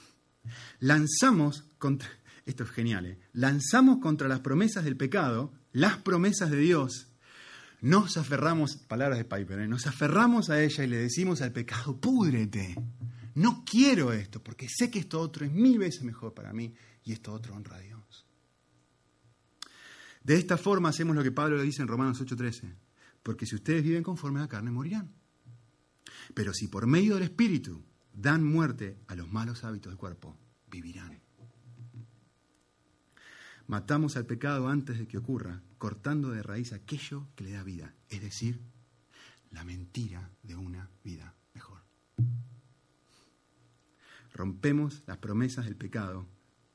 Lanzamos 0.81 1.65
contra, 1.79 2.09
esto 2.47 2.65
es 2.65 2.71
genial, 2.71 3.07
¿eh? 3.07 3.19
lanzamos 3.33 3.99
contra 3.99 4.29
las 4.29 4.41
promesas 4.41 4.85
del 4.85 4.97
pecado, 4.97 5.53
las 5.73 5.99
promesas 5.99 6.51
de 6.51 6.59
Dios. 6.59 7.09
Nos 7.81 8.17
aferramos, 8.17 8.77
palabras 8.77 9.19
de 9.19 9.25
Piper, 9.25 9.61
¿eh? 9.61 9.69
nos 9.69 9.87
aferramos 9.87 10.51
a 10.51 10.63
ella 10.63 10.85
y 10.85 10.89
le 10.89 10.97
decimos 10.97 11.43
al 11.43 11.53
pecado, 11.53 12.01
púdrete. 12.01 12.75
No 13.35 13.65
quiero 13.65 14.13
esto, 14.13 14.43
porque 14.43 14.67
sé 14.69 14.91
que 14.91 14.99
esto 14.99 15.21
otro 15.21 15.45
es 15.45 15.53
mil 15.53 15.79
veces 15.79 16.03
mejor 16.03 16.33
para 16.33 16.53
mí 16.53 16.75
y 17.05 17.13
esto 17.13 17.33
otro 17.33 17.55
honra 17.55 17.77
a 17.77 17.81
Dios. 17.81 18.26
De 20.27 20.35
esta 20.35 20.59
forma 20.59 20.89
hacemos 20.89 21.15
lo 21.15 21.23
que 21.23 21.31
Pablo 21.31 21.57
le 21.57 21.63
dice 21.63 21.83
en 21.83 21.89
Romanos 21.89 22.21
8:13, 22.21 22.75
porque 23.23 23.47
si 23.47 23.55
ustedes 23.55 23.85
viven 23.85 24.03
conforme 24.03 24.41
a 24.41 24.43
la 24.43 24.49
carne, 24.49 24.73
morirán. 24.73 25.15
Pero 26.35 26.53
si 26.53 26.67
por 26.67 26.89
medio 26.89 27.15
del 27.15 27.23
Espíritu 27.23 27.85
dan 28.13 28.43
muerte 28.43 28.99
a 29.07 29.15
los 29.15 29.31
malos 29.31 29.63
hábitos 29.63 29.93
del 29.93 29.97
cuerpo, 29.97 30.37
vivirán. 30.69 31.21
Matamos 33.69 34.17
al 34.17 34.27
pecado 34.27 34.67
antes 34.67 34.99
de 34.99 35.07
que 35.07 35.17
ocurra, 35.17 35.63
cortando 35.79 36.31
de 36.31 36.43
raíz 36.43 36.73
aquello 36.73 37.29
que 37.37 37.45
le 37.45 37.53
da 37.53 37.63
vida, 37.63 37.95
es 38.09 38.21
decir, 38.21 38.61
la 39.53 39.63
mentira 39.63 40.33
de 40.43 40.57
una 40.57 40.91
vida 41.05 41.37
mejor. 41.55 41.85
Rompemos 44.35 45.05
las 45.07 45.19
promesas 45.19 45.67
del 45.67 45.77
pecado 45.77 46.27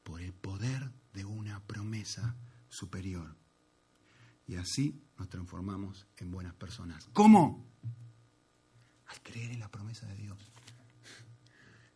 por 0.04 0.22
el 0.22 0.32
poder 0.32 0.90
de 1.12 1.26
una 1.26 1.60
promesa 1.68 2.38
superior. 2.70 3.41
Y 4.52 4.58
así 4.58 5.02
nos 5.18 5.30
transformamos 5.30 6.06
en 6.18 6.30
buenas 6.30 6.54
personas. 6.54 7.08
¿Cómo? 7.14 7.72
al 9.08 9.22
creer 9.22 9.52
en 9.52 9.62
la 9.62 9.70
promesa 9.70 10.06
de 10.08 10.16
Dios. 10.16 10.38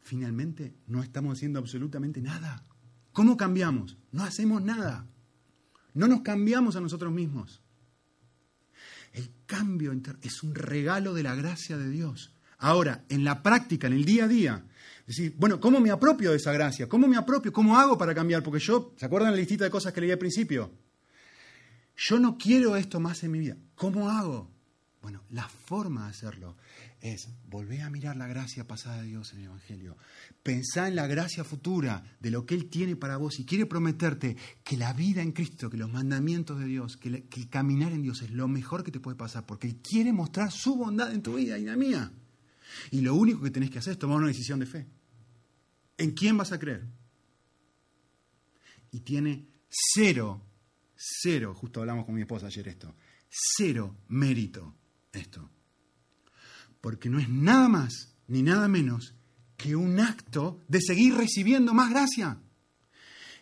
Finalmente, 0.02 0.74
no 0.88 1.04
estamos 1.04 1.38
haciendo 1.38 1.60
absolutamente 1.60 2.22
nada. 2.22 2.64
¿Cómo 3.12 3.36
cambiamos? 3.36 3.98
No 4.14 4.24
hacemos 4.24 4.62
nada. 4.62 5.06
No 5.94 6.08
nos 6.08 6.22
cambiamos 6.22 6.78
a 6.78 6.82
nosotros 6.82 7.12
mismos. 7.12 7.62
El 9.12 9.30
cambio 9.46 9.94
es 10.22 10.42
un 10.42 10.56
regalo 10.56 11.14
de 11.14 11.24
la 11.24 11.36
gracia 11.36 11.78
de 11.78 11.90
Dios. 11.90 12.34
Ahora, 12.58 13.04
en 13.10 13.26
la 13.26 13.44
práctica, 13.44 13.88
en 13.88 13.94
el 13.94 14.06
día 14.06 14.26
a 14.26 14.28
día, 14.30 14.66
decir, 15.06 15.36
bueno, 15.38 15.60
¿cómo 15.60 15.82
me 15.82 15.92
apropio 15.92 16.32
de 16.32 16.38
esa 16.38 16.54
gracia? 16.54 16.88
¿Cómo 16.88 17.06
me 17.06 17.18
apropio? 17.18 17.52
¿Cómo 17.52 17.78
hago 17.78 17.98
para 17.98 18.16
cambiar? 18.16 18.44
Porque 18.44 18.60
yo, 18.60 18.94
¿se 18.98 19.06
acuerdan 19.06 19.32
la 19.32 19.38
listita 19.38 19.66
de 19.66 19.70
cosas 19.70 19.92
que 19.92 20.00
leí 20.00 20.12
al 20.12 20.18
principio? 20.18 20.85
Yo 21.98 22.20
no 22.20 22.38
quiero 22.38 22.76
esto 22.76 23.00
más 23.00 23.24
en 23.24 23.32
mi 23.32 23.40
vida. 23.40 23.58
¿Cómo 23.76 24.10
hago? 24.10 24.52
Bueno, 25.02 25.22
la 25.30 25.48
forma 25.48 26.06
de 26.06 26.10
hacerlo 26.10 26.56
es 27.00 27.30
volver 27.48 27.82
a 27.82 27.92
mirar 27.92 28.18
la 28.18 28.26
gracia 28.26 28.66
pasada 28.66 29.04
de 29.04 29.10
Dios 29.10 29.34
en 29.34 29.40
el 29.40 29.46
Evangelio. 29.46 29.98
Pensá 30.42 30.88
en 30.88 30.96
la 30.96 31.06
gracia 31.06 31.44
futura 31.44 32.04
de 32.20 32.32
lo 32.32 32.48
que 32.48 32.56
Él 32.56 32.72
tiene 32.72 32.96
para 32.96 33.18
vos 33.18 33.40
y 33.40 33.46
quiere 33.46 33.68
prometerte 33.68 34.36
que 34.64 34.78
la 34.78 34.94
vida 34.94 35.22
en 35.22 35.32
Cristo, 35.32 35.70
que 35.70 35.78
los 35.78 35.92
mandamientos 35.92 36.60
de 36.60 36.66
Dios, 36.66 36.98
que, 36.98 37.10
el 37.10 37.50
caminar 37.50 37.92
en 37.92 38.02
Dios 38.02 38.24
es 38.24 38.32
lo 38.32 38.48
mejor 38.48 38.84
que 38.84 38.92
te 38.92 39.00
puede 39.00 39.16
pasar 39.16 39.46
porque 39.46 39.68
Él 39.68 39.76
quiere 39.76 40.12
mostrar 40.12 40.52
su 40.52 40.76
bondad 40.76 41.14
en 41.14 41.22
tu 41.22 41.36
vida 41.36 41.56
y 41.60 41.62
en 41.62 41.68
la 41.68 41.76
mía. 41.76 42.12
Y 42.90 43.02
lo 43.02 43.14
único 43.14 43.44
que 43.44 43.52
tenés 43.52 43.70
que 43.70 43.78
hacer 43.78 43.94
es 43.94 44.00
tomar 44.00 44.18
una 44.18 44.28
decisión 44.28 44.60
de 44.60 44.66
fe. 44.66 44.88
¿En 46.00 46.12
quién 46.12 46.36
vas 46.36 46.52
a 46.52 46.58
creer? 46.58 46.84
Y 48.92 49.02
tiene 49.02 49.46
cero, 49.70 50.42
cero, 50.96 51.54
justo 51.54 51.82
hablamos 51.82 52.06
con 52.06 52.16
mi 52.16 52.22
esposa 52.22 52.48
ayer 52.48 52.68
esto, 52.68 52.96
cero 53.30 53.96
mérito 54.08 54.76
esto 55.12 55.50
porque 56.86 57.10
no 57.10 57.18
es 57.18 57.28
nada 57.28 57.68
más 57.68 58.14
ni 58.28 58.44
nada 58.44 58.68
menos 58.68 59.16
que 59.58 59.76
un 59.76 60.00
acto 60.00 60.62
de 60.68 60.80
seguir 60.80 61.16
recibiendo 61.16 61.74
más 61.74 61.90
gracia. 61.90 62.38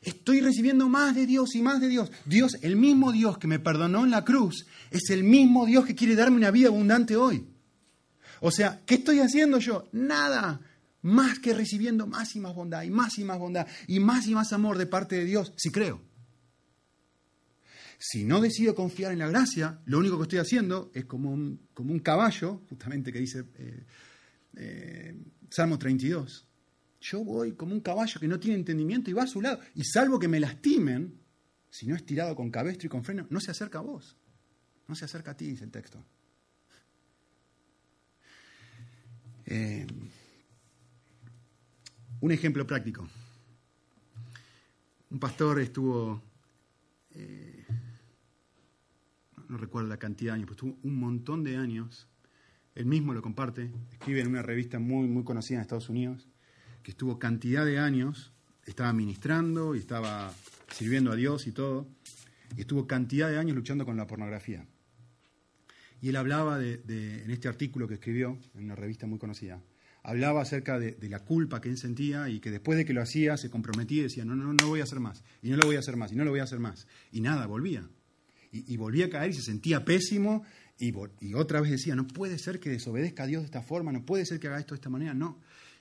Estoy 0.01 0.39
recibiendo 0.39 0.87
más 0.87 1.13
de 1.13 1.25
Dios 1.25 1.53
y 1.53 1.61
más 1.61 1.81
de 1.81 1.89
Dios. 1.89 2.09
Dios, 2.23 2.53
el 2.61 2.77
mismo 2.77 3.11
Dios 3.11 3.37
que 3.37 3.47
me 3.47 3.59
perdonó 3.59 4.05
en 4.05 4.11
la 4.11 4.23
cruz, 4.23 4.65
es 4.91 5.09
el 5.09 5.25
mismo 5.25 5.65
Dios 5.65 5.85
que 5.85 5.93
quiere 5.93 6.15
darme 6.15 6.37
una 6.37 6.51
vida 6.51 6.69
abundante 6.69 7.17
hoy. 7.17 7.45
O 8.39 8.49
sea, 8.49 8.79
¿qué 8.85 8.95
estoy 8.95 9.19
haciendo 9.19 9.59
yo? 9.59 9.89
Nada. 9.91 10.61
Más 11.01 11.39
que 11.39 11.53
recibiendo 11.53 12.07
más 12.07 12.37
y 12.37 12.39
más 12.39 12.55
bondad, 12.55 12.83
y 12.83 12.91
más 12.91 13.17
y 13.17 13.25
más 13.25 13.39
bondad, 13.39 13.67
y 13.87 13.99
más 13.99 14.25
y 14.25 14.35
más 14.35 14.53
amor 14.53 14.77
de 14.77 14.85
parte 14.85 15.17
de 15.17 15.25
Dios, 15.25 15.51
si 15.57 15.69
creo. 15.69 15.99
Si 17.97 18.23
no 18.23 18.41
decido 18.41 18.75
confiar 18.75 19.11
en 19.11 19.19
la 19.19 19.27
gracia, 19.27 19.81
lo 19.85 19.99
único 19.99 20.17
que 20.17 20.23
estoy 20.23 20.39
haciendo 20.39 20.91
es 20.93 21.05
como 21.05 21.31
un, 21.31 21.67
como 21.73 21.93
un 21.93 21.99
caballo, 21.99 22.61
justamente 22.69 23.11
que 23.11 23.19
dice 23.19 23.45
eh, 23.55 23.85
eh, 24.55 25.15
Salmo 25.49 25.77
32. 25.77 26.47
Yo 27.01 27.23
voy 27.23 27.53
como 27.53 27.73
un 27.73 27.81
caballo 27.81 28.19
que 28.19 28.27
no 28.27 28.39
tiene 28.39 28.57
entendimiento 28.57 29.09
y 29.09 29.13
va 29.13 29.23
a 29.23 29.27
su 29.27 29.41
lado. 29.41 29.59
Y 29.75 29.83
salvo 29.83 30.19
que 30.19 30.27
me 30.27 30.39
lastimen, 30.39 31.19
si 31.69 31.87
no 31.87 31.95
es 31.95 32.05
tirado 32.05 32.35
con 32.35 32.49
cabestro 32.49 32.87
y 32.87 32.89
con 32.89 33.03
freno, 33.03 33.27
no 33.29 33.39
se 33.39 33.51
acerca 33.51 33.79
a 33.79 33.81
vos. 33.81 34.17
No 34.87 34.95
se 34.95 35.05
acerca 35.05 35.31
a 35.31 35.37
ti, 35.37 35.47
dice 35.47 35.63
el 35.63 35.71
texto. 35.71 36.03
Eh, 39.45 39.85
un 42.21 42.31
ejemplo 42.31 42.65
práctico. 42.65 43.07
Un 45.09 45.19
pastor 45.19 45.59
estuvo 45.59 46.21
no 49.53 49.59
recuerdo 49.59 49.87
la 49.87 49.97
cantidad 49.97 50.31
de 50.31 50.37
años, 50.37 50.47
pero 50.47 50.67
estuvo 50.67 50.79
un 50.83 50.99
montón 50.99 51.43
de 51.43 51.57
años. 51.57 52.07
Él 52.73 52.87
mismo 52.87 53.13
lo 53.13 53.21
comparte, 53.21 53.71
escribe 53.91 54.21
en 54.21 54.27
una 54.27 54.41
revista 54.41 54.79
muy, 54.79 55.07
muy 55.07 55.23
conocida 55.23 55.57
en 55.57 55.61
Estados 55.61 55.89
Unidos, 55.89 56.27
que 56.81 56.89
estuvo 56.89 57.19
cantidad 57.19 57.63
de 57.63 57.77
años, 57.77 58.33
estaba 58.65 58.91
ministrando 58.93 59.75
y 59.75 59.77
estaba 59.77 60.33
sirviendo 60.71 61.11
a 61.11 61.15
Dios 61.15 61.45
y 61.45 61.51
todo, 61.51 61.87
y 62.57 62.61
estuvo 62.61 62.87
cantidad 62.87 63.29
de 63.29 63.37
años 63.37 63.55
luchando 63.55 63.85
con 63.85 63.95
la 63.95 64.07
pornografía. 64.07 64.65
Y 66.01 66.09
él 66.09 66.15
hablaba 66.15 66.57
de, 66.57 66.81
en 67.23 67.29
este 67.29 67.47
artículo 67.47 67.87
que 67.87 67.93
escribió 67.93 68.39
en 68.55 68.63
una 68.63 68.75
revista 68.75 69.05
muy 69.05 69.19
conocida, 69.19 69.61
hablaba 70.01 70.41
acerca 70.41 70.79
de, 70.79 70.97
la 71.07 71.19
culpa 71.19 71.61
que 71.61 71.69
él 71.69 71.77
sentía 71.77 72.27
y 72.27 72.39
que 72.39 72.49
después 72.49 72.75
de 72.75 72.85
que 72.85 72.93
lo 72.93 73.03
hacía 73.03 73.37
se 73.37 73.51
comprometía 73.51 73.99
y 73.99 74.03
decía, 74.03 74.25
no, 74.25 74.35
no, 74.35 74.51
no 74.51 74.67
voy 74.67 74.79
a 74.79 74.83
hacer 74.83 74.99
más, 74.99 75.23
y 75.43 75.51
no 75.51 75.57
lo 75.57 75.67
voy 75.67 75.75
a 75.75 75.79
hacer 75.79 75.95
más, 75.95 76.11
y 76.11 76.15
no 76.15 76.25
lo 76.25 76.31
voy 76.31 76.39
a 76.39 76.43
hacer 76.43 76.59
más. 76.59 76.87
Y 77.11 77.21
nada, 77.21 77.45
volvía. 77.45 77.87
Y, 78.55 78.77
volvía 78.77 79.07
a 79.07 79.09
caer 79.09 79.31
y 79.31 79.33
se 79.33 79.41
sentía 79.41 79.83
pésimo 79.83 80.43
y, 80.77 80.93
otra 81.33 81.59
vez 81.59 81.71
decía, 81.71 81.95
no 81.95 82.07
puede 82.07 82.37
ser 82.37 82.59
que 82.59 82.69
desobedezca 82.69 83.23
a 83.23 83.25
Dios 83.27 83.41
de 83.41 83.45
esta 83.45 83.63
forma, 83.63 83.91
no 83.91 84.05
puede 84.05 84.27
ser 84.27 84.39
que 84.39 84.47
haga 84.47 84.59
esto 84.59 84.75
de 84.75 84.77
esta 84.77 84.91
manera, 84.91 85.15
no. 85.15 85.39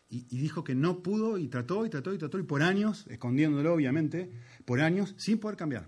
Y, 0.09 0.27
y 0.31 0.39
dijo 0.39 0.65
que 0.65 0.75
no 0.75 1.03
pudo 1.03 1.37
y 1.37 1.49
trató 1.49 1.85
y 1.85 1.91
trató 1.91 2.15
y 2.15 2.19
trató 2.19 2.39
y 2.39 2.45
por 2.45 2.63
años, 2.63 3.07
escondiéndolo 3.09 3.75
obviamente, 3.75 4.31
por 4.65 4.81
años, 4.81 5.15
sin 5.19 5.39
poder 5.39 5.59
cambiar. 5.59 5.87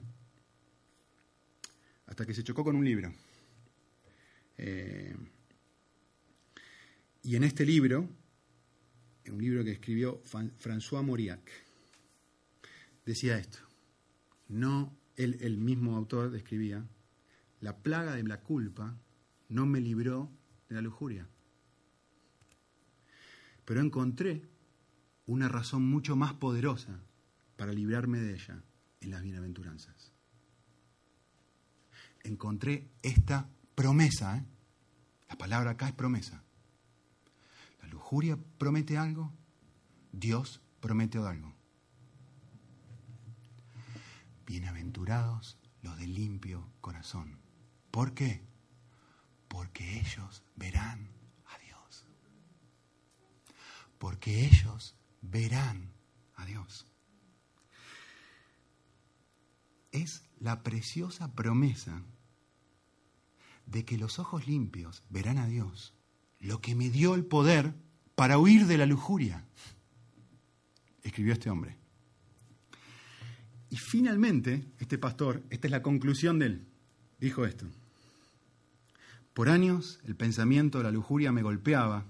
Hasta 2.06 2.26
que 2.26 2.34
se 2.34 2.44
chocó 2.44 2.64
con 2.64 2.76
un 2.76 2.84
libro. 2.84 3.14
Eh, 4.58 5.14
y 7.22 7.36
en 7.36 7.44
este 7.44 7.64
libro, 7.64 8.06
un 9.30 9.42
libro 9.42 9.64
que 9.64 9.72
escribió 9.72 10.22
François 10.22 11.02
Mauriac, 11.02 11.50
decía 13.06 13.38
esto. 13.38 13.58
No, 14.48 14.94
él, 15.16 15.38
el 15.40 15.58
mismo 15.58 15.96
autor 15.96 16.30
describía, 16.30 16.84
la 17.60 17.76
plaga 17.78 18.14
de 18.14 18.22
la 18.22 18.40
culpa 18.40 18.96
no 19.48 19.66
me 19.66 19.80
libró 19.80 20.30
de 20.68 20.74
la 20.74 20.82
lujuria. 20.82 21.26
Pero 23.64 23.80
encontré 23.80 24.42
una 25.26 25.48
razón 25.48 25.88
mucho 25.88 26.16
más 26.16 26.34
poderosa 26.34 27.00
para 27.56 27.72
librarme 27.72 28.18
de 28.18 28.34
ella 28.34 28.62
en 29.00 29.10
las 29.10 29.22
bienaventuranzas. 29.22 30.12
Encontré 32.22 32.90
esta 33.02 33.48
promesa. 33.74 34.38
¿eh? 34.38 34.44
La 35.28 35.38
palabra 35.38 35.70
acá 35.70 35.88
es 35.88 35.94
promesa. 35.94 36.42
La 37.82 37.88
lujuria 37.88 38.38
promete 38.58 38.98
algo, 38.98 39.32
Dios 40.12 40.60
promete 40.80 41.18
algo. 41.18 41.53
Bienaventurados 44.46 45.58
los 45.80 45.98
de 45.98 46.06
limpio 46.06 46.70
corazón. 46.80 47.38
¿Por 47.90 48.12
qué? 48.14 48.42
Porque 49.48 50.00
ellos 50.00 50.42
verán 50.56 51.08
a 51.46 51.58
Dios. 51.58 52.06
Porque 53.98 54.46
ellos 54.46 54.96
verán 55.22 55.92
a 56.34 56.44
Dios. 56.44 56.86
Es 59.92 60.28
la 60.38 60.62
preciosa 60.62 61.34
promesa 61.34 62.02
de 63.66 63.84
que 63.84 63.96
los 63.96 64.18
ojos 64.18 64.46
limpios 64.46 65.04
verán 65.08 65.38
a 65.38 65.46
Dios, 65.46 65.94
lo 66.38 66.60
que 66.60 66.74
me 66.74 66.90
dio 66.90 67.14
el 67.14 67.24
poder 67.24 67.74
para 68.14 68.38
huir 68.38 68.66
de 68.66 68.76
la 68.76 68.86
lujuria, 68.86 69.46
escribió 71.02 71.32
este 71.32 71.48
hombre. 71.48 71.83
Y 73.74 73.76
finalmente, 73.76 74.64
este 74.78 74.98
pastor, 74.98 75.42
esta 75.50 75.66
es 75.66 75.72
la 75.72 75.82
conclusión 75.82 76.38
de 76.38 76.46
él, 76.46 76.64
dijo 77.18 77.44
esto. 77.44 77.66
Por 79.32 79.48
años 79.48 79.98
el 80.04 80.14
pensamiento 80.14 80.78
de 80.78 80.84
la 80.84 80.92
lujuria 80.92 81.32
me 81.32 81.42
golpeaba 81.42 82.04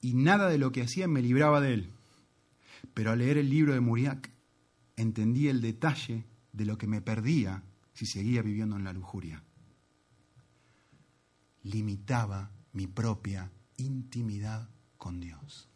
y 0.00 0.14
nada 0.14 0.48
de 0.48 0.56
lo 0.56 0.72
que 0.72 0.80
hacía 0.80 1.06
me 1.06 1.20
libraba 1.20 1.60
de 1.60 1.74
él. 1.74 1.90
Pero 2.94 3.10
al 3.10 3.18
leer 3.18 3.36
el 3.36 3.50
libro 3.50 3.74
de 3.74 3.80
Muriac 3.80 4.30
entendí 4.96 5.48
el 5.48 5.60
detalle 5.60 6.24
de 6.54 6.64
lo 6.64 6.78
que 6.78 6.86
me 6.86 7.02
perdía 7.02 7.62
si 7.92 8.06
seguía 8.06 8.40
viviendo 8.40 8.76
en 8.76 8.84
la 8.84 8.94
lujuria 8.94 9.44
limitaba 11.62 12.50
mi 12.72 12.86
propia 12.86 13.52
intimidad 13.76 14.66
con 14.96 15.20
Dios. 15.20 15.68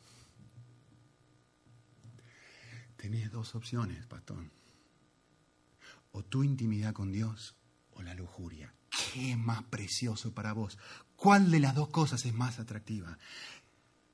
Tenés 2.97 3.31
dos 3.31 3.55
opciones, 3.55 4.07
pastor. 4.07 4.64
O 6.15 6.25
tu 6.25 6.43
intimidad 6.43 6.95
con 6.95 7.13
Dios 7.13 7.55
o 7.93 8.03
la 8.03 8.15
lujuria. 8.15 8.75
¿Qué 9.13 9.33
es 9.33 9.39
más 9.39 9.63
precioso 9.65 10.33
para 10.33 10.53
vos? 10.53 10.79
¿Cuál 11.15 11.51
de 11.51 11.61
las 11.61 11.75
dos 11.75 11.91
cosas 11.91 12.25
es 12.25 12.33
más 12.33 12.59
atractiva? 12.59 13.19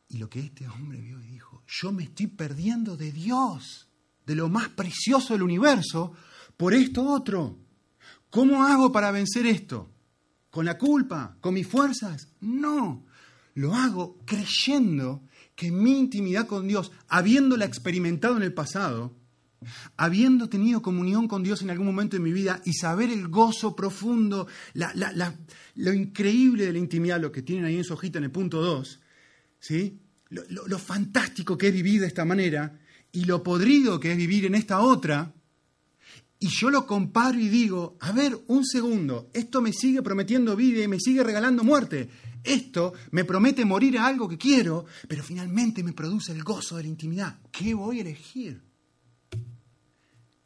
Y 0.09 0.19
lo 0.19 0.29
que 0.29 0.41
este 0.41 0.69
hombre 0.69 1.01
vio 1.01 1.21
y 1.21 1.27
dijo, 1.27 1.63
yo 1.69 1.93
me 1.93 2.03
estoy 2.03 2.27
perdiendo 2.27 2.97
de 2.97 3.13
Dios, 3.13 3.89
de 4.27 4.35
lo 4.35 4.49
más 4.49 4.69
precioso 4.71 5.35
del 5.35 5.45
universo, 5.45 6.13
por 6.57 6.75
esto 6.75 7.09
otro. 7.09 7.57
¿Cómo 8.29 8.65
hago 8.65 8.91
para 8.91 9.13
vencer 9.13 9.47
esto? 9.47 9.95
con 10.51 10.65
la 10.65 10.77
culpa, 10.77 11.37
con 11.41 11.55
mis 11.55 11.67
fuerzas. 11.67 12.29
No, 12.41 13.07
lo 13.55 13.75
hago 13.75 14.19
creyendo 14.27 15.23
que 15.55 15.71
mi 15.71 15.99
intimidad 15.99 16.47
con 16.47 16.67
Dios, 16.67 16.91
habiéndola 17.09 17.65
experimentado 17.65 18.37
en 18.37 18.43
el 18.43 18.53
pasado, 18.53 19.17
habiendo 19.97 20.49
tenido 20.49 20.83
comunión 20.83 21.29
con 21.29 21.43
Dios 21.43 21.63
en 21.63 21.71
algún 21.71 21.87
momento 21.87 22.17
de 22.17 22.23
mi 22.23 22.33
vida 22.33 22.61
y 22.65 22.73
saber 22.73 23.11
el 23.11 23.29
gozo 23.29 23.77
profundo, 23.77 24.47
lo 25.75 25.93
increíble 25.93 26.67
de 26.67 26.73
la 26.73 26.79
intimidad, 26.79 27.21
lo 27.21 27.33
que 27.33 27.43
tienen 27.43 27.65
ahí 27.65 27.77
en 27.77 27.85
su 27.85 27.95
hojita 27.95 28.19
en 28.19 28.25
el 28.25 28.31
punto 28.31 28.63
2, 28.63 29.01
¿sí? 29.59 29.99
Lo, 30.31 30.79
fantástico 30.79 31.59
que 31.59 31.69
es 31.69 31.75
vivir 31.75 32.01
de 32.01 32.07
esta 32.07 32.25
manera 32.25 32.79
y 33.13 33.25
lo 33.25 33.43
podrido 33.43 33.99
que 33.99 34.13
es 34.13 34.17
vivir 34.17 34.45
en 34.45 34.55
esta 34.55 34.81
otra, 34.81 35.35
y 36.39 36.49
yo 36.49 36.71
lo 36.71 36.87
comparo 36.87 37.39
y 37.39 37.49
digo, 37.49 37.99
a 38.01 38.13
ver, 38.13 38.39
un 38.47 38.65
segundo, 38.65 39.29
esto 39.35 39.61
me 39.61 39.73
sigue 39.73 40.03
prometiendo 40.03 40.57
vida 40.57 40.83
y 40.83 40.89
me 40.89 40.99
sigue 40.99 41.23
regalando 41.23 41.65
muerte. 41.65 42.09
Esto 42.43 42.95
me 43.11 43.25
promete 43.25 43.67
morir 43.67 43.99
a 43.99 44.07
algo 44.07 44.27
que 44.27 44.39
quiero, 44.39 44.87
pero 45.07 45.23
finalmente 45.23 45.83
me 45.83 45.93
produce 45.93 46.33
el 46.33 46.43
gozo 46.43 46.79
de 46.79 46.85
la 46.85 46.89
intimidad. 46.89 47.39
¿Qué 47.53 47.75
voy 47.75 47.99
a 47.99 48.01
elegir? 48.01 48.70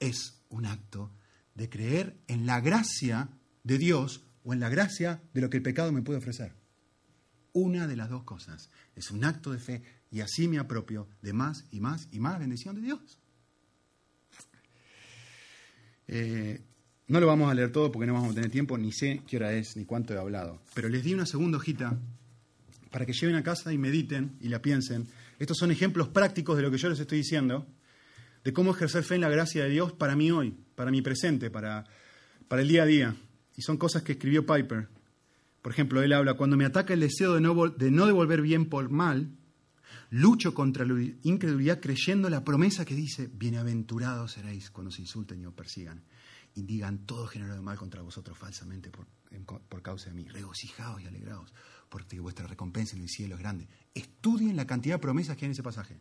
Es 0.05 0.35
un 0.51 0.67
acto 0.67 1.11
de 1.55 1.71
creer 1.71 2.19
en 2.27 2.45
la 2.45 2.61
gracia 2.61 3.31
de 3.63 3.79
Dios 3.79 4.23
o 4.43 4.53
en 4.53 4.61
la 4.61 4.69
gracia 4.69 5.23
de 5.33 5.41
lo 5.41 5.49
que 5.49 5.57
el 5.57 5.63
pecado 5.63 5.93
me 5.93 6.03
puede 6.03 6.19
ofrecer. 6.19 6.53
Una 7.55 7.87
de 7.87 7.97
las 7.97 8.11
dos 8.11 8.25
cosas. 8.25 8.69
Es 8.95 9.11
un 9.11 9.25
acto 9.25 9.51
de 9.51 9.59
fe 9.59 9.83
y 10.11 10.21
así 10.21 10.47
me 10.47 10.59
apropio 10.59 11.09
de 11.23 11.33
más 11.33 11.65
y 11.71 11.81
más 11.81 12.09
y 12.13 12.21
más 12.21 12.39
bendición 12.39 12.75
de 12.75 12.83
Dios. 12.83 13.19
Eh, 16.07 16.61
no 17.07 17.19
lo 17.19 17.27
vamos 17.27 17.51
a 17.51 17.55
leer 17.55 17.73
todo 17.73 17.91
porque 17.91 18.07
no 18.07 18.13
vamos 18.13 18.33
a 18.33 18.35
tener 18.35 18.51
tiempo, 18.51 18.77
ni 18.77 18.93
sé 18.93 19.23
qué 19.27 19.39
hora 19.39 19.55
es, 19.55 19.75
ni 19.75 19.87
cuánto 19.87 20.13
he 20.13 20.19
hablado. 20.19 20.61
Pero 20.75 20.91
les 20.91 21.03
di 21.03 21.15
una 21.15 21.25
segunda 21.25 21.57
hojita 21.57 21.99
para 22.91 23.07
que 23.07 23.15
lleven 23.15 23.37
a 23.37 23.43
casa 23.43 23.73
y 23.73 23.79
mediten 23.79 24.37
y 24.39 24.49
la 24.49 24.61
piensen. 24.61 25.09
Estos 25.39 25.57
son 25.57 25.71
ejemplos 25.71 26.09
prácticos 26.09 26.59
de 26.59 26.63
lo 26.63 26.71
que 26.71 26.77
yo 26.77 26.91
les 26.91 27.01
estoy 27.01 27.19
diciendo, 27.19 27.67
de 28.45 28.53
cómo 28.53 28.73
ejercer 28.73 29.03
fe 29.03 29.17
en 29.17 29.23
la 29.23 29.29
gracia 29.29 29.65
de 29.65 29.71
Dios 29.71 29.93
para 29.93 30.15
mí 30.15 30.31
hoy, 30.31 30.57
para 30.75 30.91
mi 30.91 31.03
presente, 31.03 31.51
para, 31.51 31.85
para 32.47 32.63
el 32.63 32.69
día 32.69 32.83
a 32.83 32.87
día. 32.87 33.17
Y 33.57 33.63
son 33.63 33.79
cosas 33.79 34.03
que 34.03 34.13
escribió 34.13 34.45
Piper. 34.47 34.89
Por 35.63 35.73
ejemplo, 35.73 36.03
él 36.03 36.13
habla, 36.13 36.35
cuando 36.35 36.57
me 36.57 36.67
ataca 36.67 36.93
el 36.93 37.01
deseo 37.01 37.35
de 37.35 37.41
no, 37.41 37.69
de 37.69 37.91
no 37.91 38.07
devolver 38.07 38.43
bien 38.43 38.69
por 38.69 38.91
mal, 38.91 39.31
Lucho 40.11 40.55
contra 40.55 40.85
la 40.85 40.95
incredulidad 41.23 41.81
creyendo 41.81 42.31
la 42.31 42.45
promesa 42.45 42.85
que 42.85 42.95
dice, 42.95 43.29
bienaventurados 43.33 44.33
seréis 44.33 44.71
cuando 44.71 44.93
se 44.93 45.03
insulten 45.03 45.41
y 45.41 45.47
os 45.47 45.55
persigan 45.55 46.05
y 46.55 46.63
digan 46.63 47.05
todo 47.05 47.27
género 47.27 47.55
de 47.55 47.61
mal 47.61 47.77
contra 47.77 48.01
vosotros 48.01 48.39
falsamente 48.39 48.91
por, 48.91 49.07
por 49.63 49.83
causa 49.83 50.11
de 50.11 50.15
mí. 50.15 50.29
Regocijaos 50.29 51.03
y 51.03 51.07
alegraos, 51.07 51.53
porque 51.89 52.21
vuestra 52.21 52.47
recompensa 52.47 52.95
en 52.95 53.03
el 53.03 53.09
cielo 53.09 53.35
es 53.35 53.41
grande. 53.41 53.67
Estudien 53.93 54.55
la 54.55 54.69
cantidad 54.69 54.95
de 54.95 55.01
promesas 55.01 55.37
que 55.37 55.47
hay 55.47 55.49
en 55.49 55.53
ese 55.53 55.65
pasaje. 55.65 55.99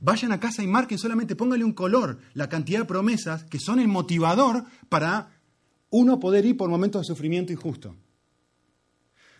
Vayan 0.00 0.32
a 0.32 0.40
casa 0.40 0.62
y 0.62 0.66
marquen 0.66 0.98
solamente, 0.98 1.36
pónganle 1.36 1.64
un 1.64 1.72
color, 1.72 2.18
la 2.34 2.48
cantidad 2.48 2.80
de 2.80 2.84
promesas 2.84 3.44
que 3.44 3.58
son 3.58 3.80
el 3.80 3.88
motivador 3.88 4.64
para 4.88 5.30
uno 5.90 6.20
poder 6.20 6.44
ir 6.46 6.56
por 6.56 6.68
momentos 6.68 7.02
de 7.02 7.06
sufrimiento 7.06 7.52
injusto. 7.52 7.96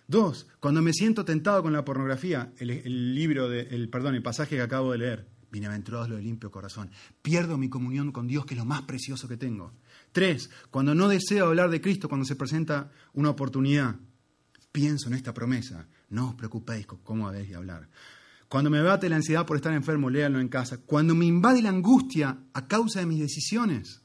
Dos, 0.06 0.46
cuando 0.58 0.80
me 0.80 0.94
siento 0.94 1.24
tentado 1.24 1.62
con 1.62 1.72
la 1.72 1.84
pornografía, 1.84 2.52
el, 2.58 3.14
libro, 3.14 3.48
de, 3.48 3.60
el, 3.60 3.90
perdón, 3.90 4.14
el 4.14 4.22
pasaje 4.22 4.56
que 4.56 4.62
acabo 4.62 4.92
de 4.92 4.98
leer, 4.98 5.28
bienaventurados 5.50 6.08
los 6.08 6.18
de 6.18 6.24
limpio 6.24 6.50
corazón, 6.50 6.90
pierdo 7.20 7.58
mi 7.58 7.68
comunión 7.68 8.10
con 8.10 8.26
Dios, 8.26 8.46
que 8.46 8.54
es 8.54 8.58
lo 8.58 8.64
más 8.64 8.82
precioso 8.82 9.28
que 9.28 9.36
tengo. 9.36 9.72
Tres, 10.12 10.50
cuando 10.70 10.94
no 10.94 11.08
deseo 11.08 11.46
hablar 11.46 11.68
de 11.68 11.82
Cristo, 11.82 12.08
cuando 12.08 12.24
se 12.24 12.36
presenta 12.36 12.90
una 13.12 13.28
oportunidad, 13.28 13.96
pienso 14.72 15.08
en 15.08 15.14
esta 15.14 15.34
promesa, 15.34 15.86
no 16.08 16.30
os 16.30 16.34
preocupéis 16.34 16.86
con 16.86 17.00
cómo 17.00 17.28
habéis 17.28 17.50
de 17.50 17.56
hablar. 17.56 17.88
Cuando 18.48 18.70
me 18.70 18.82
bate 18.82 19.08
la 19.08 19.16
ansiedad 19.16 19.44
por 19.46 19.56
estar 19.56 19.72
enfermo, 19.74 20.08
léanlo 20.10 20.40
en 20.40 20.48
casa. 20.48 20.78
Cuando 20.78 21.14
me 21.14 21.26
invade 21.26 21.62
la 21.62 21.68
angustia 21.68 22.38
a 22.54 22.66
causa 22.66 23.00
de 23.00 23.06
mis 23.06 23.20
decisiones 23.20 24.02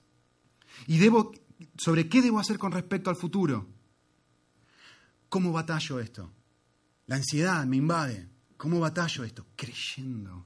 y 0.87 0.97
debo, 0.97 1.31
sobre 1.77 2.09
qué 2.09 2.21
debo 2.21 2.39
hacer 2.39 2.57
con 2.57 2.71
respecto 2.71 3.09
al 3.09 3.15
futuro, 3.15 3.67
¿Cómo 5.33 5.51
batallo 5.51 5.99
esto? 5.99 6.31
La 7.07 7.15
ansiedad 7.15 7.65
me 7.65 7.77
invade. 7.77 8.29
¿Cómo 8.55 8.79
batallo 8.79 9.23
esto? 9.23 9.47
Creyendo 9.55 10.45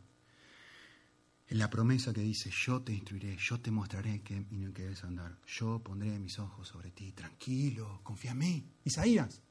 en 1.45 1.57
la 1.57 1.69
promesa 1.69 2.13
que 2.13 2.21
dice, 2.21 2.49
yo 2.51 2.81
te 2.81 2.93
instruiré, 2.93 3.35
yo 3.37 3.59
te 3.59 3.69
mostraré 3.69 4.21
que, 4.21 4.35
en 4.35 4.71
que 4.71 4.83
debes 4.83 5.03
andar, 5.03 5.39
yo 5.45 5.83
pondré 5.83 6.17
mis 6.19 6.39
ojos 6.39 6.69
sobre 6.69 6.91
ti, 6.91 7.11
tranquilo, 7.11 7.99
confía 8.01 8.31
en 8.31 8.37
mí. 8.37 8.65
Isaías, 8.85 9.41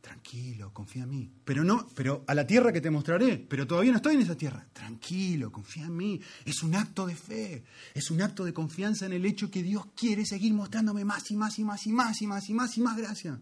tranquilo, 0.00 0.72
confía 0.72 1.02
en 1.02 1.10
mí. 1.10 1.32
Pero 1.44 1.64
no, 1.64 1.86
pero 1.94 2.24
a 2.26 2.34
la 2.34 2.46
tierra 2.46 2.72
que 2.72 2.80
te 2.80 2.90
mostraré, 2.90 3.38
pero 3.38 3.66
todavía 3.66 3.90
no 3.90 3.96
estoy 3.96 4.14
en 4.14 4.22
esa 4.22 4.36
tierra. 4.36 4.66
Tranquilo, 4.72 5.50
confía 5.50 5.86
en 5.86 5.96
mí. 5.96 6.20
Es 6.44 6.62
un 6.62 6.74
acto 6.74 7.06
de 7.06 7.16
fe, 7.16 7.64
es 7.94 8.10
un 8.10 8.22
acto 8.22 8.44
de 8.44 8.52
confianza 8.52 9.06
en 9.06 9.12
el 9.12 9.24
hecho 9.24 9.50
que 9.50 9.62
Dios 9.62 9.86
quiere 9.96 10.24
seguir 10.24 10.54
mostrándome 10.54 11.04
más 11.04 11.30
y 11.30 11.36
más 11.36 11.58
y 11.58 11.64
más 11.64 11.86
y 11.86 11.92
más 11.92 12.22
y 12.22 12.26
más 12.26 12.48
y 12.48 12.54
más 12.54 12.76
y 12.76 12.80
más 12.80 12.96
gracia. 12.96 13.40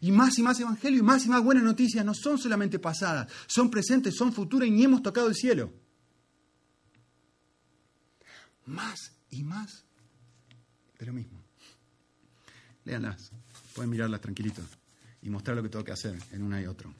Y 0.00 0.12
más 0.12 0.38
y 0.38 0.42
más 0.42 0.60
evangelio 0.60 1.00
y 1.00 1.02
más 1.02 1.24
y 1.24 1.28
más 1.28 1.42
buenas 1.42 1.64
noticias 1.64 2.04
no 2.04 2.12
son 2.12 2.38
solamente 2.38 2.78
pasadas, 2.78 3.32
son 3.46 3.70
presentes, 3.70 4.14
son 4.14 4.32
futuras 4.32 4.68
y 4.68 4.72
ni 4.72 4.84
hemos 4.84 5.02
tocado 5.02 5.28
el 5.28 5.34
cielo. 5.34 5.72
Más 8.66 9.12
y 9.30 9.42
más 9.44 9.84
de 10.98 11.06
lo 11.06 11.12
mismo. 11.12 11.40
Léanlas, 12.84 13.32
pueden 13.74 13.90
mirarlas 13.90 14.20
tranquilitos 14.20 14.66
y 15.26 15.30
mostrar 15.30 15.56
lo 15.56 15.62
que 15.64 15.68
tengo 15.68 15.84
que 15.84 15.90
hacer 15.90 16.16
en 16.30 16.42
una 16.44 16.62
y 16.62 16.66
otro. 16.66 16.94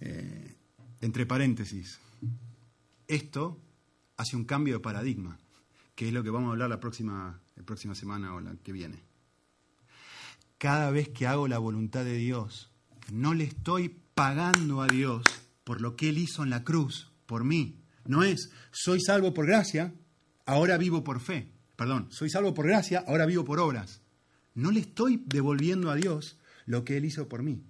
Eh, 0.00 0.56
entre 1.02 1.26
paréntesis, 1.26 1.98
esto 3.06 3.60
hace 4.16 4.36
un 4.36 4.44
cambio 4.44 4.76
de 4.76 4.80
paradigma, 4.80 5.38
que 5.94 6.08
es 6.08 6.14
lo 6.14 6.22
que 6.22 6.30
vamos 6.30 6.48
a 6.48 6.52
hablar 6.52 6.70
la 6.70 6.80
próxima, 6.80 7.38
la 7.56 7.62
próxima 7.62 7.94
semana 7.94 8.34
o 8.34 8.40
la 8.40 8.54
que 8.54 8.72
viene. 8.72 9.00
Cada 10.56 10.90
vez 10.90 11.10
que 11.10 11.26
hago 11.26 11.46
la 11.46 11.58
voluntad 11.58 12.04
de 12.04 12.16
Dios, 12.16 12.70
no 13.12 13.34
le 13.34 13.44
estoy 13.44 13.94
pagando 14.14 14.80
a 14.80 14.86
Dios 14.86 15.24
por 15.64 15.82
lo 15.82 15.94
que 15.94 16.08
Él 16.08 16.16
hizo 16.16 16.42
en 16.42 16.48
la 16.48 16.64
cruz, 16.64 17.12
por 17.26 17.44
mí. 17.44 17.82
No 18.06 18.22
es, 18.22 18.50
soy 18.70 18.98
salvo 19.02 19.34
por 19.34 19.44
gracia, 19.44 19.92
ahora 20.46 20.78
vivo 20.78 21.04
por 21.04 21.20
fe. 21.20 21.52
Perdón, 21.76 22.08
soy 22.10 22.30
salvo 22.30 22.54
por 22.54 22.66
gracia, 22.66 23.04
ahora 23.06 23.26
vivo 23.26 23.44
por 23.44 23.60
obras. 23.60 24.00
No 24.54 24.70
le 24.70 24.80
estoy 24.80 25.22
devolviendo 25.26 25.90
a 25.90 25.96
Dios 25.96 26.38
lo 26.66 26.84
que 26.84 26.96
Él 26.96 27.04
hizo 27.04 27.28
por 27.28 27.42
mí. 27.42 27.62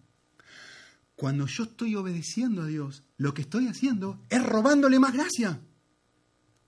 Cuando 1.16 1.47
yo 1.47 1.64
estoy 1.64 1.95
obedeciendo 1.95 2.62
a 2.62 2.66
Dios, 2.66 3.05
lo 3.16 3.34
que 3.34 3.43
estoy 3.43 3.68
haciendo 3.68 4.20
es 4.28 4.43
robándole 4.43 4.99
más 4.99 5.12
gracia. 5.12 5.61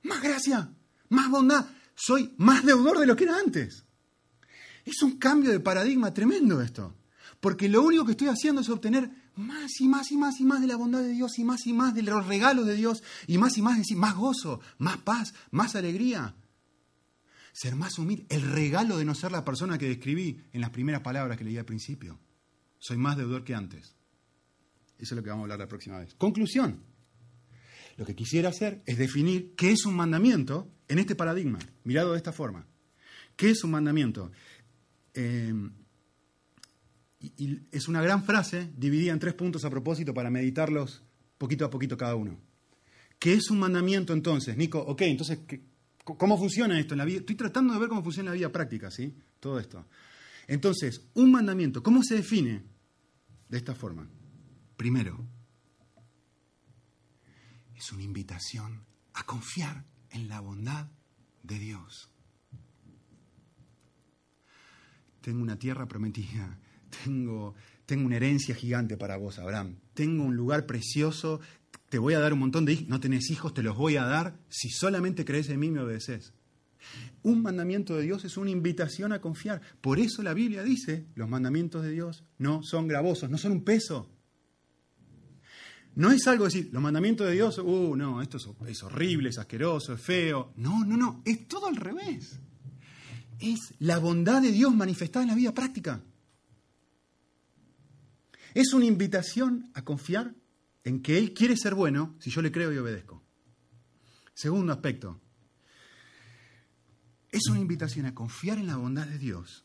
Más 0.02 0.22
gracia, 0.22 0.70
más 1.08 1.30
bondad. 1.30 1.66
Soy 1.94 2.34
más 2.36 2.64
deudor 2.64 2.98
de 2.98 3.06
lo 3.06 3.16
que 3.16 3.24
era 3.24 3.38
antes. 3.38 3.84
Es 4.84 5.02
un 5.02 5.18
cambio 5.18 5.50
de 5.50 5.60
paradigma 5.60 6.12
tremendo 6.12 6.60
esto. 6.60 6.94
Porque 7.40 7.68
lo 7.68 7.82
único 7.82 8.04
que 8.04 8.12
estoy 8.12 8.28
haciendo 8.28 8.60
es 8.60 8.68
obtener 8.68 9.10
más 9.36 9.80
y 9.80 9.88
más 9.88 10.10
y 10.12 10.16
más 10.16 10.40
y 10.40 10.44
más 10.44 10.60
de 10.60 10.66
la 10.66 10.76
bondad 10.76 11.00
de 11.00 11.08
Dios 11.08 11.38
y 11.38 11.44
más 11.44 11.66
y 11.66 11.72
más 11.72 11.94
de 11.94 12.02
los 12.02 12.26
regalos 12.26 12.66
de 12.66 12.74
Dios 12.74 13.02
y 13.26 13.38
más 13.38 13.58
y 13.58 13.62
más, 13.62 13.78
decir, 13.78 13.96
más 13.96 14.14
gozo, 14.14 14.60
más 14.78 14.98
paz, 14.98 15.34
más 15.50 15.74
alegría. 15.74 16.34
Ser 17.54 17.76
más 17.76 18.00
humilde. 18.00 18.26
El 18.30 18.42
regalo 18.42 18.98
de 18.98 19.04
no 19.04 19.14
ser 19.14 19.30
la 19.30 19.44
persona 19.44 19.78
que 19.78 19.86
describí 19.86 20.40
en 20.52 20.60
las 20.60 20.70
primeras 20.70 21.02
palabras 21.02 21.38
que 21.38 21.44
leí 21.44 21.56
al 21.56 21.64
principio. 21.64 22.18
Soy 22.80 22.96
más 22.96 23.16
deudor 23.16 23.44
que 23.44 23.54
antes. 23.54 23.94
Eso 24.98 25.14
es 25.14 25.16
lo 25.16 25.22
que 25.22 25.30
vamos 25.30 25.42
a 25.42 25.44
hablar 25.44 25.60
la 25.60 25.68
próxima 25.68 26.00
vez. 26.00 26.16
Conclusión. 26.16 26.82
Lo 27.96 28.04
que 28.04 28.16
quisiera 28.16 28.48
hacer 28.48 28.82
es 28.86 28.98
definir 28.98 29.54
qué 29.54 29.70
es 29.70 29.86
un 29.86 29.94
mandamiento 29.94 30.68
en 30.88 30.98
este 30.98 31.14
paradigma, 31.14 31.60
mirado 31.84 32.10
de 32.10 32.16
esta 32.16 32.32
forma. 32.32 32.66
¿Qué 33.36 33.50
es 33.50 33.62
un 33.62 33.70
mandamiento? 33.70 34.32
Eh, 35.14 35.54
y, 37.20 37.60
es 37.70 37.86
una 37.86 38.02
gran 38.02 38.24
frase 38.24 38.68
dividida 38.76 39.12
en 39.12 39.20
tres 39.20 39.34
puntos 39.34 39.64
a 39.64 39.70
propósito 39.70 40.12
para 40.12 40.28
meditarlos 40.28 41.04
poquito 41.38 41.64
a 41.64 41.70
poquito 41.70 41.96
cada 41.96 42.16
uno. 42.16 42.36
¿Qué 43.20 43.34
es 43.34 43.48
un 43.48 43.60
mandamiento 43.60 44.12
entonces? 44.12 44.56
Nico, 44.56 44.80
ok, 44.80 45.02
entonces, 45.02 45.38
¿cómo 46.04 46.38
funciona 46.38 46.78
esto 46.78 46.94
en 46.94 46.98
la 46.98 47.04
vida? 47.04 47.18
Estoy 47.18 47.34
tratando 47.34 47.72
de 47.72 47.80
ver 47.80 47.88
cómo 47.88 48.02
funciona 48.02 48.28
en 48.28 48.34
la 48.34 48.38
vida 48.38 48.52
práctica, 48.52 48.90
¿sí? 48.90 49.16
Todo 49.40 49.58
esto. 49.58 49.86
Entonces, 50.46 51.02
un 51.14 51.32
mandamiento, 51.32 51.82
¿cómo 51.82 52.02
se 52.02 52.16
define? 52.16 52.62
De 53.48 53.56
esta 53.56 53.74
forma. 53.74 54.08
Primero, 54.76 55.26
es 57.74 57.92
una 57.92 58.02
invitación 58.02 58.84
a 59.14 59.24
confiar 59.24 59.84
en 60.10 60.28
la 60.28 60.40
bondad 60.40 60.88
de 61.42 61.58
Dios. 61.58 62.10
Tengo 65.20 65.42
una 65.42 65.58
tierra 65.58 65.86
prometida, 65.86 66.58
tengo, 67.04 67.54
tengo 67.86 68.06
una 68.06 68.16
herencia 68.16 68.54
gigante 68.54 68.96
para 68.96 69.16
vos, 69.16 69.38
Abraham. 69.38 69.78
Tengo 69.94 70.24
un 70.24 70.36
lugar 70.36 70.66
precioso, 70.66 71.40
te 71.94 72.00
voy 72.00 72.14
a 72.14 72.18
dar 72.18 72.32
un 72.32 72.40
montón 72.40 72.64
de 72.64 72.72
hijos. 72.72 72.88
No 72.88 72.98
tenés 72.98 73.30
hijos, 73.30 73.54
te 73.54 73.62
los 73.62 73.76
voy 73.76 73.94
a 73.94 74.02
dar 74.02 74.36
si 74.48 74.68
solamente 74.68 75.24
crees 75.24 75.48
en 75.48 75.60
mí 75.60 75.68
y 75.68 75.70
me 75.70 75.80
obedeces. 75.80 76.32
Un 77.22 77.40
mandamiento 77.40 77.94
de 77.94 78.02
Dios 78.02 78.24
es 78.24 78.36
una 78.36 78.50
invitación 78.50 79.12
a 79.12 79.20
confiar. 79.20 79.62
Por 79.80 80.00
eso 80.00 80.20
la 80.24 80.34
Biblia 80.34 80.64
dice, 80.64 81.06
los 81.14 81.28
mandamientos 81.28 81.84
de 81.84 81.92
Dios 81.92 82.24
no 82.36 82.64
son 82.64 82.88
gravosos, 82.88 83.30
no 83.30 83.38
son 83.38 83.52
un 83.52 83.62
peso. 83.62 84.10
No 85.94 86.10
es 86.10 86.26
algo 86.26 86.46
decir, 86.46 86.68
los 86.72 86.82
mandamientos 86.82 87.28
de 87.28 87.34
Dios, 87.34 87.58
uh, 87.58 87.94
no, 87.94 88.20
esto 88.20 88.38
es, 88.38 88.48
es 88.66 88.82
horrible, 88.82 89.28
es 89.28 89.38
asqueroso, 89.38 89.92
es 89.92 90.00
feo. 90.00 90.52
No, 90.56 90.84
no, 90.84 90.96
no, 90.96 91.22
es 91.24 91.46
todo 91.46 91.68
al 91.68 91.76
revés. 91.76 92.40
Es 93.38 93.72
la 93.78 93.98
bondad 93.98 94.42
de 94.42 94.50
Dios 94.50 94.74
manifestada 94.74 95.22
en 95.22 95.28
la 95.28 95.36
vida 95.36 95.54
práctica. 95.54 96.02
Es 98.52 98.72
una 98.72 98.86
invitación 98.86 99.70
a 99.74 99.84
confiar 99.84 100.34
en 100.84 101.02
que 101.02 101.18
Él 101.18 101.32
quiere 101.32 101.56
ser 101.56 101.74
bueno 101.74 102.14
si 102.20 102.30
yo 102.30 102.42
le 102.42 102.52
creo 102.52 102.72
y 102.72 102.78
obedezco. 102.78 103.22
Segundo 104.34 104.72
aspecto, 104.72 105.20
es 107.30 107.48
una 107.48 107.60
invitación 107.60 108.06
a 108.06 108.14
confiar 108.14 108.58
en 108.58 108.66
la 108.66 108.76
bondad 108.76 109.06
de 109.06 109.18
Dios 109.18 109.64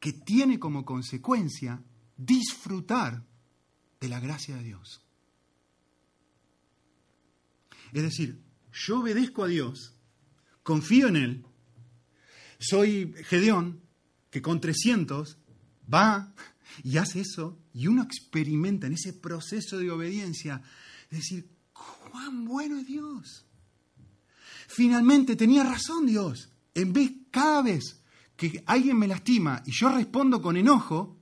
que 0.00 0.12
tiene 0.12 0.58
como 0.58 0.84
consecuencia 0.84 1.82
disfrutar 2.16 3.24
de 4.00 4.08
la 4.08 4.20
gracia 4.20 4.56
de 4.56 4.64
Dios. 4.64 5.04
Es 7.92 8.02
decir, 8.02 8.42
yo 8.72 9.00
obedezco 9.00 9.44
a 9.44 9.48
Dios, 9.48 9.94
confío 10.62 11.08
en 11.08 11.16
Él, 11.16 11.44
soy 12.58 13.14
Gedeón, 13.24 13.82
que 14.30 14.40
con 14.40 14.60
300 14.60 15.38
va 15.92 16.34
y 16.82 16.96
hace 16.96 17.20
eso 17.20 17.58
y 17.74 17.86
uno 17.86 18.02
experimenta 18.02 18.86
en 18.86 18.94
ese 18.94 19.12
proceso 19.12 19.78
de 19.78 19.90
obediencia, 19.90 20.62
decir, 21.10 21.48
cuán 21.72 22.44
bueno 22.44 22.78
es 22.78 22.86
Dios. 22.86 23.46
Finalmente 24.68 25.36
tenía 25.36 25.64
razón 25.64 26.06
Dios. 26.06 26.50
En 26.74 26.92
vez, 26.92 27.12
cada 27.30 27.62
vez 27.62 28.02
que 28.36 28.62
alguien 28.66 28.98
me 28.98 29.06
lastima 29.06 29.62
y 29.66 29.72
yo 29.72 29.90
respondo 29.90 30.40
con 30.40 30.56
enojo, 30.56 31.18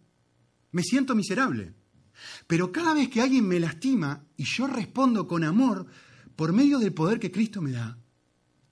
me 0.72 0.82
siento 0.82 1.14
miserable. 1.14 1.74
Pero 2.46 2.70
cada 2.70 2.94
vez 2.94 3.08
que 3.08 3.20
alguien 3.20 3.46
me 3.46 3.60
lastima 3.60 4.24
y 4.36 4.44
yo 4.44 4.66
respondo 4.66 5.26
con 5.26 5.44
amor, 5.44 5.86
por 6.36 6.52
medio 6.52 6.78
del 6.78 6.94
poder 6.94 7.18
que 7.18 7.30
Cristo 7.30 7.60
me 7.60 7.72
da, 7.72 7.98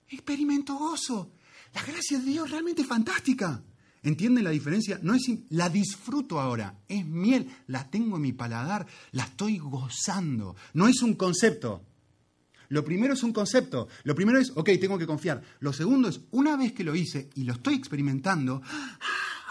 experimento 0.09 0.75
gozo. 0.75 1.33
La 1.75 1.83
gracia 1.83 2.19
de 2.19 2.25
Dios 2.25 2.51
realmente 2.51 2.83
es 2.83 2.89
fantástica. 2.89 3.63
¿Entienden 4.03 4.45
la 4.45 4.51
diferencia? 4.51 4.99
No 5.03 5.15
es 5.15 5.23
la 5.51 5.69
disfruto 5.69 6.41
ahora, 6.41 6.79
es 6.89 7.05
miel, 7.05 7.49
la 7.67 7.91
tengo 7.91 8.17
en 8.17 8.23
mi 8.23 8.33
paladar, 8.33 8.87
la 9.13 9.25
estoy 9.25 9.59
gozando. 9.59 10.57
No 10.75 10.87
es 10.87 11.03
un 11.03 11.15
concepto. 11.15 11.85
Lo 12.69 12.85
primero 12.85 13.15
es 13.15 13.23
un 13.23 13.33
concepto. 13.33 13.89
Lo 14.05 14.15
primero 14.15 14.39
es, 14.39 14.53
ok, 14.55 14.71
tengo 14.81 14.99
que 14.99 15.07
confiar. 15.07 15.43
Lo 15.61 15.73
segundo 15.73 16.09
es, 16.09 16.21
una 16.31 16.57
vez 16.57 16.73
que 16.73 16.85
lo 16.85 16.95
hice 16.95 17.31
y 17.35 17.45
lo 17.45 17.55
estoy 17.55 17.75
experimentando, 17.75 18.63
ah, 18.65 18.99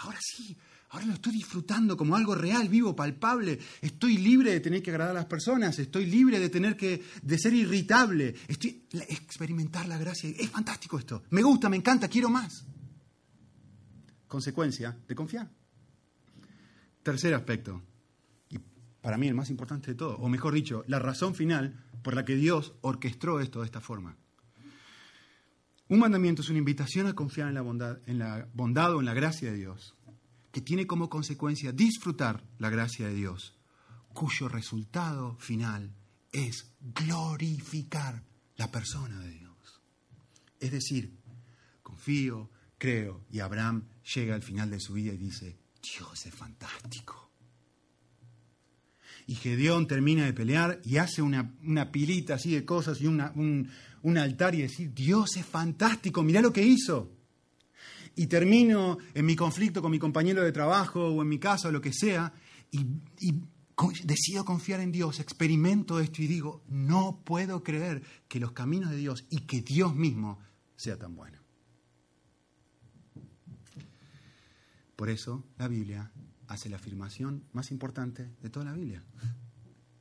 ahora 0.02 0.18
sí, 0.20 0.56
ahora 0.90 1.06
lo 1.06 1.14
estoy 1.14 1.32
disfrutando 1.32 1.96
como 1.96 2.16
algo 2.16 2.34
real, 2.34 2.68
vivo, 2.68 2.96
palpable. 2.96 3.58
Estoy 3.82 4.16
libre 4.16 4.52
de 4.52 4.60
tener 4.60 4.82
que 4.82 4.90
agradar 4.90 5.16
a 5.16 5.20
las 5.20 5.26
personas, 5.26 5.78
estoy 5.78 6.06
libre 6.06 6.38
de 6.38 6.48
tener 6.48 6.76
que, 6.76 7.02
de 7.20 7.38
ser 7.38 7.52
irritable. 7.52 8.34
Estoy, 8.46 8.84
experimentar 9.08 9.86
la 9.88 9.98
gracia. 9.98 10.30
Es 10.30 10.48
fantástico 10.48 10.98
esto. 10.98 11.24
Me 11.30 11.42
gusta, 11.42 11.68
me 11.68 11.76
encanta, 11.76 12.08
quiero 12.08 12.30
más 12.30 12.64
consecuencia 14.28 14.98
de 15.08 15.14
confiar. 15.14 15.50
Tercer 17.02 17.34
aspecto, 17.34 17.82
y 18.50 18.58
para 19.00 19.18
mí 19.18 19.26
el 19.26 19.34
más 19.34 19.50
importante 19.50 19.90
de 19.90 19.94
todo, 19.96 20.16
o 20.16 20.28
mejor 20.28 20.54
dicho, 20.54 20.84
la 20.86 20.98
razón 20.98 21.34
final 21.34 21.84
por 22.02 22.14
la 22.14 22.24
que 22.24 22.36
Dios 22.36 22.74
orquestó 22.82 23.40
esto 23.40 23.60
de 23.60 23.66
esta 23.66 23.80
forma. 23.80 24.16
Un 25.88 26.00
mandamiento 26.00 26.42
es 26.42 26.50
una 26.50 26.58
invitación 26.58 27.06
a 27.06 27.14
confiar 27.14 27.48
en 27.48 27.54
la 27.54 27.62
bondad, 27.62 27.98
en 28.06 28.18
la 28.18 28.48
bondad 28.52 28.94
o 28.94 29.00
en 29.00 29.06
la 29.06 29.14
gracia 29.14 29.50
de 29.50 29.56
Dios, 29.56 29.96
que 30.52 30.60
tiene 30.60 30.86
como 30.86 31.08
consecuencia 31.08 31.72
disfrutar 31.72 32.44
la 32.58 32.68
gracia 32.68 33.08
de 33.08 33.14
Dios, 33.14 33.56
cuyo 34.12 34.48
resultado 34.48 35.36
final 35.38 35.94
es 36.32 36.72
glorificar 36.80 38.22
la 38.56 38.70
persona 38.70 39.18
de 39.20 39.30
Dios. 39.30 39.80
Es 40.60 40.72
decir, 40.72 41.16
confío, 41.82 42.50
creo, 42.78 43.24
y 43.30 43.40
Abraham 43.40 43.88
llega 44.14 44.34
al 44.34 44.42
final 44.42 44.70
de 44.70 44.80
su 44.80 44.94
vida 44.94 45.12
y 45.12 45.18
dice, 45.18 45.58
Dios 45.82 46.26
es 46.26 46.34
fantástico. 46.34 47.30
Y 49.26 49.34
Gedeón 49.34 49.86
termina 49.86 50.24
de 50.24 50.32
pelear 50.32 50.80
y 50.84 50.96
hace 50.96 51.20
una, 51.20 51.54
una 51.62 51.92
pilita 51.92 52.34
así 52.34 52.54
de 52.54 52.64
cosas 52.64 53.00
y 53.00 53.06
un, 53.06 53.68
un 54.02 54.18
altar 54.18 54.54
y 54.54 54.62
decir, 54.62 54.94
Dios 54.94 55.36
es 55.36 55.44
fantástico, 55.44 56.22
mirá 56.22 56.40
lo 56.40 56.52
que 56.52 56.62
hizo. 56.62 57.12
Y 58.16 58.26
termino 58.26 58.98
en 59.14 59.26
mi 59.26 59.36
conflicto 59.36 59.82
con 59.82 59.90
mi 59.90 59.98
compañero 59.98 60.42
de 60.42 60.50
trabajo 60.50 61.08
o 61.08 61.22
en 61.22 61.28
mi 61.28 61.38
casa 61.38 61.68
o 61.68 61.72
lo 61.72 61.80
que 61.80 61.92
sea, 61.92 62.32
y, 62.70 62.86
y 63.20 63.34
decido 64.04 64.44
confiar 64.44 64.80
en 64.80 64.90
Dios, 64.90 65.20
experimento 65.20 66.00
esto 66.00 66.22
y 66.22 66.26
digo, 66.26 66.64
no 66.68 67.22
puedo 67.24 67.62
creer 67.62 68.02
que 68.28 68.40
los 68.40 68.52
caminos 68.52 68.90
de 68.90 68.96
Dios 68.96 69.24
y 69.30 69.40
que 69.40 69.60
Dios 69.60 69.94
mismo 69.94 70.40
sea 70.74 70.98
tan 70.98 71.14
bueno. 71.14 71.37
Por 74.98 75.10
eso 75.10 75.44
la 75.58 75.68
Biblia 75.68 76.10
hace 76.48 76.68
la 76.68 76.74
afirmación 76.74 77.44
más 77.52 77.70
importante 77.70 78.34
de 78.42 78.50
toda 78.50 78.64
la 78.64 78.72
Biblia. 78.72 79.04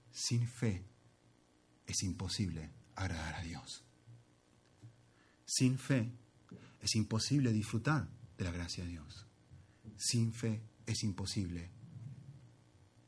Sin 0.10 0.48
fe 0.48 0.88
es 1.86 2.02
imposible 2.02 2.72
agradar 2.96 3.36
a 3.36 3.44
Dios. 3.44 3.84
Sin 5.46 5.78
fe 5.78 6.12
es 6.82 6.96
imposible 6.96 7.54
disfrutar 7.54 8.10
de 8.40 8.44
la 8.44 8.50
gracia 8.50 8.86
de 8.86 8.90
Dios. 8.90 9.28
Sin 9.98 10.34
fe 10.34 10.64
es 10.88 11.04
imposible 11.04 11.70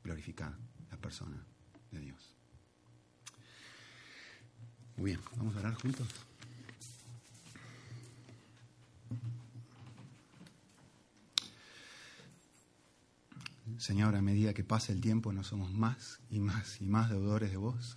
glorificar 0.04 0.56
la 0.92 0.98
persona 0.98 1.44
de 1.90 2.02
Dios. 2.02 2.36
Muy 4.96 5.10
bien, 5.10 5.22
vamos 5.38 5.56
a 5.56 5.60
orar 5.62 5.74
juntos. 5.74 6.08
Señor, 13.80 14.14
a 14.16 14.22
medida 14.22 14.54
que 14.54 14.66
pasa 14.66 14.92
el 14.92 15.00
tiempo 15.00 15.32
nos 15.32 15.48
somos 15.48 15.72
más 15.72 16.20
y 16.30 16.42
más 16.42 16.82
y 16.82 16.86
más 16.86 17.10
deudores 17.10 17.50
de 17.50 17.56
vos, 17.56 17.96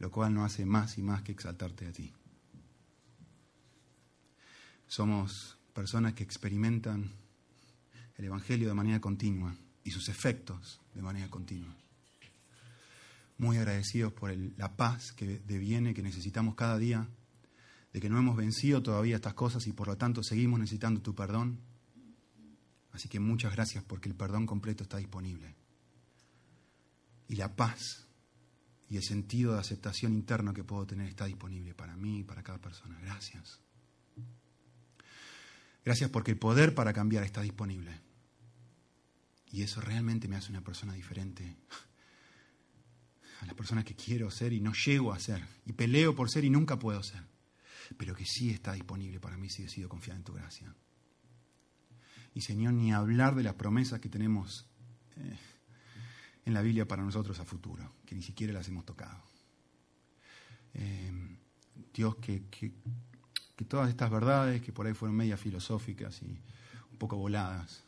lo 0.00 0.10
cual 0.10 0.34
no 0.34 0.44
hace 0.44 0.66
más 0.66 0.98
y 0.98 1.02
más 1.02 1.22
que 1.22 1.30
exaltarte 1.30 1.86
a 1.86 1.92
ti. 1.92 2.12
Somos 4.88 5.58
personas 5.72 6.14
que 6.14 6.24
experimentan 6.24 7.12
el 8.16 8.24
Evangelio 8.24 8.66
de 8.66 8.74
manera 8.74 9.00
continua 9.00 9.54
y 9.84 9.92
sus 9.92 10.08
efectos 10.08 10.80
de 10.92 11.02
manera 11.02 11.30
continua. 11.30 11.76
Muy 13.38 13.58
agradecidos 13.58 14.12
por 14.12 14.36
la 14.56 14.76
paz 14.76 15.12
que 15.12 15.38
deviene, 15.38 15.94
que 15.94 16.02
necesitamos 16.02 16.56
cada 16.56 16.78
día, 16.78 17.06
de 17.92 18.00
que 18.00 18.10
no 18.10 18.18
hemos 18.18 18.36
vencido 18.36 18.82
todavía 18.82 19.14
estas 19.14 19.34
cosas 19.34 19.68
y 19.68 19.72
por 19.72 19.86
lo 19.86 19.96
tanto 19.96 20.24
seguimos 20.24 20.58
necesitando 20.58 21.00
tu 21.00 21.14
perdón. 21.14 21.60
Así 22.98 23.08
que 23.08 23.20
muchas 23.20 23.52
gracias 23.52 23.84
porque 23.84 24.08
el 24.08 24.16
perdón 24.16 24.44
completo 24.44 24.82
está 24.82 24.96
disponible. 24.96 25.54
Y 27.28 27.36
la 27.36 27.54
paz 27.54 28.08
y 28.90 28.96
el 28.96 29.04
sentido 29.04 29.52
de 29.52 29.60
aceptación 29.60 30.14
interno 30.14 30.52
que 30.52 30.64
puedo 30.64 30.84
tener 30.84 31.06
está 31.06 31.26
disponible 31.26 31.74
para 31.74 31.94
mí 31.94 32.18
y 32.18 32.24
para 32.24 32.42
cada 32.42 32.58
persona. 32.58 32.98
Gracias. 33.00 33.60
Gracias 35.84 36.10
porque 36.10 36.32
el 36.32 36.38
poder 36.40 36.74
para 36.74 36.92
cambiar 36.92 37.22
está 37.22 37.40
disponible. 37.40 38.00
Y 39.52 39.62
eso 39.62 39.80
realmente 39.80 40.26
me 40.26 40.34
hace 40.34 40.50
una 40.50 40.64
persona 40.64 40.92
diferente 40.92 41.56
a 43.40 43.46
las 43.46 43.54
personas 43.54 43.84
que 43.84 43.94
quiero 43.94 44.28
ser 44.32 44.52
y 44.52 44.60
no 44.60 44.72
llego 44.72 45.12
a 45.12 45.20
ser. 45.20 45.46
Y 45.66 45.72
peleo 45.72 46.16
por 46.16 46.32
ser 46.32 46.44
y 46.44 46.50
nunca 46.50 46.80
puedo 46.80 47.00
ser. 47.04 47.22
Pero 47.96 48.16
que 48.16 48.24
sí 48.24 48.50
está 48.50 48.72
disponible 48.72 49.20
para 49.20 49.36
mí 49.36 49.48
si 49.48 49.62
decido 49.62 49.88
confiar 49.88 50.16
en 50.16 50.24
tu 50.24 50.32
gracia. 50.32 50.74
Y 52.38 52.40
Señor, 52.40 52.74
ni 52.74 52.92
hablar 52.92 53.34
de 53.34 53.42
las 53.42 53.54
promesas 53.54 53.98
que 53.98 54.08
tenemos 54.08 54.64
eh, 55.16 55.36
en 56.44 56.54
la 56.54 56.62
Biblia 56.62 56.86
para 56.86 57.02
nosotros 57.02 57.40
a 57.40 57.44
futuro, 57.44 57.96
que 58.06 58.14
ni 58.14 58.22
siquiera 58.22 58.52
las 58.52 58.68
hemos 58.68 58.84
tocado. 58.84 59.20
Eh, 60.74 61.36
Dios, 61.92 62.14
que, 62.18 62.44
todas 63.66 63.90
estas 63.90 64.08
verdades, 64.08 64.62
que 64.62 64.72
por 64.72 64.86
ahí 64.86 64.94
fueron 64.94 65.16
medias 65.16 65.40
filosóficas 65.40 66.22
y 66.22 66.40
un 66.92 66.98
poco 66.98 67.16
voladas, 67.16 67.82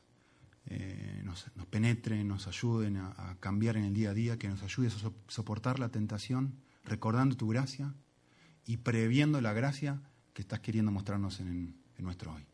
eh, 0.67 1.23
nos, 1.25 1.47
penetren, 1.71 2.27
nos 2.27 2.49
ayuden 2.49 2.97
a, 2.97 3.37
cambiar 3.39 3.77
en 3.77 3.85
el 3.85 3.95
día 3.95 4.11
a 4.11 4.15
día, 4.15 4.37
que 4.37 4.49
nos 4.49 4.65
ayude 4.65 4.89
a 4.89 5.13
soportar 5.29 5.79
la 5.79 5.91
tentación, 5.91 6.57
recordando 6.83 7.37
tu 7.37 7.47
gracia 7.47 7.95
y 8.67 8.79
previendo 8.79 9.41
la 9.41 9.53
gracia 9.53 10.03
que 10.35 10.43
estás 10.43 10.59
queriendo 10.59 10.91
mostrarnos 10.91 11.39
en 11.39 11.77
nuestro 11.99 12.35
hoy. 12.35 12.45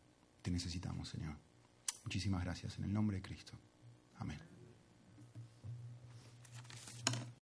Te 0.43 0.51
necesitamos, 0.51 1.09
Señor. 1.09 1.46
Muchísimas 2.07 2.41
gracias 2.41 2.77
en 2.77 2.85
el 2.85 2.93
nombre 2.93 3.17
de 3.17 3.21
Cristo. 3.21 3.51
Amén. 4.15 4.39